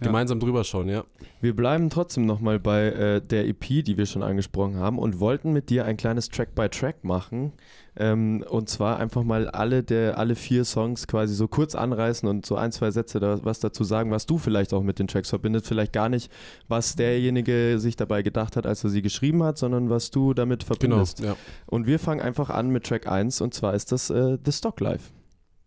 Ja. 0.00 0.06
gemeinsam 0.06 0.40
drüber 0.40 0.64
schauen, 0.64 0.88
ja. 0.88 1.04
Wir 1.40 1.54
bleiben 1.54 1.90
trotzdem 1.90 2.24
nochmal 2.24 2.58
bei 2.60 2.86
äh, 2.86 3.20
der 3.20 3.46
EP, 3.46 3.82
die 3.82 3.98
wir 3.98 4.06
schon 4.06 4.22
angesprochen 4.22 4.76
haben 4.76 4.98
und 4.98 5.20
wollten 5.20 5.52
mit 5.52 5.68
dir 5.70 5.84
ein 5.84 5.96
kleines 5.98 6.28
Track-by-Track 6.30 7.04
machen. 7.04 7.52
Ähm, 8.00 8.44
und 8.48 8.68
zwar 8.68 8.98
einfach 8.98 9.24
mal 9.24 9.48
alle, 9.48 9.82
der, 9.82 10.18
alle 10.18 10.36
vier 10.36 10.64
Songs 10.64 11.06
quasi 11.08 11.34
so 11.34 11.48
kurz 11.48 11.74
anreißen 11.74 12.28
und 12.28 12.46
so 12.46 12.54
ein, 12.56 12.70
zwei 12.70 12.90
Sätze 12.92 13.18
da, 13.18 13.44
was 13.44 13.58
dazu 13.58 13.82
sagen, 13.82 14.10
was 14.12 14.24
du 14.26 14.38
vielleicht 14.38 14.72
auch 14.72 14.82
mit 14.84 14.98
den 15.00 15.08
Tracks 15.08 15.30
verbindet. 15.30 15.66
Vielleicht 15.66 15.92
gar 15.92 16.08
nicht, 16.08 16.30
was 16.68 16.94
derjenige 16.94 17.78
sich 17.80 17.96
dabei 17.96 18.22
gedacht 18.22 18.56
hat, 18.56 18.66
als 18.66 18.84
er 18.84 18.90
sie 18.90 19.02
geschrieben 19.02 19.42
hat, 19.42 19.58
sondern 19.58 19.90
was 19.90 20.10
du 20.10 20.32
damit 20.32 20.60
Genau. 20.60 20.66
verbindest. 20.66 21.20
Ja. 21.20 21.36
Und 21.66 21.86
wir 21.86 21.98
fangen 21.98 22.20
einfach 22.20 22.50
an 22.50 22.70
mit 22.70 22.84
Track 22.84 23.08
1 23.08 23.40
und 23.40 23.52
zwar 23.52 23.74
ist 23.74 23.90
das 23.92 24.10
äh, 24.10 24.38
The 24.44 24.52
Stock 24.52 24.78
Life. 24.80 25.10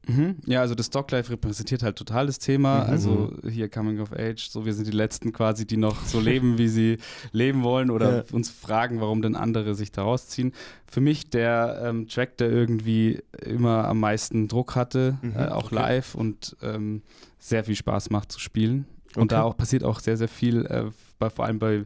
Mhm. 0.07 0.37
Ja, 0.47 0.61
also 0.61 0.73
das 0.73 0.87
Stocklife 0.87 1.31
repräsentiert 1.31 1.83
halt 1.83 1.95
total 1.95 2.25
das 2.25 2.39
Thema. 2.39 2.85
Mhm. 2.85 2.89
Also 2.89 3.33
hier 3.47 3.69
Coming 3.69 3.99
of 3.99 4.11
Age, 4.13 4.49
so 4.49 4.65
wir 4.65 4.73
sind 4.73 4.87
die 4.87 4.91
Letzten 4.91 5.31
quasi, 5.31 5.67
die 5.67 5.77
noch 5.77 6.05
so 6.05 6.19
leben, 6.19 6.57
wie 6.57 6.67
sie 6.67 6.97
leben 7.31 7.61
wollen 7.63 7.91
oder 7.91 8.17
Ja. 8.17 8.23
uns 8.31 8.49
fragen, 8.49 8.99
warum 8.99 9.21
denn 9.21 9.35
andere 9.35 9.75
sich 9.75 9.91
da 9.91 10.01
rausziehen. 10.03 10.53
Für 10.87 11.01
mich 11.01 11.29
der 11.29 11.81
ähm, 11.85 12.07
Track, 12.07 12.37
der 12.37 12.49
irgendwie 12.51 13.21
immer 13.45 13.87
am 13.87 13.99
meisten 13.99 14.47
Druck 14.47 14.75
hatte, 14.75 15.17
Mhm, 15.21 15.33
äh, 15.37 15.47
auch 15.49 15.65
okay. 15.65 15.75
live 15.75 16.15
und 16.15 16.55
ähm, 16.63 17.03
sehr 17.37 17.63
viel 17.63 17.75
Spaß 17.75 18.09
macht 18.09 18.31
zu 18.31 18.39
spielen. 18.39 18.85
Und 19.15 19.23
Okay. 19.23 19.35
da 19.35 19.43
auch 19.43 19.55
passiert 19.57 19.83
auch 19.83 19.99
sehr, 19.99 20.17
sehr 20.17 20.27
viel, 20.29 20.65
äh, 20.65 20.85
bei, 21.19 21.29
vor 21.29 21.45
allem 21.45 21.59
bei, 21.59 21.85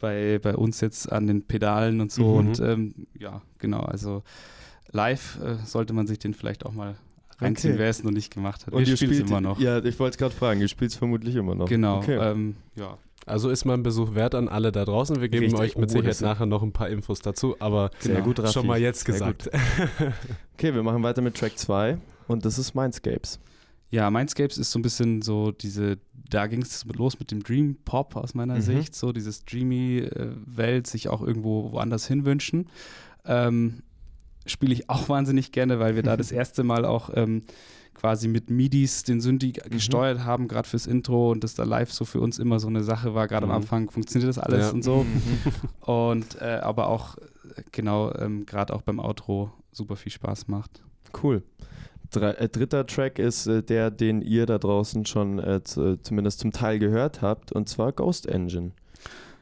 bei, 0.00 0.40
bei 0.42 0.56
uns 0.56 0.80
jetzt 0.80 1.12
an 1.12 1.26
den 1.28 1.42
Pedalen 1.46 2.00
und 2.00 2.10
so. 2.10 2.24
Mhm. 2.24 2.36
Und 2.48 2.60
ähm, 2.60 2.94
ja, 3.18 3.40
genau, 3.58 3.80
also 3.80 4.24
live 4.90 5.38
äh, 5.42 5.64
sollte 5.64 5.92
man 5.92 6.06
sich 6.08 6.18
den 6.18 6.34
vielleicht 6.34 6.66
auch 6.66 6.72
mal 6.72 6.96
reinziehen, 7.42 7.74
Okay. 7.74 7.80
wer 7.82 7.90
es 7.90 8.02
noch 8.02 8.10
nicht 8.10 8.32
gemacht 8.32 8.66
hat. 8.66 8.72
Und 8.74 8.86
ihr 8.88 8.96
spielen 8.96 9.10
es 9.12 9.16
spielt 9.18 9.30
immer 9.30 9.40
noch. 9.40 9.58
Ja, 9.60 9.84
ich 9.84 9.98
wollte 9.98 10.14
es 10.14 10.18
gerade 10.18 10.34
fragen, 10.34 10.60
ihr 10.60 10.68
spielt 10.68 10.90
es 10.92 10.96
vermutlich 10.96 11.34
immer 11.36 11.54
noch. 11.54 11.68
Genau. 11.68 11.98
Okay. 11.98 12.16
Ähm, 12.16 12.56
ja. 12.76 12.98
Also 13.24 13.50
ist 13.50 13.64
mal 13.64 13.74
ein 13.74 13.82
Besuch 13.84 14.14
wert 14.16 14.34
an 14.34 14.48
alle 14.48 14.72
da 14.72 14.84
draußen. 14.84 15.20
Wir 15.20 15.28
geben 15.28 15.44
Richtig. 15.44 15.60
euch 15.60 15.76
mit 15.78 15.90
Oh, 15.90 15.92
Sicherheit 15.92 16.20
nachher 16.22 16.46
noch 16.46 16.62
ein 16.62 16.72
paar 16.72 16.88
Infos 16.88 17.20
dazu, 17.20 17.54
aber 17.60 17.90
Sehr 18.00 18.14
Genau. 18.16 18.24
gut, 18.26 18.48
schon 18.52 18.66
mal 18.66 18.80
jetzt 18.80 19.04
Sehr 19.04 19.12
gesagt. 19.14 19.48
Okay, 20.54 20.74
wir 20.74 20.82
machen 20.82 21.02
weiter 21.02 21.22
mit 21.22 21.36
Track 21.36 21.56
2 21.58 21.98
und 22.28 22.44
das 22.44 22.58
ist 22.58 22.74
Mindscapes. 22.74 23.38
Ja, 23.90 24.10
Mindscapes 24.10 24.58
ist 24.58 24.70
so 24.70 24.78
ein 24.78 24.82
bisschen 24.82 25.22
so 25.22 25.52
diese, 25.52 25.98
da 26.30 26.46
ging 26.46 26.62
es 26.62 26.84
los 26.96 27.18
mit 27.18 27.30
dem 27.30 27.42
Dream 27.42 27.76
Pop 27.84 28.16
aus 28.16 28.34
meiner 28.34 28.56
Mhm. 28.56 28.60
Sicht, 28.62 28.94
so 28.94 29.12
dieses 29.12 29.44
dreamy 29.44 29.98
äh, 29.98 30.30
Welt, 30.46 30.86
sich 30.86 31.08
auch 31.08 31.20
irgendwo 31.22 31.72
woanders 31.72 32.06
hinwünschen. 32.06 32.68
Ähm, 33.26 33.82
Spiele 34.46 34.72
ich 34.74 34.88
auch 34.90 35.08
wahnsinnig 35.08 35.52
gerne, 35.52 35.78
weil 35.78 35.94
wir 35.96 36.02
da 36.02 36.16
das 36.16 36.32
erste 36.32 36.64
Mal 36.64 36.84
auch 36.84 37.10
ähm, 37.14 37.42
quasi 37.94 38.26
mit 38.26 38.48
MIDIs 38.50 39.02
den 39.04 39.20
Synthi 39.20 39.48
Mhm. 39.64 39.70
gesteuert 39.70 40.24
haben, 40.24 40.48
gerade 40.48 40.68
fürs 40.68 40.86
Intro 40.86 41.30
und 41.30 41.44
das 41.44 41.54
da 41.54 41.64
live 41.64 41.92
so 41.92 42.04
für 42.04 42.20
uns 42.20 42.38
immer 42.38 42.58
so 42.58 42.68
eine 42.68 42.82
Sache 42.82 43.14
war, 43.14 43.28
gerade 43.28 43.46
Mhm. 43.46 43.52
am 43.52 43.56
Anfang 43.58 43.90
funktioniert 43.90 44.28
das 44.30 44.38
alles 44.38 44.66
Ja. 44.66 44.70
und 44.72 44.82
so. 44.82 45.04
Und 45.80 46.40
äh, 46.40 46.60
aber 46.62 46.88
auch, 46.88 47.18
äh, 47.18 47.62
genau, 47.72 48.12
ähm, 48.14 48.46
gerade 48.46 48.72
auch 48.74 48.82
beim 48.82 48.98
Outro 48.98 49.52
super 49.72 49.96
viel 49.96 50.12
Spaß 50.12 50.48
macht. 50.48 50.82
Cool. 51.22 51.42
Äh, 52.14 52.48
dritter 52.48 52.86
Track 52.86 53.18
ist 53.18 53.46
äh, 53.46 53.62
der, 53.62 53.90
den 53.90 54.20
ihr 54.22 54.44
da 54.46 54.58
draußen 54.58 55.06
schon 55.06 55.42
zu, 55.64 55.96
zumindest 56.02 56.40
zum 56.40 56.52
Teil 56.52 56.78
gehört 56.78 57.22
habt, 57.22 57.52
und 57.52 57.68
zwar 57.68 57.92
Ghost 57.92 58.26
Engine. 58.26 58.72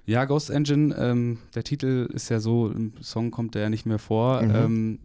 Ja, 0.06 0.24
Ghost 0.24 0.50
Engine, 0.50 0.94
ähm, 0.98 1.38
der 1.54 1.62
Titel 1.64 2.08
ist 2.12 2.28
ja 2.30 2.40
so, 2.40 2.68
im 2.70 2.92
Song 3.02 3.30
kommt 3.30 3.54
der 3.54 3.62
ja 3.62 3.70
nicht 3.70 3.86
mehr 3.86 3.98
vor, 3.98 4.42
Mhm. 4.42 4.50
ähm, 4.54 4.98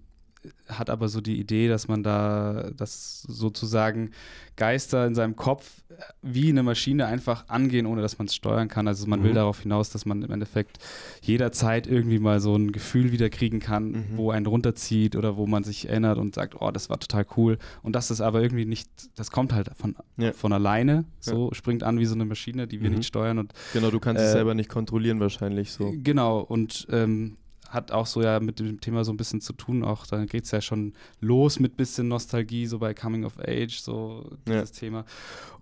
hat 0.68 0.90
aber 0.90 1.08
so 1.10 1.22
die 1.22 1.40
Idee, 1.40 1.68
dass 1.68 1.88
man 1.88 2.04
da, 2.04 2.70
dass 2.76 3.22
sozusagen 3.24 4.12
Geister 4.56 5.06
in 5.06 5.16
seinem 5.16 5.36
Kopf 5.36 5.84
äh, 5.90 5.94
wie 6.22 6.50
eine 6.50 6.64
Maschine 6.64 7.08
einfach 7.08 7.48
angehen, 7.50 7.86
ohne 7.86 8.02
dass 8.02 8.18
man 8.18 8.28
es 8.28 8.36
steuern 8.36 8.68
kann. 8.68 8.88
Also 8.88 9.06
man 9.08 9.22
will 9.24 9.32
Mhm. 9.32 9.36
darauf 9.36 9.62
hinaus, 9.62 9.90
dass 9.90 10.06
man 10.06 10.22
im 10.22 10.32
Endeffekt 10.32 10.80
jederzeit 11.22 11.88
irgendwie 11.88 12.20
mal 12.20 12.40
so 12.40 12.56
ein 12.56 12.72
Gefühl 12.72 13.12
wieder 13.12 13.30
kriegen 13.30 13.60
kann, 13.60 13.92
Mhm. 13.92 14.06
wo 14.18 14.32
einen 14.32 14.46
runterzieht 14.46 15.16
oder 15.16 15.36
wo 15.38 15.46
man 15.48 15.64
sich 15.64 15.90
erinnert 15.90 16.18
und 16.18 16.36
sagt, 16.36 16.56
oh, 16.62 16.72
das 16.72 16.90
war 16.90 17.00
total 17.00 17.26
cool. 17.38 17.58
Und 17.84 17.96
das 17.96 18.12
ist 18.12 18.22
aber 18.22 18.42
irgendwie 18.42 18.66
nicht, 18.66 18.90
das 19.16 19.32
kommt 19.32 19.54
halt 19.54 19.70
von, 19.76 19.96
Ja. 20.18 20.32
von 20.34 20.54
alleine, 20.54 21.06
so 21.20 21.50
springt 21.54 21.84
an 21.84 22.00
wie 22.00 22.06
so 22.06 22.16
eine 22.16 22.26
Maschine, 22.26 22.68
die 22.68 22.82
wir 22.82 22.90
Mhm. 22.90 22.98
nicht 22.98 23.08
steuern 23.08 23.40
und 23.40 23.54
Genau, 23.74 23.92
du 23.92 24.00
kannst 24.00 24.22
es 24.24 24.30
Äh, 24.30 24.34
selber 24.34 24.54
nicht 24.54 24.70
kontrollieren 24.70 25.20
wahrscheinlich 25.20 25.72
so. 25.72 25.94
Genau, 26.04 26.40
und 26.40 26.88
ähm, 26.92 27.38
hat 27.76 27.92
auch 27.92 28.08
so 28.08 28.22
ja 28.24 28.40
mit 28.40 28.60
dem 28.60 28.82
Thema 28.82 29.04
so 29.04 29.12
ein 29.14 29.18
bisschen 29.18 29.42
zu 29.42 29.54
tun. 29.54 29.84
Auch 29.84 30.08
da 30.08 30.26
geht 30.26 30.46
es 30.46 30.52
ja 30.52 30.62
schon 30.62 30.94
los 31.20 31.60
mit 31.60 31.78
bisschen 31.78 32.08
Nostalgie, 32.08 32.66
so 32.66 32.80
bei 32.80 32.94
Coming 32.96 33.24
of 33.26 33.38
Age, 33.40 33.80
so 33.80 34.30
Ja. 34.48 34.56
dieses 34.62 34.72
Thema. 34.72 35.06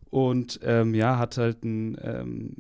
Und 0.10 0.60
ähm, 0.64 0.94
ja, 0.94 1.18
hat 1.18 1.38
halt 1.38 1.64
ein, 1.66 1.98
ähm, 2.02 2.52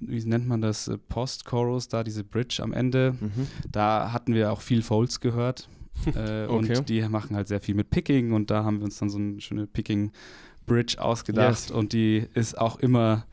wie 0.00 0.24
nennt 0.24 0.48
man 0.48 0.62
das, 0.62 0.88
äh, 0.88 0.96
Post-Chorus, 0.96 1.88
da 1.88 2.02
diese 2.02 2.24
Bridge 2.24 2.62
am 2.62 2.72
Ende. 2.72 3.14
Mhm. 3.20 3.46
Da 3.70 4.10
hatten 4.10 4.32
wir 4.34 4.50
auch 4.52 4.62
viel 4.62 4.80
Folds 4.82 5.20
gehört. 5.20 5.68
äh, 6.16 6.46
Okay. 6.46 6.78
Und 6.78 6.88
die 6.88 7.02
machen 7.02 7.36
halt 7.36 7.48
sehr 7.48 7.60
viel 7.60 7.74
mit 7.74 7.90
Picking 7.90 8.32
und 8.32 8.50
da 8.50 8.64
haben 8.64 8.78
wir 8.78 8.84
uns 8.84 8.98
dann 8.98 9.10
so 9.10 9.18
eine 9.18 9.38
schöne 9.42 9.66
Picking-Bridge 9.66 10.96
ausgedacht 11.02 11.48
Yes. 11.68 11.70
und 11.70 11.92
die 11.92 12.24
ist 12.34 12.56
auch 12.56 12.78
immer, 12.78 13.26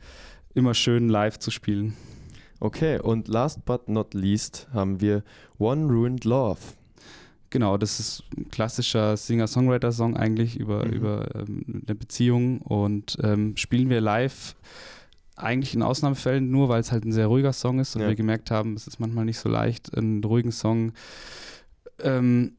immer 0.54 0.74
schön 0.74 1.08
live 1.08 1.38
zu 1.38 1.50
spielen. 1.50 1.94
Okay, 2.60 2.98
und 3.00 3.28
last 3.28 3.64
but 3.64 3.88
not 3.88 4.14
least 4.14 4.66
haben 4.72 5.00
wir 5.00 5.22
One 5.58 5.86
Ruined 5.92 6.24
Love. 6.24 6.58
Genau, 7.50 7.76
das 7.76 8.00
ist 8.00 8.24
ein 8.36 8.48
klassischer 8.50 9.16
Singer-Songwriter-Song 9.16 10.16
eigentlich 10.16 10.56
über, 10.58 10.84
Mhm. 10.86 10.92
über 10.92 11.28
ähm, 11.34 11.82
eine 11.86 11.94
Beziehung 11.94 12.60
und 12.60 13.18
ähm, 13.22 13.56
spielen 13.56 13.88
wir 13.88 14.00
live 14.00 14.56
eigentlich 15.36 15.74
in 15.74 15.82
Ausnahmefällen 15.82 16.50
nur, 16.50 16.68
weil 16.70 16.80
es 16.80 16.92
halt 16.92 17.04
ein 17.04 17.12
sehr 17.12 17.26
ruhiger 17.26 17.52
Song 17.52 17.78
ist 17.78 17.94
und 17.94 18.02
Ja. 18.02 18.08
wir 18.08 18.14
gemerkt 18.14 18.50
haben, 18.50 18.74
es 18.74 18.86
ist 18.86 18.98
manchmal 19.00 19.26
nicht 19.26 19.38
so 19.38 19.48
leicht, 19.48 19.96
einen 19.96 20.24
ruhigen 20.24 20.50
Song 20.50 20.92
ähm, 22.02 22.52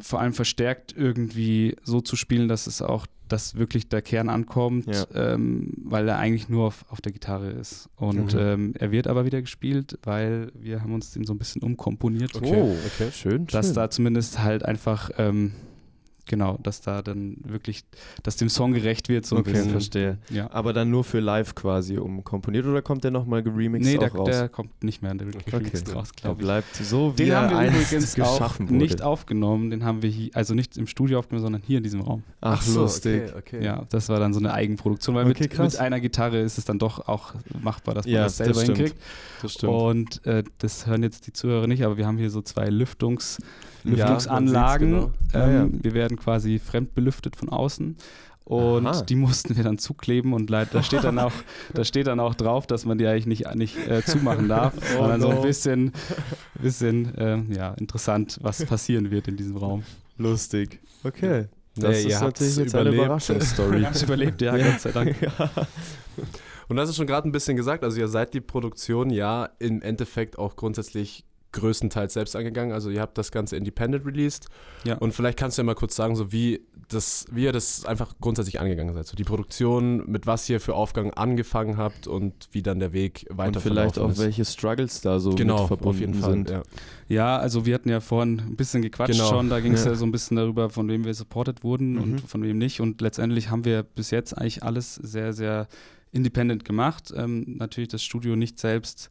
vor 0.00 0.20
allem 0.20 0.32
verstärkt 0.32 0.94
irgendwie 0.96 1.76
so 1.84 2.00
zu 2.00 2.16
spielen, 2.16 2.48
dass 2.48 2.66
es 2.66 2.82
auch, 2.82 3.06
dass 3.28 3.54
wirklich 3.54 3.88
der 3.88 4.02
Kern 4.02 4.28
ankommt, 4.28 4.86
Ja. 4.86 5.06
ähm, 5.34 5.72
weil 5.84 6.08
er 6.08 6.18
eigentlich 6.18 6.48
nur 6.48 6.66
auf, 6.66 6.84
auf 6.88 7.00
der 7.00 7.12
Gitarre 7.12 7.50
ist. 7.50 7.88
Und 7.96 8.34
Mhm. 8.34 8.40
ähm, 8.40 8.74
er 8.78 8.90
wird 8.90 9.06
aber 9.06 9.24
wieder 9.24 9.40
gespielt, 9.40 9.98
weil 10.02 10.50
wir 10.58 10.82
haben 10.82 10.92
uns 10.94 11.12
den 11.12 11.24
so 11.24 11.32
ein 11.34 11.38
bisschen 11.38 11.62
umkomponiert. 11.62 12.32
Oh, 12.42 12.76
okay, 12.86 13.10
schön. 13.12 13.46
Dass 13.46 13.66
schön. 13.66 13.74
da 13.76 13.90
zumindest 13.90 14.42
halt 14.42 14.64
einfach, 14.64 15.10
ähm, 15.18 15.52
genau, 16.30 16.56
dass 16.62 16.80
da 16.80 17.02
dann 17.02 17.36
wirklich, 17.44 17.84
dass 18.22 18.36
dem 18.36 18.48
Song 18.48 18.72
gerecht 18.72 19.08
wird, 19.10 19.26
so 19.26 19.36
ein 19.36 19.40
okay, 19.40 19.50
bisschen. 19.52 19.70
verstehe. 19.70 20.18
Ja. 20.30 20.50
Aber 20.52 20.72
dann 20.72 20.90
nur 20.90 21.04
für 21.04 21.20
live 21.20 21.54
quasi 21.54 21.98
umkomponiert 21.98 22.64
oder 22.64 22.80
kommt 22.80 23.04
der 23.04 23.10
nochmal 23.10 23.42
geremixed 23.42 23.86
Nee, 23.90 23.98
auch 23.98 24.00
der, 24.00 24.12
raus? 24.14 24.28
der 24.30 24.48
kommt 24.48 24.82
nicht 24.84 25.02
mehr 25.02 25.10
in 25.10 25.18
der 25.18 25.26
okay. 25.28 25.56
Remix 25.56 25.82
raus, 25.94 26.12
Der 26.12 26.22
glaube 26.22 26.40
ich. 26.40 26.46
bleibt 26.46 26.74
so, 26.76 27.12
wie 27.18 27.24
Den 27.24 27.32
er 27.32 27.40
haben 27.50 27.50
wir 27.72 27.80
übrigens 27.80 28.20
auch 28.20 28.32
geschaffen 28.32 28.68
wurde. 28.68 28.78
nicht 28.78 29.02
aufgenommen, 29.02 29.70
den 29.70 29.84
haben 29.84 30.02
wir 30.02 30.08
hier, 30.10 30.30
also 30.34 30.54
nicht 30.54 30.78
im 30.78 30.86
Studio 30.86 31.18
aufgenommen, 31.18 31.42
sondern 31.42 31.62
hier 31.66 31.78
in 31.78 31.82
diesem 31.84 32.00
Raum. 32.00 32.22
Ach, 32.40 32.62
so, 32.62 32.80
lustig. 32.82 33.24
Okay, 33.30 33.56
okay. 33.56 33.64
Ja, 33.64 33.84
das 33.90 34.08
war 34.08 34.20
dann 34.20 34.32
so 34.32 34.38
eine 34.40 34.54
Eigenproduktion, 34.54 35.16
weil 35.16 35.28
Okay, 35.28 35.48
mit, 35.50 35.58
mit 35.58 35.76
einer 35.78 36.00
Gitarre 36.00 36.38
ist 36.40 36.56
es 36.56 36.64
dann 36.64 36.78
doch 36.78 37.08
auch 37.08 37.34
machbar, 37.60 37.94
dass 37.94 38.06
man 38.06 38.14
Ja, 38.14 38.22
das 38.24 38.36
selber 38.36 38.54
das 38.54 38.62
hinkriegt. 38.62 38.96
Das 39.42 39.52
stimmt. 39.54 39.72
Und 39.72 40.26
äh, 40.26 40.44
das 40.58 40.86
hören 40.86 41.02
jetzt 41.02 41.26
die 41.26 41.32
Zuhörer 41.32 41.66
nicht, 41.66 41.82
aber 41.84 41.96
wir 41.96 42.06
haben 42.06 42.18
hier 42.18 42.30
so 42.30 42.40
zwei 42.42 42.68
Lüftungs, 42.68 43.38
Lüftungsanlagen. 43.84 45.00
sieht's 45.00 45.12
genau. 45.32 45.44
ähm, 45.44 45.52
Ja, 45.52 45.62
ja. 45.64 45.68
Wir 45.70 45.94
werden 45.94 46.16
quasi 46.18 46.58
fremd 46.58 46.94
belüftet 46.94 47.36
von 47.36 47.48
außen. 47.48 47.96
Und 48.44 48.86
Aha. 48.86 49.02
die 49.02 49.14
mussten 49.16 49.56
wir 49.56 49.62
dann 49.62 49.78
zukleben 49.78 50.32
und 50.32 50.50
leid, 50.50 50.70
da 50.72 50.82
steht 50.82 51.04
dann 51.04 51.20
auch, 51.20 51.32
da 51.72 51.84
steht 51.84 52.08
dann 52.08 52.18
auch 52.18 52.34
drauf, 52.34 52.66
dass 52.66 52.84
man 52.84 52.98
die 52.98 53.06
eigentlich 53.06 53.26
nicht, 53.26 53.54
nicht 53.54 53.76
äh, 53.88 54.02
zumachen 54.02 54.48
darf. 54.48 54.74
Oh 54.98 55.06
dann 55.06 55.20
so 55.20 55.28
ein 55.28 55.36
no. 55.36 55.42
bisschen, 55.42 55.92
bisschen 56.60 57.12
ähm, 57.16 57.52
ja, 57.52 57.74
interessant, 57.74 58.38
was 58.42 58.64
passieren 58.66 59.10
wird 59.10 59.28
in 59.28 59.36
diesem 59.36 59.56
Raum. 59.56 59.84
Lustig. 60.18 60.80
Okay. 61.04 61.46
Das 61.76 62.02
ihr 62.02 62.10
ist 62.10 62.20
natürlich 62.20 62.56
jetzt 62.56 62.74
eine 62.74 62.88
überlebt. 62.88 63.04
Überraschungsstory. 63.04 63.82
Haben 63.84 63.94
es 63.94 64.02
überlebt, 64.02 64.42
ja, 64.42 64.56
Gott 64.56 64.80
sei 64.80 64.90
Dank. 64.90 65.22
ja. 65.22 65.50
Und 66.68 66.76
das 66.76 66.88
ist 66.88 66.96
schon 66.96 67.06
gerade 67.06 67.28
ein 67.28 67.32
bisschen 67.32 67.56
gesagt, 67.56 67.84
also 67.84 67.98
ihr 68.00 68.08
seid 68.08 68.34
die 68.34 68.40
Produktion 68.40 69.10
ja 69.10 69.48
im 69.58 69.82
Endeffekt 69.82 70.38
auch 70.38 70.56
grundsätzlich 70.56 71.24
größtenteils 71.52 72.12
selbst 72.14 72.36
angegangen. 72.36 72.72
Also 72.72 72.90
ihr 72.90 73.00
habt 73.00 73.18
das 73.18 73.32
Ganze 73.32 73.56
independent 73.56 74.06
released. 74.06 74.46
Ja. 74.84 74.96
Und 74.98 75.12
vielleicht 75.12 75.38
kannst 75.38 75.58
du 75.58 75.62
ja 75.62 75.66
mal 75.66 75.74
kurz 75.74 75.96
sagen, 75.96 76.16
so 76.16 76.32
wie 76.32 76.60
das, 76.88 77.24
wie 77.30 77.44
ihr 77.44 77.52
das 77.52 77.84
einfach 77.84 78.14
grundsätzlich 78.20 78.58
angegangen 78.60 78.94
seid. 78.94 79.06
So 79.06 79.16
die 79.16 79.24
Produktion, 79.24 80.10
mit 80.10 80.26
was 80.26 80.48
ihr 80.48 80.60
für 80.60 80.74
Aufgaben 80.74 81.12
angefangen 81.14 81.76
habt 81.76 82.06
und 82.06 82.48
wie 82.52 82.62
dann 82.62 82.80
der 82.80 82.92
Weg 82.92 83.26
weiter 83.30 83.58
Und 83.58 83.62
vielleicht 83.62 83.98
auch 83.98 84.10
ist. 84.10 84.18
welche 84.18 84.44
Struggles 84.44 85.00
da 85.00 85.20
so 85.20 85.30
genau, 85.34 85.66
verbunden 85.66 85.88
auf 85.88 86.00
jeden 86.00 86.14
Fall. 86.14 86.30
sind. 86.32 86.50
Ja. 86.50 86.62
Ja, 87.08 87.38
also 87.38 87.66
wir 87.66 87.74
hatten 87.74 87.88
ja 87.88 88.00
vorhin 88.00 88.40
ein 88.40 88.56
bisschen 88.56 88.82
gequatscht 88.82 89.12
Genau. 89.14 89.28
schon. 89.28 89.48
Da 89.50 89.60
ging 89.60 89.72
es 89.72 89.84
Ja. 89.84 89.90
ja. 89.92 89.96
so 89.96 90.04
ein 90.04 90.12
bisschen 90.12 90.36
darüber, 90.36 90.70
von 90.70 90.88
wem 90.88 91.04
wir 91.04 91.14
supported 91.14 91.62
wurden 91.64 91.92
Mhm. 91.94 92.02
und 92.02 92.20
von 92.22 92.42
wem 92.42 92.58
nicht. 92.58 92.80
Und 92.80 93.00
letztendlich 93.00 93.50
haben 93.50 93.64
wir 93.64 93.82
bis 93.82 94.10
jetzt 94.10 94.36
eigentlich 94.36 94.62
alles 94.62 94.94
sehr, 94.96 95.32
sehr 95.32 95.68
independent 96.12 96.64
gemacht. 96.64 97.12
Ähm, 97.16 97.56
natürlich 97.58 97.88
das 97.88 98.02
Studio 98.02 98.34
nicht 98.36 98.58
selbst 98.58 99.10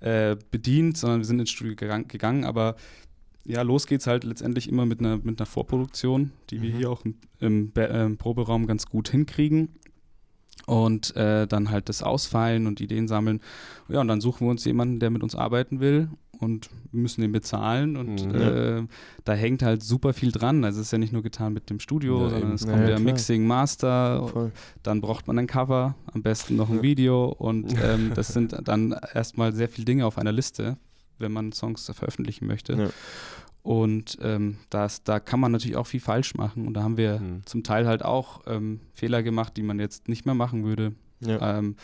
äh, 0.00 0.36
bedient, 0.50 0.96
sondern 0.96 1.20
wir 1.20 1.24
sind 1.24 1.40
ins 1.40 1.50
Studio 1.50 1.74
gegangen, 1.74 2.08
gegangen. 2.08 2.44
Aber 2.44 2.76
ja, 3.44 3.62
los 3.62 3.86
geht's 3.86 4.06
halt 4.06 4.24
letztendlich 4.24 4.68
immer 4.68 4.86
mit 4.86 5.00
einer, 5.00 5.16
mit 5.16 5.40
einer 5.40 5.46
Vorproduktion, 5.46 6.32
die 6.50 6.60
wir 6.62 6.70
Mhm. 6.72 6.76
hier 6.76 6.90
auch 6.90 7.04
im, 7.04 7.14
im 7.40 7.70
Be- 7.72 7.88
ähm, 7.92 8.16
Proberaum 8.16 8.66
ganz 8.66 8.86
gut 8.86 9.08
hinkriegen. 9.08 9.70
Und 10.66 11.16
äh, 11.16 11.46
dann 11.46 11.70
halt 11.70 11.88
das 11.88 12.02
Ausfeilen 12.02 12.66
und 12.66 12.80
Ideen 12.80 13.08
sammeln. 13.08 13.40
Ja, 13.88 14.00
und 14.02 14.08
dann 14.08 14.20
suchen 14.20 14.46
wir 14.46 14.50
uns 14.50 14.64
jemanden, 14.66 15.00
der 15.00 15.08
mit 15.08 15.22
uns 15.22 15.34
arbeiten 15.34 15.80
will 15.80 16.10
und 16.40 16.70
wir 16.92 17.00
müssen 17.00 17.20
den 17.22 17.32
bezahlen. 17.32 17.96
Und 17.96 18.26
Mhm. 18.26 18.34
äh, 18.34 18.86
da 19.24 19.32
hängt 19.34 19.62
halt 19.62 19.82
super 19.82 20.12
viel 20.12 20.32
dran. 20.32 20.64
Also 20.64 20.80
es 20.80 20.86
ist 20.86 20.92
ja 20.92 20.98
nicht 20.98 21.12
nur 21.12 21.22
getan 21.22 21.52
mit 21.52 21.68
dem 21.70 21.80
Studio, 21.80 22.22
Ja, 22.24 22.30
sondern 22.30 22.52
es 22.52 22.66
kommt 22.66 22.82
ja, 22.82 22.90
ja. 22.90 22.98
Mixing, 22.98 23.46
Master, 23.46 24.26
Voll. 24.28 24.52
dann 24.82 25.00
braucht 25.00 25.26
man 25.26 25.38
ein 25.38 25.46
Cover, 25.46 25.94
am 26.12 26.22
besten 26.22 26.56
noch 26.56 26.70
ein 26.70 26.76
Ja. 26.76 26.82
Video 26.82 27.26
und 27.26 27.74
ähm, 27.82 28.12
das 28.14 28.28
sind 28.28 28.56
dann 28.64 28.94
erstmal 29.14 29.52
sehr 29.54 29.68
viele 29.68 29.84
Dinge 29.84 30.06
auf 30.06 30.18
einer 30.18 30.32
Liste, 30.32 30.76
wenn 31.18 31.32
man 31.32 31.52
Songs 31.52 31.90
veröffentlichen 31.94 32.46
möchte. 32.46 32.72
Ja. 32.74 32.88
Und 33.62 34.16
ähm, 34.22 34.56
das, 34.70 35.02
da 35.04 35.20
kann 35.20 35.40
man 35.40 35.52
natürlich 35.52 35.76
auch 35.76 35.86
viel 35.86 36.00
falsch 36.00 36.34
machen 36.34 36.66
und 36.66 36.74
da 36.74 36.82
haben 36.82 36.96
wir 36.96 37.18
Mhm. 37.20 37.42
zum 37.44 37.62
Teil 37.64 37.86
halt 37.86 38.04
auch 38.04 38.40
ähm, 38.46 38.80
Fehler 38.94 39.22
gemacht, 39.22 39.56
die 39.56 39.62
man 39.62 39.78
jetzt 39.78 40.08
nicht 40.08 40.24
mehr 40.24 40.34
machen 40.34 40.64
würde. 40.64 40.92
Ja. 41.20 41.58
Ähm, 41.58 41.74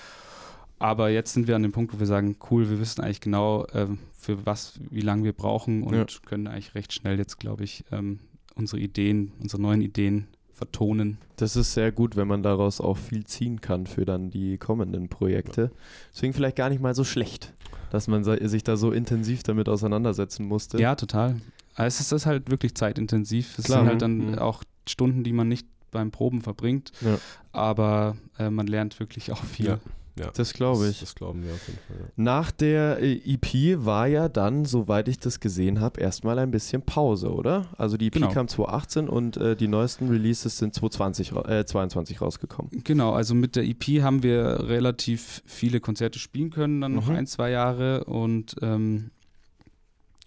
aber 0.78 1.10
jetzt 1.10 1.32
sind 1.32 1.46
wir 1.48 1.56
an 1.56 1.62
dem 1.62 1.72
Punkt, 1.72 1.94
wo 1.94 1.98
wir 1.98 2.06
sagen, 2.06 2.36
cool, 2.50 2.68
wir 2.70 2.78
wissen 2.80 3.02
eigentlich 3.02 3.20
genau, 3.20 3.66
ähm, 3.72 3.98
für 4.18 4.44
was, 4.46 4.74
wie 4.90 5.00
lange 5.00 5.24
wir 5.24 5.32
brauchen 5.32 5.82
und 5.82 5.94
Ja. 5.94 6.06
können 6.26 6.46
eigentlich 6.46 6.74
recht 6.74 6.92
schnell 6.92 7.18
jetzt, 7.18 7.38
glaube 7.38 7.64
ich, 7.64 7.84
ähm, 7.92 8.18
unsere 8.54 8.80
Ideen, 8.80 9.32
unsere 9.40 9.60
neuen 9.60 9.80
Ideen 9.82 10.26
vertonen. 10.52 11.18
Das 11.36 11.56
ist 11.56 11.74
sehr 11.74 11.90
gut, 11.92 12.16
wenn 12.16 12.28
man 12.28 12.42
daraus 12.42 12.80
auch 12.80 12.96
viel 12.96 13.24
ziehen 13.24 13.60
kann 13.60 13.86
für 13.86 14.04
dann 14.04 14.30
die 14.30 14.56
kommenden 14.56 15.08
Projekte. 15.08 15.72
Deswegen 16.12 16.32
vielleicht 16.32 16.56
gar 16.56 16.70
nicht 16.70 16.80
mal 16.80 16.94
so 16.94 17.02
schlecht, 17.04 17.52
dass 17.90 18.06
man 18.06 18.22
sich 18.24 18.62
da 18.62 18.76
so 18.76 18.92
intensiv 18.92 19.42
damit 19.42 19.68
auseinandersetzen 19.68 20.46
musste. 20.46 20.78
Ja, 20.80 20.94
total. 20.94 21.40
Es 21.76 21.98
ist 21.98 22.12
das 22.12 22.24
halt 22.24 22.50
wirklich 22.50 22.74
zeitintensiv. 22.76 23.58
Es 23.58 23.64
Klar. 23.64 23.80
sind 23.80 23.88
halt 23.88 24.02
dann 24.02 24.16
Mhm. 24.32 24.38
auch 24.38 24.62
Stunden, 24.88 25.24
die 25.24 25.32
man 25.32 25.48
nicht 25.48 25.66
beim 25.90 26.12
Proben 26.12 26.40
verbringt, 26.40 26.92
Ja. 27.00 27.18
aber 27.52 28.16
äh, 28.38 28.48
man 28.50 28.66
lernt 28.68 29.00
wirklich 29.00 29.32
auch 29.32 29.42
viel. 29.44 29.66
Ja. 29.66 29.80
Ja. 30.16 30.30
Das 30.32 30.52
glaube 30.52 30.86
ich. 30.88 31.00
Das 31.00 31.16
glauben 31.16 31.42
wir 31.44 31.52
auf 31.52 31.66
jeden 31.66 31.80
Fall. 31.88 31.96
Ja. 31.98 32.12
Nach 32.16 32.52
der 32.52 33.00
äh, 33.02 33.14
EP 33.34 33.84
war 33.84 34.06
ja 34.06 34.28
dann, 34.28 34.64
soweit 34.64 35.08
ich 35.08 35.18
das 35.18 35.40
gesehen 35.40 35.80
habe, 35.80 36.00
erstmal 36.00 36.38
ein 36.38 36.52
bisschen 36.52 36.82
Pause, 36.82 37.32
oder? 37.34 37.66
Also 37.78 37.96
die 37.96 38.06
EP 38.06 38.12
Genau. 38.12 38.28
kam 38.30 38.46
2018 38.46 39.08
und 39.08 39.36
äh, 39.38 39.56
die 39.56 39.66
neuesten 39.66 40.08
Releases 40.08 40.56
sind 40.58 40.72
2020, 40.72 41.34
ra- 41.34 41.48
äh, 41.48 41.66
22 41.66 42.20
rausgekommen. 42.20 42.70
Genau, 42.84 43.12
also 43.12 43.34
mit 43.34 43.56
der 43.56 43.64
EP 43.64 44.02
haben 44.02 44.22
wir 44.22 44.68
relativ 44.68 45.42
viele 45.46 45.80
Konzerte 45.80 46.20
spielen 46.20 46.50
können, 46.50 46.80
dann 46.80 46.94
noch 46.94 47.08
Mhm. 47.08 47.16
ein, 47.16 47.26
zwei 47.26 47.50
Jahre 47.50 48.04
und 48.04 48.54
ähm, 48.62 49.10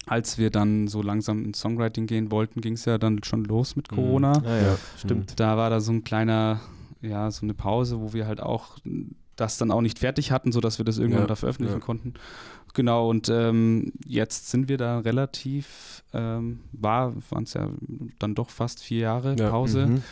als 0.06 0.38
wir 0.38 0.50
dann 0.50 0.88
so 0.88 1.02
langsam 1.02 1.44
ins 1.44 1.60
Songwriting 1.60 2.06
gehen 2.06 2.30
wollten, 2.30 2.60
ging 2.60 2.74
es 2.74 2.84
ja 2.84 2.98
dann 2.98 3.22
schon 3.24 3.44
los 3.44 3.76
mit 3.76 3.90
Mhm. 3.90 3.96
Corona. 3.96 4.32
Ah, 4.44 4.56
ja, 4.62 4.78
stimmt. 4.98 5.38
Da 5.40 5.56
war 5.56 5.70
da 5.70 5.80
so 5.80 5.92
ein 5.92 6.04
kleiner, 6.04 6.60
ja, 7.02 7.30
so 7.30 7.44
eine 7.44 7.54
Pause, 7.54 8.00
wo 8.00 8.12
wir 8.12 8.26
halt 8.26 8.40
auch 8.40 8.78
das 9.38 9.56
dann 9.58 9.70
auch 9.70 9.80
nicht 9.80 9.98
fertig 9.98 10.32
hatten, 10.32 10.52
sodass 10.52 10.78
wir 10.78 10.84
das 10.84 10.98
irgendwann 10.98 11.22
Ja, 11.22 11.26
da 11.28 11.36
veröffentlichen 11.36 11.78
ja. 11.78 11.84
konnten. 11.84 12.14
Genau, 12.74 13.08
und 13.08 13.28
ähm, 13.30 13.92
jetzt 14.06 14.50
sind 14.50 14.68
wir 14.68 14.76
da 14.76 14.98
relativ, 14.98 16.02
ähm, 16.12 16.60
war, 16.72 17.14
waren 17.30 17.44
es 17.44 17.54
ja 17.54 17.70
dann 18.18 18.34
doch 18.34 18.50
fast 18.50 18.82
vier 18.82 18.98
Jahre 19.00 19.36
Ja. 19.38 19.50
Pause. 19.50 19.86
Mhm. 19.86 20.02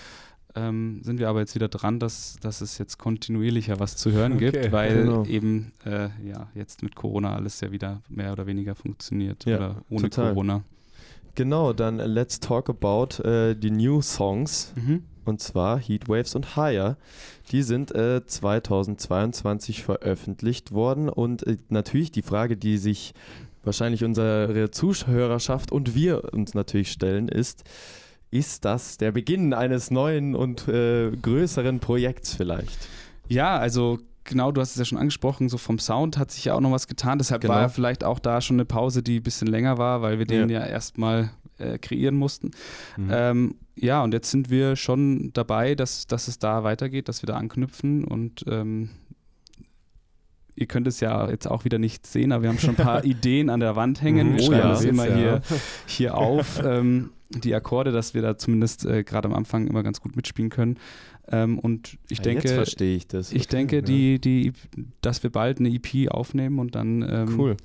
Ähm, 0.55 1.01
sind 1.03 1.19
wir 1.19 1.29
aber 1.29 1.41
jetzt 1.41 1.55
wieder 1.55 1.69
dran, 1.69 1.99
dass, 2.01 2.39
dass 2.41 2.63
es 2.63 2.79
jetzt 2.79 2.97
kontinuierlicher 2.99 3.79
was 3.79 3.97
zu 3.99 4.13
hören 4.13 4.33
Okay, 4.37 4.53
gibt, 4.53 4.73
weil 4.73 5.03
genau. 5.05 5.25
eben 5.27 5.73
äh, 5.85 6.09
ja 6.27 6.49
jetzt 6.55 6.83
mit 6.83 6.95
Corona 6.97 7.35
alles 7.35 7.61
ja 7.61 7.71
wieder 7.73 8.01
mehr 8.09 8.33
oder 8.33 8.47
weniger 8.47 8.75
funktioniert 8.75 9.45
Ja, 9.45 9.57
oder 9.57 9.77
ohne 9.91 10.09
total. 10.09 10.31
Corona. 10.33 10.63
Genau, 11.37 11.75
dann 11.75 12.01
äh, 12.01 12.07
let's 12.07 12.41
talk 12.41 12.69
about 12.69 13.23
äh, 13.23 13.55
die 13.55 13.71
New 13.71 14.03
Songs. 14.03 14.73
Mhm. 14.75 15.05
Und 15.25 15.41
zwar 15.41 15.79
Heatwaves 15.79 16.35
und 16.35 16.57
Higher. 16.57 16.97
Die 17.51 17.63
sind 17.63 17.95
äh, 17.95 18.25
2022 18.25 19.83
veröffentlicht 19.83 20.73
worden. 20.73 21.09
Und 21.09 21.47
äh, 21.47 21.59
natürlich 21.69 22.11
die 22.11 22.23
Frage, 22.23 22.57
die 22.57 22.79
sich 22.79 23.13
wahrscheinlich 23.65 24.03
unsere 24.05 24.71
Zuhörerschaft 24.71 25.73
und 25.73 25.95
wir 25.95 26.33
uns 26.33 26.55
natürlich 26.55 26.91
stellen, 26.91 27.29
ist, 27.29 27.65
ist 28.31 28.65
das 28.65 28.97
der 28.97 29.13
Beginn 29.13 29.53
eines 29.53 29.91
neuen 29.91 30.35
und 30.35 30.69
äh, 30.69 31.11
größeren 31.11 31.81
Projekts 31.81 32.35
vielleicht? 32.35 32.89
Ja, 33.29 33.59
also 33.59 33.99
genau, 34.27 34.53
du 34.53 34.61
hast 34.61 34.71
es 34.73 34.77
ja 34.77 34.85
schon 34.85 34.99
angesprochen, 34.99 35.49
so 35.49 35.57
vom 35.59 35.79
Sound 35.79 36.19
hat 36.19 36.31
sich 36.31 36.45
ja 36.47 36.55
auch 36.55 36.61
noch 36.61 36.73
was 36.73 36.87
getan. 36.89 37.19
Deshalb 37.19 37.43
Genau. 37.43 37.55
war 37.55 37.63
ja 37.63 37.69
vielleicht 37.69 38.05
auch 38.05 38.19
da 38.19 38.41
schon 38.41 38.57
eine 38.57 38.65
Pause, 38.65 39.03
die 39.03 39.21
ein 39.21 39.23
bisschen 39.23 39.49
länger 39.49 39.79
war, 39.79 40.03
weil 40.03 40.19
wir 40.19 40.27
den 40.27 40.49
Ja. 40.51 40.61
ja, 40.61 40.67
erstmal 40.67 41.31
äh, 41.59 41.79
kreieren 41.79 42.17
mussten. 42.17 42.51
Mhm. 42.97 43.09
Ähm, 43.11 43.55
ja, 43.77 44.03
und 44.03 44.13
jetzt 44.13 44.31
sind 44.31 44.51
wir 44.51 44.77
schon 44.77 45.33
dabei, 45.33 45.75
dass, 45.75 46.07
dass 46.07 46.29
es 46.29 46.39
da 46.39 46.65
weitergeht, 46.65 47.09
dass 47.09 47.23
wir 47.23 47.27
da 47.27 47.37
anknüpfen 47.37 48.05
und 48.05 48.45
ähm, 48.49 48.91
ihr 50.55 50.67
könnt 50.67 50.87
es 50.87 51.01
ja 51.01 51.29
jetzt 51.29 51.47
auch 51.51 51.65
wieder 51.65 51.79
nicht 51.79 52.07
sehen, 52.07 52.33
aber 52.33 52.43
wir 52.43 52.49
haben 52.49 52.59
schon 52.59 52.71
ein 52.71 52.77
paar 52.85 53.05
Ideen 53.05 53.51
an 53.51 53.61
der 53.61 53.77
Wand 53.77 54.03
hängen. 54.03 54.33
Mhm. 54.33 54.37
Wir 54.37 54.43
Oh 54.43 54.47
schreiben 54.47 54.59
ja. 54.63 54.69
das 54.71 54.85
immer 54.85 55.09
Ja. 55.09 55.15
hier, 55.17 55.41
hier 55.87 56.15
auf, 56.17 56.63
ähm, 56.65 57.11
die 57.31 57.55
Akkorde, 57.55 57.91
dass 57.91 58.15
wir 58.15 58.23
da 58.23 58.39
zumindest 58.39 58.87
äh, 58.87 59.03
gerade 59.03 59.27
am 59.29 59.35
Anfang 59.35 59.67
immer 59.67 59.83
ganz 59.83 60.01
gut 60.01 60.15
mitspielen 60.17 60.49
können. 60.51 60.79
Ähm, 61.31 61.59
und 61.59 61.99
ich 62.09 62.21
Ah, 62.21 62.23
denke, 62.23 62.45
Jetzt 62.45 62.55
verstehe 62.55 62.97
ich 62.97 63.07
das. 63.09 63.33
ich 63.33 63.43
Okay, 63.43 63.57
denke, 63.57 63.77
ja. 63.77 63.83
die, 63.83 64.21
die, 64.21 64.53
dass 65.01 65.23
wir 65.23 65.31
bald 65.31 65.59
eine 65.59 65.69
EP 65.71 66.09
aufnehmen 66.11 66.59
und 66.59 66.75
dann 66.75 67.03
ähm, 67.03 67.39
Cool. 67.39 67.57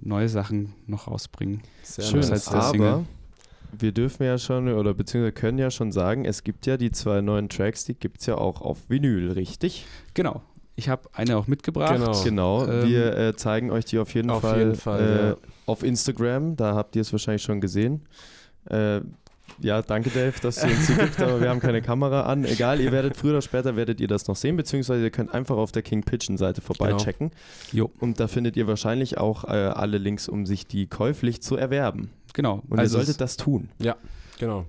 neue 0.00 0.28
Sachen 0.28 0.74
noch 0.86 1.06
rausbringen. 1.08 1.62
Sehr 1.82 2.04
schön. 2.04 2.20
nice. 2.20 2.30
Abseits 2.30 2.50
der 2.50 2.62
Single. 2.62 2.88
Aber 2.88 3.04
wir 3.78 3.92
dürfen 3.92 4.24
ja 4.24 4.38
schon 4.38 4.68
oder 4.72 4.94
beziehungsweise 4.94 5.32
können 5.32 5.58
ja 5.58 5.70
schon 5.70 5.92
sagen, 5.92 6.24
es 6.24 6.42
gibt 6.42 6.66
ja 6.66 6.76
die 6.76 6.90
zwei 6.90 7.20
neuen 7.20 7.48
Tracks, 7.48 7.84
die 7.84 7.94
gibt 7.94 8.20
es 8.20 8.26
ja 8.26 8.36
auch 8.36 8.62
auf 8.62 8.78
Vinyl, 8.88 9.30
richtig? 9.32 9.84
Genau. 10.14 10.42
Ich 10.74 10.88
habe 10.88 11.08
eine 11.12 11.36
auch 11.36 11.48
mitgebracht. 11.48 11.94
Genau. 11.96 12.22
Genau, 12.24 12.66
Ähm, 12.66 12.88
wir 12.88 13.16
äh, 13.16 13.36
zeigen 13.36 13.70
euch 13.70 13.84
die 13.84 13.98
auf 13.98 14.14
jeden 14.14 14.30
auf 14.30 14.42
Fall, 14.42 14.58
jeden 14.60 14.74
Fall, 14.76 15.00
äh, 15.02 15.28
ja. 15.30 15.36
auf 15.66 15.82
Instagram, 15.82 16.56
da 16.56 16.74
habt 16.74 16.94
ihr 16.96 17.02
es 17.02 17.12
wahrscheinlich 17.12 17.42
schon 17.42 17.60
gesehen. 17.60 18.02
Äh, 18.66 19.00
ja, 19.60 19.82
danke 19.82 20.10
Dave, 20.10 20.34
dass 20.40 20.56
du 20.56 20.66
uns 20.66 20.86
die 20.86 20.94
gibt, 20.94 21.20
aber 21.20 21.40
wir 21.40 21.48
haben 21.48 21.60
keine 21.60 21.82
Kamera 21.82 22.22
an. 22.22 22.44
Egal, 22.44 22.80
ihr 22.80 22.92
werdet 22.92 23.16
früher 23.16 23.32
oder 23.32 23.42
später 23.42 23.76
werdet 23.76 24.00
ihr 24.00 24.08
das 24.08 24.28
noch 24.28 24.36
sehen, 24.36 24.56
beziehungsweise 24.56 25.02
ihr 25.02 25.10
könnt 25.10 25.34
einfach 25.34 25.56
auf 25.56 25.72
der 25.72 25.82
King 25.82 26.02
Pigeon 26.02 26.36
Seite 26.36 26.60
vorbeichecken. 26.60 27.30
Jo. 27.72 27.90
Und 27.98 28.20
da 28.20 28.28
findet 28.28 28.56
ihr 28.56 28.66
wahrscheinlich 28.66 29.18
auch 29.18 29.44
äh, 29.44 29.48
alle 29.48 29.98
Links, 29.98 30.28
um 30.28 30.46
sich 30.46 30.66
die 30.66 30.86
käuflich 30.86 31.42
zu 31.42 31.56
erwerben. 31.56 32.10
Genau. 32.34 32.62
Und 32.68 32.78
also 32.78 32.98
ihr 32.98 33.04
solltet 33.04 33.20
das 33.20 33.36
tun. 33.36 33.68
Genau. 34.38 34.66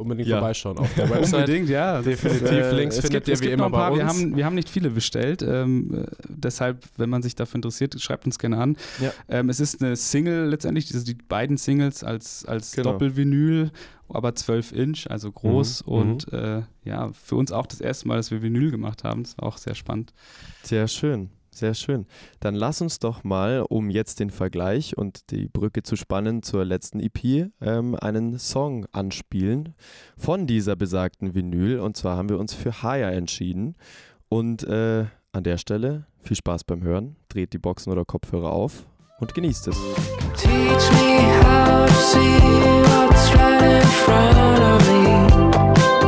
Unbedingt 0.00 0.28
Ja. 0.28 0.38
vorbeischauen 0.38 0.78
auf 0.78 0.92
der 0.94 1.08
Website. 1.10 1.40
Unbedingt, 1.40 1.68
ja. 1.68 2.00
Definitiv. 2.02 2.50
Äh, 2.50 2.72
Links 2.74 2.96
findet 2.96 3.12
gibt, 3.24 3.28
ihr 3.28 3.34
es 3.34 3.40
wie 3.42 3.48
immer 3.50 3.70
bei 3.70 3.94
Wir 3.94 4.02
uns. 4.04 4.12
haben, 4.14 4.36
wir 4.36 4.44
haben 4.46 4.54
nicht 4.54 4.68
viele 4.68 4.90
bestellt. 4.90 5.42
Ähm, 5.42 6.04
äh, 6.04 6.06
deshalb, 6.28 6.84
wenn 6.96 7.10
man 7.10 7.22
sich 7.22 7.34
dafür 7.34 7.56
interessiert, 7.56 8.00
schreibt 8.00 8.24
uns 8.26 8.38
gerne 8.38 8.58
an. 8.58 8.76
Ja. 9.00 9.12
Ähm, 9.28 9.48
es 9.50 9.60
ist 9.60 9.82
eine 9.82 9.96
Single 9.96 10.46
letztendlich, 10.48 10.92
also 10.94 11.04
die 11.04 11.14
beiden 11.14 11.56
Singles 11.56 12.02
als, 12.02 12.44
als 12.44 12.72
Genau. 12.72 12.92
Doppelvinyl, 12.92 13.70
aber 14.08 14.34
12 14.34 14.72
Inch, 14.72 15.06
also 15.10 15.30
groß. 15.30 15.86
Mhm, 15.86 15.92
Und 15.92 16.32
äh, 16.32 16.62
ja, 16.84 17.10
für 17.12 17.36
uns 17.36 17.52
auch 17.52 17.66
das 17.66 17.80
erste 17.80 18.08
Mal, 18.08 18.16
dass 18.16 18.30
wir 18.30 18.42
Vinyl 18.42 18.70
gemacht 18.70 19.04
haben. 19.04 19.22
Das 19.22 19.36
war 19.38 19.46
auch 19.48 19.58
sehr 19.58 19.74
spannend. 19.74 20.12
Sehr 20.62 20.88
schön, 20.88 21.30
sehr 21.60 21.74
schön. 21.74 22.06
Dann 22.40 22.54
lass 22.54 22.80
uns 22.80 22.98
doch 22.98 23.22
mal, 23.22 23.64
um 23.68 23.90
jetzt 23.90 24.18
den 24.18 24.30
Vergleich 24.30 24.98
und 24.98 25.30
die 25.30 25.46
Brücke 25.46 25.82
zu 25.82 25.94
spannen 25.94 26.42
zur 26.42 26.64
letzten 26.64 27.00
EP, 27.00 27.50
ähm, 27.60 27.94
einen 27.94 28.38
Song 28.38 28.86
anspielen 28.92 29.74
von 30.16 30.46
dieser 30.46 30.74
besagten 30.74 31.34
Vinyl. 31.34 31.78
Und 31.78 31.96
zwar 31.96 32.16
haben 32.16 32.28
wir 32.28 32.38
uns 32.38 32.54
für 32.54 32.82
Haya 32.82 33.10
entschieden. 33.10 33.76
Und 34.28 34.64
äh, 34.64 35.06
an 35.32 35.44
der 35.44 35.58
Stelle 35.58 36.06
viel 36.22 36.36
Spaß 36.36 36.64
beim 36.64 36.82
Hören. 36.82 37.16
Dreht 37.28 37.52
die 37.52 37.58
Boxen 37.58 37.92
oder 37.92 38.04
Kopfhörer 38.04 38.50
auf 38.50 38.86
und 39.20 39.34
genießt 39.34 39.68
es. 39.68 39.76
Teach 40.36 40.90
me 40.92 41.20
how 41.44 41.86
to 41.86 41.92
see 41.92 42.38
what's 42.82 43.34
right 43.36 43.62
in 43.62 43.88
front 43.88 44.58
of 44.58 44.88
me. 44.88 45.99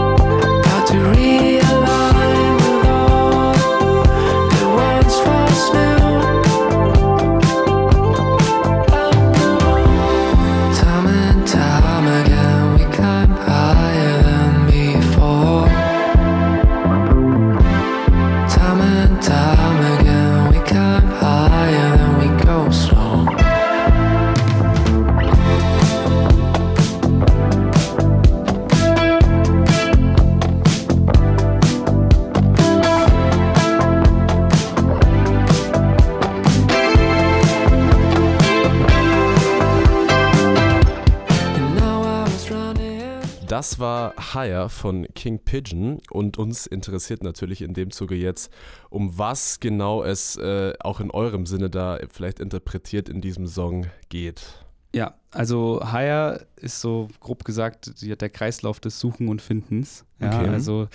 Das 43.62 43.78
war 43.78 44.34
Higher 44.34 44.68
von 44.68 45.06
King 45.14 45.38
Pigeon 45.38 46.00
und 46.10 46.36
uns 46.36 46.66
interessiert 46.66 47.22
natürlich 47.22 47.62
in 47.62 47.74
dem 47.74 47.92
Zuge 47.92 48.16
jetzt, 48.16 48.52
um 48.90 49.18
was 49.18 49.60
genau 49.60 50.02
es 50.02 50.34
äh, 50.34 50.72
auch 50.80 50.98
in 50.98 51.12
eurem 51.12 51.46
Sinne 51.46 51.70
da 51.70 52.00
vielleicht 52.10 52.40
interpretiert 52.40 53.08
in 53.08 53.20
diesem 53.20 53.46
Song 53.46 53.86
geht. 54.08 54.61
Ja, 54.94 55.14
also 55.30 55.80
Hire 55.90 56.46
ist 56.56 56.80
so 56.82 57.08
grob 57.20 57.44
gesagt 57.44 57.92
der 58.02 58.28
Kreislauf 58.28 58.78
des 58.78 59.00
Suchen 59.00 59.28
und 59.28 59.40
Findens. 59.40 60.04
Ja, 60.20 60.38
Okay. 60.40 60.48
also 60.50 60.88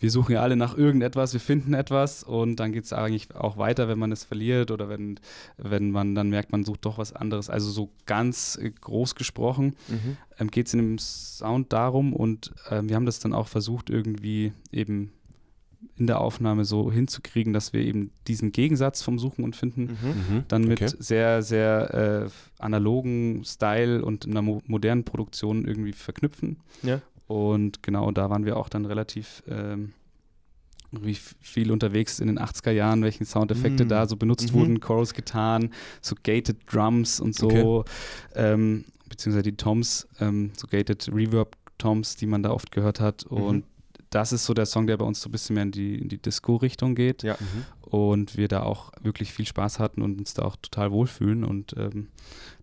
wir 0.00 0.10
suchen 0.10 0.32
ja 0.32 0.42
alle 0.42 0.56
nach 0.56 0.76
irgendetwas, 0.76 1.32
wir 1.32 1.40
finden 1.40 1.72
etwas 1.72 2.22
und 2.24 2.56
dann 2.56 2.72
geht 2.72 2.84
es 2.84 2.92
eigentlich 2.92 3.34
auch 3.34 3.56
weiter, 3.56 3.88
wenn 3.88 3.98
man 3.98 4.12
es 4.12 4.24
verliert 4.24 4.70
oder 4.70 4.88
wenn, 4.88 5.18
wenn 5.56 5.90
man 5.92 6.14
dann 6.14 6.28
merkt, 6.28 6.52
man 6.52 6.64
sucht 6.64 6.84
doch 6.84 6.98
was 6.98 7.12
anderes. 7.14 7.48
Also 7.48 7.70
so 7.70 7.90
ganz 8.04 8.58
äh, 8.60 8.70
groß 8.70 9.14
gesprochen 9.14 9.76
ähm, 10.38 10.50
geht 10.50 10.66
es 10.66 10.74
in 10.74 10.80
dem 10.80 10.98
Sound 10.98 11.72
darum 11.72 12.12
und 12.12 12.52
ähm, 12.68 12.88
wir 12.88 12.96
haben 12.96 13.06
das 13.06 13.20
dann 13.20 13.32
auch 13.32 13.48
versucht, 13.48 13.88
irgendwie 13.88 14.52
eben 14.72 15.12
in 15.96 16.06
der 16.06 16.20
Aufnahme 16.20 16.64
so 16.64 16.90
hinzukriegen, 16.92 17.52
dass 17.52 17.72
wir 17.72 17.80
eben 17.80 18.10
diesen 18.26 18.52
Gegensatz 18.52 19.02
vom 19.02 19.18
Suchen 19.18 19.44
und 19.44 19.56
Finden 19.56 19.84
Mhm. 20.02 20.44
dann 20.48 20.62
mit 20.66 20.80
Okay. 20.82 20.92
sehr, 20.98 21.42
sehr 21.42 22.26
äh, 22.28 22.62
analogen 22.62 23.42
Style 23.44 24.04
und 24.04 24.26
einer 24.26 24.42
mo 24.42 24.62
modernen 24.66 25.04
Produktion 25.04 25.64
irgendwie 25.66 25.92
verknüpfen. 25.92 26.58
Ja. 26.82 27.00
Und 27.26 27.82
genau 27.82 28.10
da 28.10 28.30
waren 28.30 28.44
wir 28.44 28.56
auch 28.56 28.68
dann 28.68 28.84
relativ 28.86 29.42
ähm, 29.48 29.92
viel 31.40 31.72
unterwegs 31.72 32.20
in 32.20 32.28
den 32.28 32.38
80er 32.38 32.70
Jahren, 32.70 33.02
welche 33.02 33.24
Soundeffekte 33.24 33.84
Mm. 33.84 33.88
da 33.88 34.06
so 34.06 34.16
benutzt 34.16 34.52
Mhm. 34.52 34.58
wurden, 34.58 34.80
Chorus 34.80 35.12
Gitarren, 35.14 35.70
so 36.00 36.14
gated 36.22 36.58
Drums 36.72 37.20
und 37.20 37.34
so, 37.34 37.48
Okay. 37.80 37.90
ähm, 38.34 38.84
beziehungsweise 39.08 39.42
die 39.42 39.56
Toms, 39.56 40.06
ähm, 40.20 40.52
so 40.56 40.66
gated 40.68 41.08
Reverb 41.12 41.56
Toms, 41.78 42.16
die 42.16 42.26
man 42.26 42.42
da 42.42 42.50
oft 42.50 42.70
gehört 42.70 43.00
hat. 43.00 43.26
Mhm. 43.30 43.64
Und 44.06 44.14
das 44.14 44.32
ist 44.32 44.44
so 44.44 44.54
der 44.54 44.66
Song, 44.66 44.86
der 44.86 44.96
bei 44.96 45.04
uns 45.04 45.20
so 45.20 45.28
ein 45.28 45.32
bisschen 45.32 45.54
mehr 45.54 45.64
in 45.64 45.72
die, 45.72 45.96
in 45.98 46.08
die 46.08 46.18
Disco-Richtung 46.18 46.94
geht 46.94 47.22
Ja. 47.22 47.36
und 47.82 48.36
wir 48.36 48.48
da 48.48 48.62
auch 48.62 48.92
wirklich 49.02 49.32
viel 49.32 49.46
Spaß 49.46 49.78
hatten 49.78 50.02
und 50.02 50.18
uns 50.18 50.34
da 50.34 50.42
auch 50.42 50.56
total 50.56 50.90
wohlfühlen 50.92 51.44
und 51.44 51.74
ähm, 51.76 52.08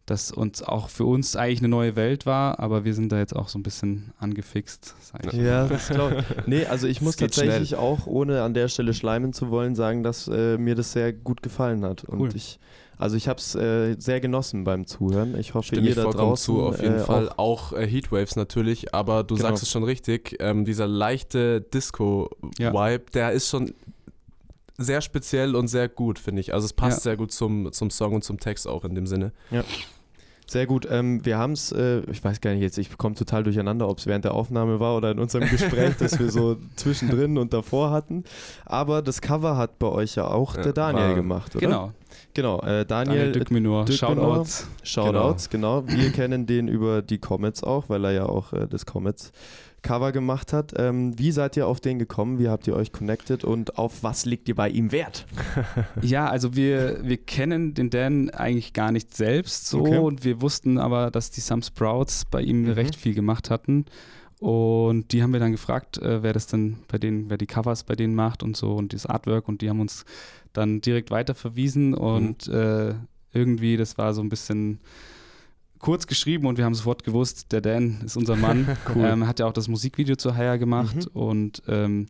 das 0.05 0.31
uns 0.33 0.61
auch 0.61 0.89
für 0.89 1.05
uns 1.05 1.35
eigentlich 1.37 1.59
eine 1.59 1.69
neue 1.69 1.95
Welt 1.95 2.25
war, 2.25 2.59
aber 2.59 2.83
wir 2.83 2.93
sind 2.93 3.09
da 3.11 3.19
jetzt 3.19 3.33
auch 3.35 3.47
so 3.47 3.57
ein 3.57 3.63
bisschen 3.63 4.11
angefixt. 4.19 4.95
Ja, 5.31 5.65
das 5.67 5.87
glaube 5.89 6.25
ich. 6.39 6.47
Nee, 6.47 6.65
also 6.65 6.87
ich 6.87 6.99
muss 7.01 7.15
tatsächlich 7.15 7.75
auch, 7.75 8.05
ohne 8.05 8.41
an 8.41 8.53
der 8.53 8.67
Stelle 8.67 8.93
schleimen 8.93 9.31
zu 9.31 9.49
wollen, 9.49 9.75
sagen, 9.75 10.03
dass 10.03 10.27
äh, 10.27 10.57
mir 10.57 10.75
das 10.75 10.91
sehr 10.91 11.13
gut 11.13 11.41
gefallen 11.41 11.83
hat. 11.85 12.03
Und 12.03 12.19
Cool. 12.19 12.29
ich, 12.35 12.59
also 12.97 13.15
ich 13.15 13.27
habe 13.27 13.39
es 13.39 13.55
äh, 13.55 13.95
sehr 13.99 14.19
genossen 14.21 14.63
beim 14.63 14.85
Zuhören. 14.85 15.37
Ich 15.37 15.53
hoffe, 15.53 15.67
Stimme 15.67 15.83
ihr 15.83 15.89
ich 15.89 15.95
da 15.95 16.03
vollkommen 16.03 16.29
draußen 16.29 16.45
zu, 16.55 16.61
auf 16.63 16.81
jeden 16.81 16.95
äh, 16.95 16.99
Fall. 16.99 17.29
Auch. 17.29 17.71
Auch, 17.71 17.73
äh, 17.73 17.87
Heatwaves 17.87 18.35
natürlich, 18.35 18.93
aber 18.93 19.23
du 19.23 19.35
Genau. 19.35 19.49
sagst 19.49 19.63
es 19.63 19.69
schon 19.71 19.83
richtig, 19.83 20.37
ähm, 20.39 20.65
dieser 20.65 20.87
leichte 20.87 21.61
Disco-Vibe, 21.61 22.59
Ja. 22.59 22.97
der 23.13 23.31
ist 23.31 23.49
schon 23.49 23.73
sehr 24.77 25.01
speziell 25.01 25.55
und 25.55 25.67
sehr 25.67 25.87
gut, 25.87 26.17
finde 26.19 26.41
ich. 26.41 26.53
Also 26.53 26.65
es 26.65 26.73
passt 26.73 26.99
Ja. 26.99 27.11
sehr 27.11 27.17
gut 27.17 27.31
zum, 27.31 27.71
zum 27.71 27.89
Song 27.89 28.13
und 28.15 28.23
zum 28.23 28.39
Text 28.39 28.67
auch 28.67 28.83
in 28.85 28.95
dem 28.95 29.05
Sinne. 29.07 29.31
Sehr 30.47 30.67
gut. 30.67 30.87
Ähm, 30.91 31.25
wir 31.25 31.37
haben 31.37 31.53
es, 31.53 31.71
äh, 31.71 31.99
ich 32.11 32.23
weiß 32.23 32.41
gar 32.41 32.51
nicht 32.51 32.61
jetzt, 32.61 32.77
ich 32.77 32.97
komme 32.97 33.15
total 33.15 33.43
durcheinander, 33.43 33.87
ob 33.87 33.97
es 33.99 34.05
während 34.07 34.25
der 34.25 34.33
Aufnahme 34.33 34.79
war 34.79 34.97
oder 34.97 35.11
in 35.11 35.19
unserem 35.19 35.47
Gespräch, 35.49 35.95
das 35.97 36.19
wir 36.19 36.29
so 36.29 36.57
zwischendrin 36.75 37.37
und 37.37 37.53
davor 37.53 37.91
hatten. 37.91 38.23
Aber 38.65 39.01
das 39.01 39.21
Cover 39.21 39.57
hat 39.57 39.79
bei 39.79 39.87
euch 39.87 40.15
ja 40.15 40.27
auch 40.27 40.55
der 40.55 40.73
Daniel 40.73 41.07
war- 41.09 41.15
gemacht, 41.15 41.55
oder? 41.55 41.65
Genau, 41.65 41.91
Genau, 42.35 42.59
äh, 42.61 42.85
Daniel 42.85 43.17
Daniel, 43.17 43.31
Dückminor. 43.31 43.87
Shoutouts. 43.87 44.67
Shoutouts, 44.83 45.49
genau. 45.49 45.83
Wir 45.87 46.11
kennen 46.11 46.45
den 46.45 46.67
über 46.67 47.01
die 47.01 47.17
Comets 47.19 47.63
auch, 47.63 47.89
weil 47.89 48.03
er 48.05 48.11
ja 48.11 48.25
auch 48.25 48.53
äh, 48.53 48.67
das 48.67 48.85
Comets 48.85 49.31
Cover 49.83 50.11
gemacht 50.11 50.53
hat. 50.53 50.73
Ähm, 50.77 51.17
wie 51.19 51.31
seid 51.31 51.55
ihr 51.57 51.67
auf 51.67 51.79
den 51.79 51.99
gekommen? 51.99 52.39
Wie 52.39 52.49
habt 52.49 52.65
ihr 52.67 52.75
euch 52.75 52.91
connected 52.91 53.43
und 53.43 53.77
auf 53.77 54.01
was 54.01 54.25
legt 54.25 54.49
ihr 54.49 54.55
bei 54.55 54.69
ihm 54.69 54.91
Wert? 54.91 55.25
Ja, 56.01 56.27
also 56.27 56.55
wir, 56.55 56.99
wir 57.03 57.17
kennen 57.17 57.73
den 57.75 57.89
Dan 57.91 58.29
eigentlich 58.31 58.73
gar 58.73 58.91
nicht 58.91 59.15
selbst 59.15 59.67
so 59.67 59.81
Okay. 59.81 59.97
und 59.99 60.23
wir 60.25 60.41
wussten 60.41 60.77
aber, 60.79 61.11
dass 61.11 61.29
die 61.29 61.41
Some 61.41 61.61
Sprouts 61.61 62.25
bei 62.25 62.41
ihm 62.41 62.63
Mhm. 62.63 62.69
recht 62.71 62.95
viel 62.95 63.13
gemacht 63.13 63.49
hatten. 63.49 63.85
Und 64.39 65.13
die 65.13 65.23
haben 65.23 65.31
wir 65.31 65.39
dann 65.39 65.51
gefragt, 65.53 65.97
äh, 65.99 66.21
wer 66.23 66.33
das 66.33 66.47
denn 66.47 66.77
bei 66.89 66.97
denen, 66.97 67.29
wer 67.29 67.37
die 67.37 67.45
Covers 67.47 67.83
bei 67.85 67.95
denen 67.95 68.13
macht 68.15 68.43
und 68.43 68.57
so 68.57 68.73
und 68.73 68.91
das 68.93 69.05
Artwork 69.05 69.47
und 69.47 69.61
die 69.61 69.69
haben 69.69 69.79
uns 69.79 70.03
dann 70.51 70.81
direkt 70.81 71.11
weiter 71.11 71.33
verwiesen 71.35 71.93
und 71.93 72.47
äh, 72.49 72.93
irgendwie, 73.31 73.77
das 73.77 73.97
war 73.97 74.13
so 74.13 74.21
ein 74.21 74.29
bisschen 74.29 74.79
kurz 75.83 76.07
geschrieben 76.07 76.47
und 76.47 76.57
wir 76.57 76.63
haben 76.65 76.73
sofort 76.75 77.03
gewusst, 77.03 77.51
der 77.51 77.59
Dan 77.61 78.01
ist 78.05 78.15
unser 78.17 78.35
Mann. 78.37 78.65
Cool. 78.95 79.03
ähm, 79.05 79.27
hat 79.27 79.39
ja 79.39 79.45
auch 79.47 79.53
das 79.53 79.67
Musikvideo 79.67 80.15
zu 80.15 80.35
Haya 80.35 80.55
gemacht 80.55 80.95
Mhm. 80.95 81.21
und 81.21 81.61
ähm, 81.67 82.07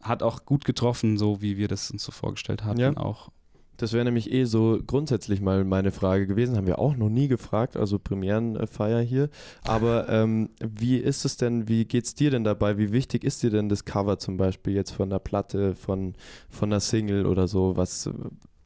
hat 0.00 0.22
auch 0.22 0.44
gut 0.44 0.64
getroffen, 0.64 1.18
so 1.18 1.42
wie 1.42 1.56
wir 1.56 1.66
das 1.68 1.90
uns 1.90 2.04
so 2.04 2.12
vorgestellt 2.12 2.64
hatten 2.64 2.78
Ja. 2.80 2.96
auch. 2.96 3.30
Das 3.78 3.92
wäre 3.92 4.04
nämlich 4.04 4.30
eh 4.32 4.44
so 4.44 4.78
grundsätzlich 4.86 5.40
mal 5.40 5.64
meine 5.64 5.90
Frage 5.90 6.28
gewesen. 6.28 6.56
Haben 6.56 6.68
wir 6.68 6.78
auch 6.78 6.94
noch 6.96 7.08
nie 7.08 7.26
gefragt, 7.26 7.76
also 7.76 7.98
Premierenfeier 7.98 9.00
hier. 9.00 9.28
Aber 9.66 10.08
ähm, 10.08 10.50
wie 10.60 10.96
ist 10.98 11.24
es 11.24 11.36
denn, 11.36 11.66
wie 11.68 11.84
geht's 11.84 12.14
dir 12.14 12.30
denn 12.30 12.44
dabei? 12.44 12.78
Wie 12.78 12.92
wichtig 12.92 13.24
ist 13.24 13.42
dir 13.42 13.50
denn 13.50 13.68
das 13.68 13.84
Cover 13.84 14.20
zum 14.20 14.36
Beispiel 14.36 14.74
jetzt 14.74 14.92
von 14.92 15.10
der 15.10 15.18
Platte, 15.18 15.74
von, 15.74 16.14
von 16.48 16.68
einer 16.70 16.78
Single 16.78 17.26
oder 17.26 17.48
so? 17.48 17.76
Was, 17.76 18.08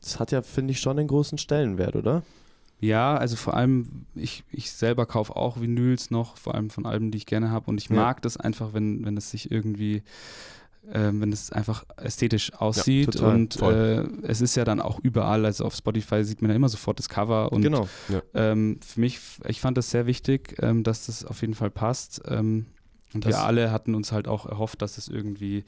das 0.02 0.20
hat 0.20 0.30
ja, 0.30 0.42
finde 0.42 0.72
ich, 0.72 0.80
schon 0.80 0.98
einen 0.98 1.08
großen 1.08 1.38
Stellenwert, 1.38 1.96
oder? 1.96 2.22
Ja, 2.80 3.16
also 3.16 3.34
vor 3.36 3.54
allem, 3.54 4.06
ich, 4.14 4.44
ich 4.52 4.70
selber 4.70 5.04
kaufe 5.06 5.34
auch 5.34 5.60
Vinyls 5.60 6.10
noch, 6.12 6.36
vor 6.36 6.54
allem 6.54 6.70
von 6.70 6.86
Alben, 6.86 7.10
die 7.10 7.18
ich 7.18 7.26
gerne 7.26 7.50
habe. 7.50 7.68
Und 7.70 7.78
ich 7.78 7.88
Ja. 7.88 7.96
mag 7.96 8.22
das 8.22 8.36
einfach, 8.36 8.72
wenn, 8.72 9.04
wenn 9.04 9.16
es 9.16 9.30
sich 9.30 9.50
irgendwie, 9.50 10.02
ähm, 10.92 11.20
wenn 11.20 11.32
es 11.32 11.50
einfach 11.50 11.84
ästhetisch 11.96 12.52
aussieht. 12.54 13.12
total, 13.12 13.34
und 13.34 13.60
äh, 13.62 14.02
es 14.22 14.40
ist 14.40 14.54
ja 14.54 14.64
dann 14.64 14.80
auch 14.80 15.00
überall, 15.02 15.44
also 15.44 15.64
auf 15.64 15.74
Spotify 15.74 16.22
sieht 16.24 16.40
man 16.40 16.50
ja 16.50 16.56
immer 16.56 16.68
sofort 16.68 16.98
das 17.00 17.08
Cover. 17.08 17.50
Und 17.52 17.62
genau. 17.62 17.88
ähm, 18.32 18.78
für 18.86 19.00
mich, 19.00 19.18
ich 19.48 19.60
fand 19.60 19.76
das 19.76 19.90
sehr 19.90 20.06
wichtig, 20.06 20.54
ähm, 20.62 20.84
dass 20.84 21.06
das 21.06 21.24
auf 21.24 21.40
jeden 21.40 21.54
Fall 21.54 21.70
passt. 21.70 22.22
Ähm, 22.26 22.66
und 23.12 23.24
Das- 23.24 23.32
wir 23.34 23.40
alle 23.40 23.72
hatten 23.72 23.94
uns 23.96 24.12
halt 24.12 24.28
auch 24.28 24.46
erhofft, 24.46 24.82
dass 24.82 24.98
es 24.98 25.08
irgendwie, 25.08 25.64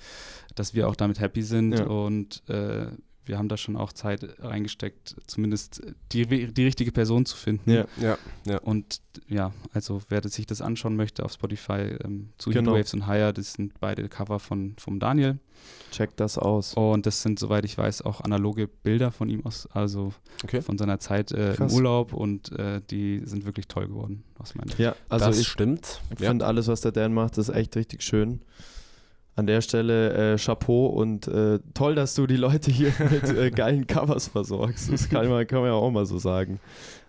dass 0.54 0.74
wir 0.74 0.88
auch 0.88 0.94
damit 0.96 1.18
happy 1.20 1.42
sind. 1.42 1.72
Ja. 1.72 1.86
Und 1.86 2.48
äh, 2.48 2.86
wir 3.26 3.38
haben 3.38 3.48
da 3.48 3.56
schon 3.56 3.76
auch 3.76 3.92
Zeit 3.92 4.24
reingesteckt, 4.40 5.14
zumindest 5.26 5.82
die, 6.12 6.26
die 6.26 6.64
richtige 6.64 6.90
Person 6.92 7.26
zu 7.26 7.36
finden. 7.36 7.70
Ja. 7.70 7.84
Ja, 8.00 8.18
ja. 8.46 8.58
Und 8.58 9.00
ja, 9.28 9.52
also 9.72 10.00
wer 10.08 10.26
sich 10.28 10.46
das 10.46 10.60
anschauen 10.62 10.96
möchte 10.96 11.24
auf 11.24 11.32
Spotify, 11.32 11.96
ähm, 12.04 12.30
zu 12.38 12.50
Genau. 12.50 12.72
Heatwaves 12.72 12.94
und 12.94 13.06
Higher, 13.06 13.32
das 13.32 13.52
sind 13.52 13.78
beide 13.80 14.08
Cover 14.08 14.38
von 14.40 14.74
vom 14.78 14.98
Daniel. 14.98 15.38
Check 15.90 16.16
das 16.16 16.38
aus. 16.38 16.72
Und 16.74 17.04
das 17.04 17.20
sind, 17.22 17.38
soweit 17.38 17.64
ich 17.66 17.76
weiß, 17.76 18.02
auch 18.02 18.22
analoge 18.22 18.66
Bilder 18.66 19.10
von 19.12 19.28
ihm 19.28 19.44
aus, 19.44 19.66
also 19.72 20.12
Okay. 20.42 20.62
von 20.62 20.78
seiner 20.78 20.98
Zeit 21.00 21.32
äh, 21.32 21.54
im. 21.54 21.70
Urlaub 21.70 22.14
und 22.14 22.50
äh, 22.52 22.80
die 22.90 23.20
sind 23.24 23.44
wirklich 23.44 23.68
toll 23.68 23.86
geworden, 23.88 24.24
aus 24.38 24.54
meiner. 24.54 24.74
Ja, 24.78 24.96
also 25.10 25.26
das 25.26 25.38
ich 25.38 25.48
stimmt. 25.48 26.00
Ja. 26.18 26.30
finde 26.30 26.46
alles, 26.46 26.66
was 26.68 26.80
der 26.80 26.92
Dan 26.92 27.12
macht, 27.12 27.36
ist 27.38 27.50
echt 27.50 27.76
richtig 27.76 28.02
schön. 28.02 28.40
An 29.40 29.46
der 29.46 29.62
Stelle 29.62 30.34
äh, 30.34 30.36
Chapeau 30.36 30.86
und 30.88 31.26
äh, 31.26 31.58
toll, 31.72 31.94
dass 31.94 32.14
du 32.14 32.26
die 32.26 32.36
Leute 32.36 32.70
hier 32.70 32.92
mit 33.10 33.24
äh, 33.36 33.50
geilen 33.50 33.86
Covers 33.86 34.28
versorgst. 34.28 34.92
Das 34.92 35.08
kann 35.08 35.28
man, 35.28 35.46
kann 35.46 35.60
man 35.60 35.68
ja 35.68 35.74
auch 35.74 35.90
mal 35.90 36.04
so 36.04 36.18
sagen. 36.18 36.60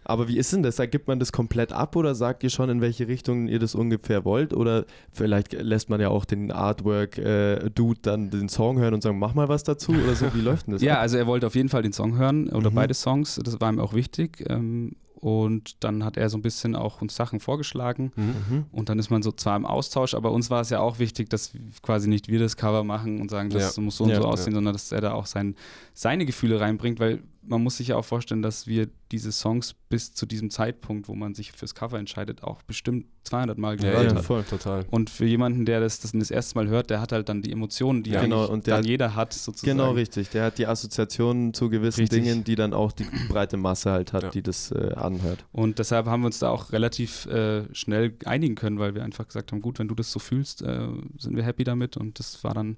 Aber 0.06 0.28
wie 0.30 0.38
ist 0.38 0.52
denn 0.54 0.64
das? 0.64 0.78
Gibt 0.78 1.08
man 1.08 1.20
das 1.20 1.32
komplett 1.34 1.74
ab 1.74 1.96
oder 1.98 2.16
sagt 2.16 2.44
ihr 2.44 2.50
schon, 2.50 2.70
in 2.70 2.82
welche 2.82 3.08
Richtung 3.08 3.48
ihr 3.48 3.60
das 3.60 3.76
ungefähr 3.76 4.24
wollt? 4.26 4.54
Oder 4.54 4.86
vielleicht 5.12 5.54
lässt 5.54 5.90
man 5.90 6.00
ja 6.02 6.08
auch 6.10 6.24
den 6.26 6.52
Artwork-Dude 6.52 8.00
dann 8.02 8.30
den 8.30 8.50
Song 8.50 8.80
hören 8.80 8.94
und 8.94 9.04
sagen, 9.04 9.20
mach 9.20 9.34
mal 9.36 9.48
was 9.50 9.64
dazu 9.64 9.92
oder 9.92 10.16
so. 10.16 10.34
Wie 10.34 10.42
läuft 10.42 10.68
denn 10.68 10.74
das? 10.74 10.82
Ja, 10.82 10.96
ab? 10.96 11.02
also 11.02 11.18
er 11.18 11.28
wollte 11.28 11.48
auf 11.48 11.56
jeden 11.56 11.70
Fall 11.70 11.82
den 11.84 11.94
Song 11.94 12.18
hören 12.18 12.50
oder 12.50 12.72
Mhm. 12.72 12.76
beide 12.76 12.94
Songs, 12.94 13.40
das 13.44 13.60
war 13.62 13.72
ihm 13.72 13.80
auch 13.80 13.94
wichtig. 13.94 14.44
Ähm, 14.50 14.94
und 15.22 15.84
dann 15.84 16.04
hat 16.04 16.18
er 16.18 16.30
so 16.30 16.38
ein 16.38 16.42
bisschen 16.42 16.76
auch 16.76 17.02
uns 17.02 17.16
Sachen 17.16 17.40
vorgeschlagen. 17.40 18.12
Mhm. 18.16 18.66
Und 18.72 18.90
dann 18.90 18.98
ist 18.98 19.12
man 19.12 19.22
so 19.22 19.32
zwar 19.32 19.56
im 19.56 19.68
Austausch, 19.68 20.16
aber 20.16 20.32
uns 20.32 20.50
war 20.50 20.62
es 20.62 20.72
ja 20.72 20.80
auch 20.80 20.98
wichtig, 20.98 21.30
dass 21.30 21.54
quasi 21.84 22.10
nicht 22.10 22.28
wir 22.28 22.40
das 22.40 22.58
Cover 22.58 22.84
machen 22.84 23.22
und 23.22 23.30
sagen, 23.30 23.52
das 23.52 23.78
muss 23.78 23.98
so 23.98 24.04
und 24.04 24.10
Ja, 24.10 24.16
so 24.16 24.24
ja. 24.24 24.28
aussehen, 24.30 24.56
sondern 24.56 24.74
dass 24.74 24.92
er 24.92 25.00
da 25.02 25.14
auch 25.14 25.28
sein, 25.28 25.56
seine 25.94 26.26
Gefühle 26.26 26.60
reinbringt, 26.60 27.00
weil 27.00 27.22
man 27.44 27.64
muss 27.64 27.78
sich 27.78 27.88
ja 27.90 27.96
auch 27.96 28.06
vorstellen, 28.06 28.42
dass 28.44 28.68
wir 28.68 28.88
diese 29.12 29.32
Songs 29.32 29.74
bis 29.90 30.14
zu 30.14 30.26
diesem 30.26 30.52
Zeitpunkt, 30.52 31.08
wo 31.08 31.16
man 31.16 31.34
sich 31.34 31.52
fürs 31.52 31.74
Cover 31.76 31.98
entscheidet, 31.98 32.44
auch 32.44 32.62
bestimmt 32.62 33.08
200 33.24 33.58
Mal 33.58 33.76
Ja, 33.82 33.92
gehört 33.92 34.12
ja, 34.12 34.18
hat. 34.18 34.26
voll. 34.26 34.44
total. 34.44 34.86
Und 34.92 35.10
für 35.10 35.26
jemanden, 35.26 35.66
der 35.66 35.80
das, 35.80 36.00
das 36.00 36.12
das 36.14 36.30
erste 36.32 36.56
Mal 36.56 36.68
hört, 36.68 36.90
der 36.92 37.02
hat 37.02 37.12
halt 37.12 37.30
dann 37.30 37.42
die 37.42 37.52
Emotionen, 37.52 38.04
die 38.04 38.12
Ja, 38.12 38.22
genau, 38.22 38.46
und 38.48 38.68
der 38.68 38.76
dann 38.76 38.84
hat- 38.84 38.90
jeder 38.90 39.16
hat, 39.16 39.34
sozusagen. 39.34 39.78
Genau, 39.78 39.92
richtig. 39.92 40.30
Der 40.30 40.46
hat 40.46 40.58
die 40.60 40.68
Assoziationen 40.68 41.54
zu 41.54 41.70
gewissen 41.70 42.02
Richtig. 42.02 42.24
Dingen, 42.24 42.44
die 42.44 42.56
dann 42.56 42.74
auch 42.74 42.92
die 42.92 43.06
breite 43.28 43.58
Masse 43.58 43.92
halt 43.92 44.14
hat, 44.14 44.24
Ja. 44.24 44.30
die 44.30 44.44
das 44.44 44.72
äh, 44.72 44.94
anhört. 44.94 45.44
Und 45.52 45.80
deshalb 45.80 46.06
haben 46.06 46.22
wir 46.22 46.28
uns 46.28 46.40
da 46.40 46.50
auch 46.50 46.72
relativ 46.72 47.26
äh, 47.26 47.64
schnell 47.74 48.14
einigen 48.26 48.56
können, 48.56 48.78
weil 48.80 48.94
wir 48.96 49.04
einfach 49.04 49.28
gesagt 49.28 49.52
haben, 49.52 49.62
gut, 49.62 49.80
wenn 49.80 49.88
du 49.88 49.96
das 49.96 50.12
so 50.12 50.20
fühlst, 50.20 50.62
äh, 50.62 50.88
sind 51.18 51.36
wir 51.36 51.44
happy 51.44 51.64
damit 51.64 51.98
und 51.98 52.20
das 52.20 52.44
war 52.44 52.54
dann 52.54 52.78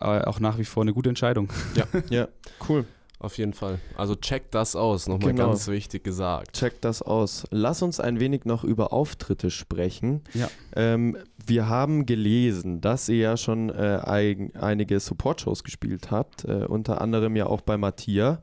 äh, 0.00 0.04
auch 0.04 0.40
nach 0.40 0.58
wie 0.58 0.64
vor 0.64 0.82
eine 0.82 0.92
gute 0.94 1.08
Entscheidung. 1.10 1.50
Ja, 2.10 2.28
cool. 2.68 2.84
Auf 3.22 3.38
jeden 3.38 3.52
Fall. 3.52 3.78
Also 3.96 4.16
check 4.16 4.50
das 4.50 4.74
aus, 4.74 5.06
nochmal 5.06 5.30
Genau. 5.32 5.46
ganz 5.50 5.68
wichtig 5.68 6.02
gesagt. 6.02 6.54
Check 6.56 6.80
das 6.80 7.02
aus. 7.02 7.44
Lass 7.52 7.80
uns 7.80 8.00
ein 8.00 8.18
wenig 8.18 8.46
noch 8.46 8.64
über 8.64 8.92
Auftritte 8.92 9.50
sprechen. 9.52 10.22
Ja. 10.34 10.50
Ähm, 10.74 11.16
wir 11.46 11.68
haben 11.68 12.04
gelesen, 12.04 12.80
dass 12.80 13.08
ihr 13.08 13.16
ja 13.18 13.36
schon 13.36 13.70
äh, 13.70 14.00
ein, 14.04 14.50
einige 14.56 14.98
Support-Shows 14.98 15.62
gespielt 15.62 16.10
habt, 16.10 16.44
äh, 16.46 16.64
unter 16.68 17.00
anderem 17.00 17.36
ja 17.36 17.46
auch 17.46 17.60
bei 17.60 17.76
Mattia. 17.78 18.42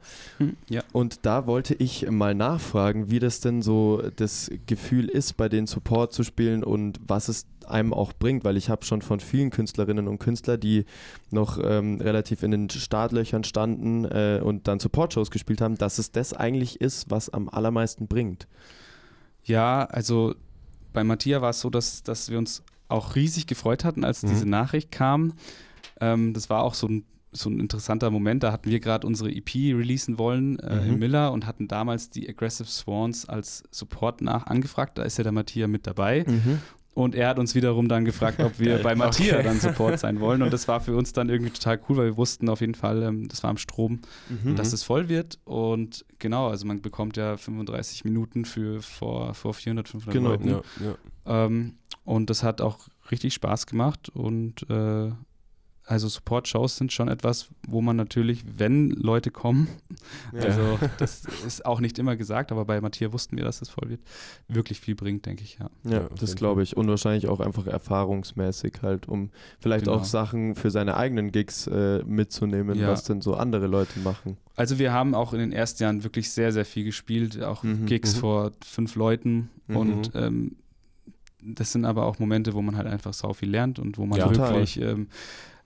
Ja. 0.69 0.81
Und 0.93 1.25
da 1.25 1.45
wollte 1.45 1.75
ich 1.75 2.09
mal 2.09 2.33
nachfragen, 2.33 3.11
wie 3.11 3.19
das 3.19 3.41
denn 3.41 3.61
so 3.61 4.01
das 4.15 4.49
Gefühl 4.65 5.09
ist, 5.09 5.35
bei 5.35 5.49
den 5.49 5.67
Support 5.67 6.13
zu 6.13 6.23
spielen 6.23 6.63
und 6.63 6.99
was 7.05 7.27
es 7.27 7.45
einem 7.69 7.93
auch 7.93 8.13
bringt, 8.13 8.43
weil 8.43 8.57
ich 8.57 8.69
habe 8.69 8.83
schon 8.85 9.01
von 9.01 9.19
vielen 9.19 9.49
Künstlerinnen 9.49 10.07
und 10.07 10.19
Künstlern, 10.19 10.59
die 10.59 10.85
noch 11.31 11.59
ähm, 11.63 11.99
relativ 12.01 12.43
in 12.43 12.51
den 12.51 12.69
Startlöchern 12.69 13.43
standen 13.43 14.05
äh, 14.05 14.41
und 14.43 14.67
dann 14.67 14.79
Support-Shows 14.79 15.31
gespielt 15.31 15.61
haben, 15.61 15.75
dass 15.75 15.97
es 15.99 16.11
das 16.11 16.33
eigentlich 16.33 16.81
ist, 16.81 17.09
was 17.09 17.29
am 17.29 17.49
allermeisten 17.49 18.07
bringt. 18.07 18.47
Ja, 19.43 19.85
also 19.85 20.35
bei 20.93 21.03
Matthias 21.03 21.41
war 21.41 21.51
es 21.51 21.61
so, 21.61 21.69
dass, 21.69 22.03
dass 22.03 22.29
wir 22.29 22.37
uns 22.37 22.63
auch 22.87 23.15
riesig 23.15 23.47
gefreut 23.47 23.83
hatten, 23.85 24.03
als 24.03 24.23
Mhm. 24.23 24.29
diese 24.29 24.45
Nachricht 24.49 24.91
kam. 24.91 25.33
Ähm, 26.01 26.33
das 26.33 26.49
war 26.49 26.63
auch 26.63 26.73
so 26.73 26.87
ein, 26.87 27.05
so 27.31 27.47
ein 27.49 27.59
interessanter 27.59 28.09
Moment. 28.09 28.41
Da 28.41 28.51
hatten 28.51 28.71
wir 28.71 28.79
gerade 28.79 29.05
unsere 29.05 29.29
EP 29.31 29.53
releasen 29.75 30.17
wollen 30.17 30.57
äh, 30.59 30.81
Mhm. 30.81 30.89
im 30.93 30.99
Miller 30.99 31.31
und 31.31 31.45
hatten 31.45 31.67
damals 31.67 32.09
die 32.09 32.27
Aggressive 32.27 32.67
Swans 32.67 33.29
als 33.29 33.63
Support 33.69 34.21
nach 34.21 34.47
angefragt. 34.47 34.97
Da 34.97 35.03
ist 35.03 35.17
ja 35.19 35.23
der 35.23 35.31
Matthias 35.33 35.69
mit 35.69 35.85
dabei. 35.85 36.25
Und 36.99 37.15
er 37.15 37.29
hat 37.29 37.39
uns 37.39 37.55
wiederum 37.55 37.87
dann 37.87 38.03
gefragt, 38.03 38.41
ob 38.41 38.59
wir 38.59 38.79
bei 38.83 38.93
Matthias 38.93 39.35
Okay. 39.35 39.43
dann 39.43 39.59
Support 39.59 39.99
sein 39.99 40.19
wollen. 40.19 40.41
Und 40.41 40.51
das 40.51 40.67
war 40.67 40.81
für 40.81 40.95
uns 40.97 41.13
dann 41.13 41.29
irgendwie 41.29 41.51
total 41.51 41.79
cool, 41.87 41.97
weil 41.97 42.05
wir 42.07 42.17
wussten 42.17 42.49
auf 42.49 42.59
jeden 42.61 42.75
Fall, 42.75 43.03
ähm, 43.03 43.27
das 43.29 43.41
war 43.43 43.49
am 43.51 43.57
Strom, 43.57 44.01
Mhm. 44.27 44.55
dass 44.57 44.73
es 44.73 44.83
voll 44.83 45.07
wird. 45.07 45.39
Und 45.45 46.05
genau, 46.19 46.49
also 46.49 46.65
man 46.67 46.81
bekommt 46.81 47.15
ja 47.15 47.37
35 47.37 48.03
Minuten 48.03 48.43
für 48.43 48.81
vor, 48.81 49.33
vor 49.33 49.53
400, 49.53 49.87
500 49.87 50.13
Genau, 50.13 50.29
Leuten. 50.31 50.49
Ja, 50.49 50.61
ja. 51.25 51.45
Ähm, 51.45 51.75
und 52.03 52.29
das 52.29 52.43
hat 52.43 52.59
auch 52.59 52.79
richtig 53.11 53.33
Spaß 53.33 53.65
gemacht. 53.65 54.09
Und 54.09 54.69
äh, 54.69 55.11
also 55.89 56.07
Support-Shows 56.07 56.77
sind 56.77 56.93
schon 56.93 57.07
etwas, 57.07 57.47
wo 57.67 57.81
man 57.81 57.95
natürlich, 57.95 58.43
wenn 58.57 58.91
Leute 58.91 59.31
kommen, 59.31 59.67
also 60.33 60.77
das 60.97 61.23
ist 61.47 61.65
auch 61.65 61.79
nicht 61.79 61.97
immer 61.97 62.15
gesagt, 62.15 62.51
aber 62.51 62.63
bei 62.65 62.79
Matthias 62.79 63.11
wussten 63.11 63.37
wir, 63.37 63.43
dass 63.43 63.61
es 63.63 63.69
voll 63.69 63.89
wird, 63.89 64.01
wirklich 64.47 64.79
viel 64.79 64.93
bringt, 64.93 65.25
denke 65.25 65.43
ich, 65.43 65.57
ja. 65.59 65.69
Ja, 65.85 66.01
Ja, 66.01 66.09
das 66.19 66.35
glaube 66.35 66.61
ich. 66.61 66.77
Und 66.77 66.87
wahrscheinlich 66.87 67.27
auch 67.27 67.39
einfach 67.39 67.65
erfahrungsmäßig 67.65 68.73
halt, 68.83 69.07
um 69.07 69.31
vielleicht 69.59 69.85
Genau. 69.85 69.97
auch 69.97 70.03
Sachen 70.03 70.53
für 70.53 70.69
seine 70.69 70.95
eigenen 70.95 71.31
Gigs 71.31 71.65
äh, 71.65 72.03
mitzunehmen, 72.05 72.77
Ja. 72.77 72.89
was 72.89 73.03
denn 73.05 73.21
so 73.21 73.33
andere 73.33 73.65
Leute 73.65 73.99
machen. 73.99 74.37
Also 74.55 74.77
wir 74.77 74.93
haben 74.93 75.15
auch 75.15 75.33
in 75.33 75.39
den 75.39 75.51
ersten 75.51 75.81
Jahren 75.81 76.03
wirklich 76.03 76.29
sehr, 76.29 76.51
sehr 76.51 76.65
viel 76.65 76.83
gespielt, 76.83 77.41
auch 77.41 77.63
Mhm, 77.63 77.87
Gigs 77.87 78.15
mhm. 78.15 78.19
vor 78.19 78.51
fünf 78.63 78.95
Leuten 78.95 79.49
Mhm. 79.67 79.75
und 79.75 80.11
ähm, 80.13 80.55
das 81.41 81.71
sind 81.71 81.85
aber 81.85 82.05
auch 82.05 82.19
Momente, 82.19 82.53
wo 82.53 82.61
man 82.61 82.75
halt 82.75 82.85
einfach 82.87 83.13
sau 83.13 83.31
viel 83.33 83.49
lernt 83.49 83.79
und 83.79 83.97
wo 83.97 84.05
man 84.05 84.19
Ja, 84.19 84.29
wirklich 84.29 84.79
ähm, 84.81 85.07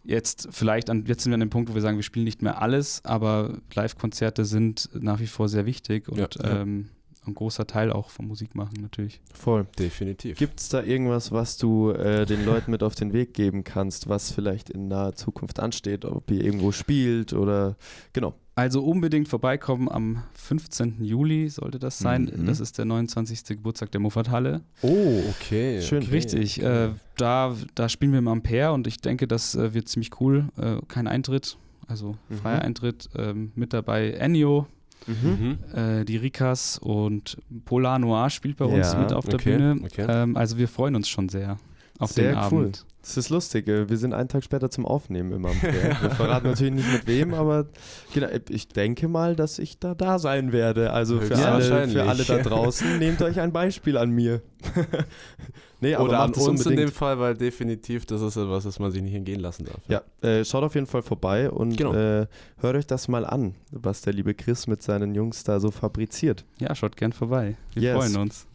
jetzt 0.03 0.49
vielleicht 0.51 0.89
an, 0.89 1.05
jetzt 1.05 1.23
sind 1.23 1.31
wir 1.31 1.35
an 1.35 1.39
dem 1.39 1.49
Punkt, 1.49 1.69
wo 1.69 1.75
wir 1.75 1.81
sagen, 1.81 1.97
wir 1.97 2.03
spielen 2.03 2.25
nicht 2.25 2.41
mehr 2.41 2.61
alles, 2.61 3.03
aber 3.05 3.57
Live-Konzerte 3.73 4.45
sind 4.45 4.89
nach 4.93 5.19
wie 5.19 5.27
vor 5.27 5.49
sehr 5.49 5.65
wichtig 5.65 6.09
und 6.09 6.17
Ja, 6.17 6.27
ja. 6.41 6.61
Ähm, 6.61 6.89
ein 7.25 7.35
großer 7.35 7.65
Teil 7.65 7.91
auch 7.91 8.09
vom 8.09 8.27
Musikmachen 8.27 8.81
natürlich. 8.81 9.21
Voll. 9.33 9.65
Definitiv. 9.79 10.37
Gibt 10.37 10.59
es 10.59 10.69
da 10.69 10.83
irgendwas, 10.83 11.31
was 11.31 11.57
du 11.57 11.91
äh, 11.91 12.25
den 12.25 12.43
Leuten 12.45 12.71
mit 12.71 12.83
auf 12.83 12.95
den 12.95 13.13
Weg 13.13 13.33
geben 13.33 13.63
kannst, 13.63 14.09
was 14.09 14.31
vielleicht 14.31 14.69
in 14.69 14.89
naher 14.89 15.15
Zukunft 15.15 15.59
ansteht, 15.59 16.05
ob 16.05 16.29
ihr 16.31 16.43
irgendwo 16.43 16.71
spielt 16.71 17.33
oder 17.33 17.77
genau. 18.11 18.33
Also 18.55 18.83
unbedingt 18.83 19.27
vorbeikommen 19.27 19.89
am 19.89 20.21
15. 20.35 21.03
Juli 21.03 21.49
sollte 21.49 21.79
das 21.79 21.97
sein. 21.97 22.31
Mhm. 22.35 22.45
Das 22.45 22.59
ist 22.59 22.77
der 22.77 22.85
29. 22.85 23.43
Geburtstag 23.45 23.91
der 23.91 23.99
Muffathalle. 23.99 24.61
Oh, 24.83 25.23
Okay. 25.31 25.81
Schön. 25.81 26.03
okay. 26.03 26.11
Richtig, 26.11 26.61
äh, 26.61 26.89
da, 27.17 27.55
da 27.73 27.89
spielen 27.89 28.11
wir 28.11 28.19
im 28.19 28.27
Ampere 28.27 28.71
und 28.73 28.85
ich 28.85 28.97
denke, 28.97 29.27
das 29.27 29.55
äh, 29.55 29.73
wird 29.73 29.89
ziemlich 29.89 30.11
cool. 30.21 30.49
Äh, 30.57 30.75
kein 30.87 31.07
Eintritt, 31.07 31.57
also 31.87 32.15
Mhm. 32.29 32.35
freier 32.35 32.61
Eintritt. 32.61 33.09
Ähm, 33.15 33.51
mit 33.55 33.73
dabei 33.73 34.11
Ennio, 34.11 34.67
Mhm. 35.07 35.57
äh, 35.73 36.05
die 36.05 36.17
Rikas 36.17 36.77
und 36.77 37.37
Polar 37.65 37.97
Noir 37.99 38.29
spielt 38.29 38.57
bei 38.57 38.65
uns 38.65 38.93
Ja, 38.93 38.99
mit 38.99 39.13
auf 39.13 39.25
der 39.25 39.33
okay, 39.35 39.57
Bühne. 39.57 39.77
okay. 39.83 40.05
Ähm, 40.07 40.37
also 40.37 40.57
wir 40.59 40.67
freuen 40.67 40.95
uns 40.95 41.09
schon 41.09 41.27
sehr 41.27 41.57
auf 41.99 42.11
Sehr 42.11 42.29
den 42.33 42.35
cool. 42.51 42.65
Abend. 42.65 42.85
Das 43.03 43.17
ist 43.17 43.29
lustig. 43.29 43.67
äh, 43.67 43.89
Wir 43.89 43.97
sind 43.97 44.13
einen 44.13 44.29
Tag 44.29 44.43
später 44.43 44.69
zum 44.71 44.85
Aufnehmen 44.85 45.31
immer. 45.33 45.49
Wir 45.61 46.09
verraten 46.09 46.47
natürlich 46.47 46.73
nicht 46.73 46.91
mit 46.91 47.05
wem, 47.05 47.33
aber 47.33 47.67
genau, 48.13 48.27
ich 48.49 48.69
denke 48.69 49.07
mal, 49.09 49.35
dass 49.35 49.59
ich 49.59 49.77
da 49.77 49.93
da 49.93 50.17
sein 50.19 50.51
werde. 50.53 50.91
Also 50.91 51.19
für, 51.19 51.35
alle, 51.37 51.87
für 51.89 52.03
alle 52.03 52.23
da 52.23 52.37
draußen, 52.39 52.97
nehmt 52.99 53.21
euch 53.21 53.39
ein 53.41 53.51
Beispiel 53.51 53.97
an 53.97 54.09
mir. 54.11 54.41
nee, 55.81 55.95
aber 55.95 56.05
Oder 56.05 56.19
an 56.21 56.29
uns 56.33 56.37
in 56.45 56.49
unbedingt. 56.51 56.79
dem 56.79 56.91
Fall, 56.91 57.19
weil 57.19 57.35
definitiv 57.35 58.05
das 58.05 58.21
ist 58.21 58.37
etwas, 58.37 58.63
das 58.63 58.79
man 58.79 58.91
sich 58.91 59.01
nicht 59.01 59.13
entgehen 59.15 59.39
lassen 59.41 59.65
darf. 59.65 59.81
Ja, 59.89 60.01
äh, 60.27 60.45
schaut 60.45 60.63
auf 60.63 60.75
jeden 60.75 60.87
Fall 60.87 61.01
vorbei 61.01 61.49
und 61.51 61.75
Genau. 61.75 61.93
äh, 61.93 62.27
hört 62.59 62.75
euch 62.75 62.87
das 62.87 63.07
mal 63.09 63.25
an, 63.25 63.55
was 63.71 64.01
der 64.01 64.13
liebe 64.13 64.33
Chris 64.33 64.67
mit 64.67 64.81
seinen 64.81 65.13
Jungs 65.13 65.43
da 65.43 65.59
so 65.59 65.71
fabriziert. 65.71 66.45
Ja, 66.59 66.73
schaut 66.75 66.95
gern 66.95 67.11
vorbei. 67.11 67.55
Wir 67.73 67.81
Yes. 67.83 67.97
freuen 67.97 68.15
uns. 68.15 68.47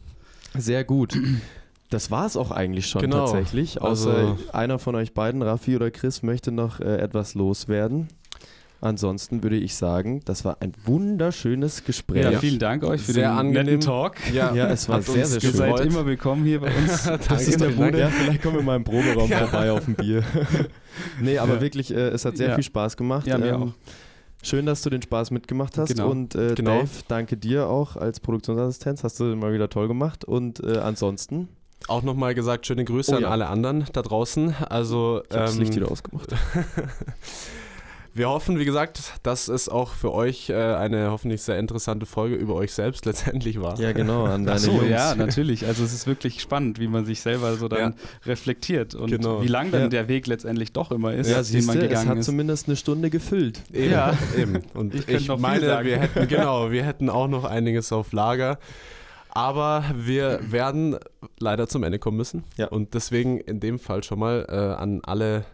Sehr 0.56 0.82
gut. 0.84 1.14
Das 1.90 2.10
war 2.10 2.26
es 2.26 2.36
auch 2.36 2.50
eigentlich 2.50 2.86
schon 2.86 3.00
Genau. 3.02 3.24
tatsächlich. 3.26 3.80
Außer 3.80 4.12
Also- 4.14 4.38
einer 4.52 4.78
von 4.78 4.94
euch 4.94 5.14
beiden, 5.14 5.42
Raffi 5.42 5.74
oder 5.76 5.90
Chris, 5.90 6.22
möchte 6.22 6.52
noch 6.52 6.80
äh, 6.80 6.96
etwas 6.98 7.34
loswerden. 7.34 8.08
Ansonsten 8.80 9.42
würde 9.42 9.56
ich 9.56 9.74
sagen, 9.74 10.20
das 10.24 10.44
war 10.44 10.58
ein 10.60 10.72
wunderschönes 10.84 11.82
Gespräch. 11.82 12.22
Ja, 12.30 12.38
vielen 12.38 12.60
Dank 12.60 12.84
euch 12.84 13.00
für 13.02 13.12
Sehr 13.12 13.30
den 13.30 13.38
angenehm. 13.38 13.64
netten 13.64 13.80
Talk. 13.80 14.14
Ja, 14.32 14.54
Ja, 14.54 14.68
es 14.68 14.88
war 14.88 15.02
sehr, 15.02 15.26
sehr 15.26 15.38
Ihr 15.38 15.48
schön. 15.48 15.52
seid 15.52 15.70
gefreut. 15.72 15.86
immer 15.92 16.06
willkommen 16.06 16.44
hier 16.44 16.60
bei 16.60 16.68
uns. 16.76 17.02
Das 17.28 17.48
ist 17.48 17.60
der. 17.60 17.70
Bude. 17.70 17.98
Ja, 17.98 18.08
vielleicht 18.08 18.40
kommen 18.40 18.54
wir 18.56 18.62
mal 18.62 18.76
im 18.76 18.84
Proberaum 18.84 19.28
Ja. 19.30 19.38
vorbei 19.48 19.72
auf 19.72 19.88
ein 19.88 19.94
Bier. 19.96 20.22
nee, 21.20 21.38
aber 21.38 21.54
Ja. 21.54 21.60
wirklich, 21.60 21.92
äh, 21.92 22.08
es 22.10 22.24
hat 22.24 22.36
sehr 22.36 22.50
Ja. 22.50 22.54
viel 22.54 22.62
Spaß 22.64 22.96
gemacht. 22.96 23.26
Ja, 23.26 23.36
mir 23.38 23.58
auch. 23.58 23.72
Schön, 24.44 24.64
dass 24.66 24.82
du 24.82 24.90
den 24.90 25.02
Spaß 25.02 25.32
mitgemacht 25.32 25.76
hast. 25.76 25.88
Genau. 25.88 26.10
Und 26.10 26.36
äh, 26.36 26.54
Genau. 26.54 26.78
Dave, 26.78 26.88
danke 27.08 27.36
dir 27.36 27.66
auch 27.68 27.96
als 27.96 28.20
Produktionsassistenz. 28.20 29.02
Hast 29.02 29.18
du 29.18 29.24
mal 29.34 29.52
wieder 29.52 29.68
toll 29.68 29.88
gemacht. 29.88 30.24
Und 30.24 30.62
äh, 30.62 30.78
ansonsten, 30.78 31.48
Auch 31.86 32.02
nochmal 32.02 32.34
gesagt, 32.34 32.66
schöne 32.66 32.84
Grüße 32.84 33.12
Oh 33.12 33.16
an 33.16 33.22
ja. 33.22 33.28
alle 33.30 33.46
anderen 33.46 33.86
da 33.92 34.02
draußen. 34.02 34.54
Also 34.68 35.22
ich 35.28 35.34
habe 35.36 35.44
das 35.44 35.54
ähm, 35.54 35.60
Licht 35.60 35.76
wieder 35.76 35.90
ausgemacht. 35.90 36.28
wir 38.14 38.28
hoffen, 38.28 38.58
wie 38.58 38.64
gesagt, 38.64 39.12
dass 39.22 39.46
es 39.48 39.68
auch 39.68 39.92
für 39.92 40.12
euch 40.12 40.50
äh, 40.50 40.54
eine 40.54 41.12
hoffentlich 41.12 41.40
sehr 41.40 41.56
interessante 41.58 42.04
Folge 42.04 42.34
über 42.34 42.54
euch 42.56 42.72
selbst 42.72 43.06
letztendlich 43.06 43.60
war. 43.60 43.78
Ja, 43.78 43.92
genau, 43.92 44.24
an 44.24 44.44
deine 44.44 44.56
Ach 44.56 44.58
so, 44.58 44.72
Jungs. 44.72 44.88
ja, 44.90 45.14
natürlich. 45.14 45.66
Also 45.66 45.84
es 45.84 45.92
ist 45.94 46.06
wirklich 46.08 46.40
spannend, 46.42 46.80
wie 46.80 46.88
man 46.88 47.04
sich 47.04 47.20
selber 47.20 47.54
so 47.54 47.68
dann 47.68 47.78
Ja. 47.92 47.94
reflektiert 48.26 48.94
und 48.96 49.08
Genau. 49.10 49.40
wie 49.42 49.46
lang 49.46 49.70
dann 49.70 49.82
Ja. 49.82 49.88
der 49.88 50.08
Weg 50.08 50.26
letztendlich 50.26 50.72
doch 50.72 50.90
immer 50.90 51.14
ist, 51.14 51.30
Ja, 51.30 51.42
den 51.42 51.64
man 51.64 51.76
du, 51.78 51.82
es 51.84 51.88
gegangen 51.88 52.08
hat 52.10 52.18
ist. 52.18 52.26
zumindest 52.26 52.66
eine 52.66 52.76
Stunde 52.76 53.08
gefüllt. 53.08 53.62
Eben, 53.72 53.92
Ja. 53.92 54.14
eben. 54.36 54.62
Und 54.74 54.94
Ich 54.96 55.06
ich, 55.08 55.28
meine, 55.38 55.84
wir 55.84 55.98
hätten, 56.00 56.26
genau, 56.26 56.72
wir 56.72 56.84
hätten 56.84 57.08
auch 57.08 57.28
noch 57.28 57.44
einiges 57.44 57.92
auf 57.92 58.12
Lager. 58.12 58.58
Aber 59.30 59.84
wir 59.94 60.40
werden 60.50 60.96
leider 61.38 61.68
zum 61.68 61.82
Ende 61.84 61.98
kommen 61.98 62.16
müssen. 62.16 62.44
Ja. 62.56 62.68
Und 62.68 62.94
deswegen 62.94 63.38
in 63.38 63.60
dem 63.60 63.78
Fall 63.78 64.02
schon 64.02 64.18
mal 64.18 64.46
äh, 64.48 64.54
an 64.80 65.00
alle, 65.04 65.44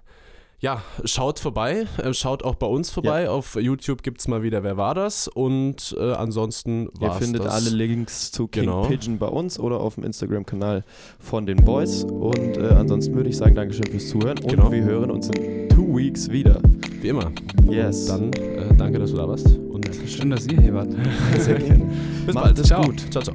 ja, 0.60 0.82
schaut 1.04 1.38
vorbei, 1.40 1.86
äh, 1.98 2.14
schaut 2.14 2.42
auch 2.42 2.54
bei 2.54 2.66
uns 2.66 2.88
vorbei. 2.90 3.28
Auf 3.28 3.56
YouTube 3.56 4.02
gibt 4.02 4.20
es 4.20 4.28
mal 4.28 4.42
wieder 4.42 4.62
Wer 4.62 4.76
war 4.78 4.94
das? 4.94 5.28
Und 5.28 5.94
äh, 5.98 6.12
ansonsten 6.12 6.88
Ihr 7.00 7.08
war's 7.08 7.18
findet 7.18 7.44
das. 7.44 7.54
alle 7.54 7.70
Links 7.76 8.32
zu 8.32 8.46
King 8.48 8.64
Genau. 8.64 8.86
Pigeon 8.86 9.18
bei 9.18 9.26
uns 9.26 9.58
oder 9.58 9.80
auf 9.80 9.96
dem 9.96 10.04
Instagram-Kanal 10.04 10.84
von 11.18 11.44
den 11.44 11.58
Boys. 11.64 12.04
Und 12.04 12.56
äh, 12.56 12.68
ansonsten 12.68 13.14
würde 13.14 13.28
ich 13.28 13.36
sagen, 13.36 13.54
Dankeschön 13.54 13.86
fürs 13.86 14.08
Zuhören. 14.08 14.38
Und 14.38 14.48
Genau. 14.48 14.72
wir 14.72 14.82
hören 14.84 15.10
uns 15.10 15.28
in 15.28 15.68
two 15.68 15.94
weeks 15.96 16.30
wieder. 16.30 16.60
Wie 17.02 17.08
immer. 17.08 17.30
Yes. 17.68 18.06
Dann 18.06 18.32
äh, 18.32 18.72
danke, 18.78 18.98
dass 18.98 19.10
du 19.10 19.16
da 19.18 19.28
warst. 19.28 19.48
Schön, 20.06 20.30
dass 20.30 20.46
ihr 20.46 20.60
hier 20.60 20.74
wart. 20.74 20.88
Bis 22.26 22.34
Macht 22.34 22.54
bald. 22.54 22.66
Ciao. 22.66 22.84
Gut. 22.84 23.00
Ciao, 23.10 23.22
ciao. 23.22 23.34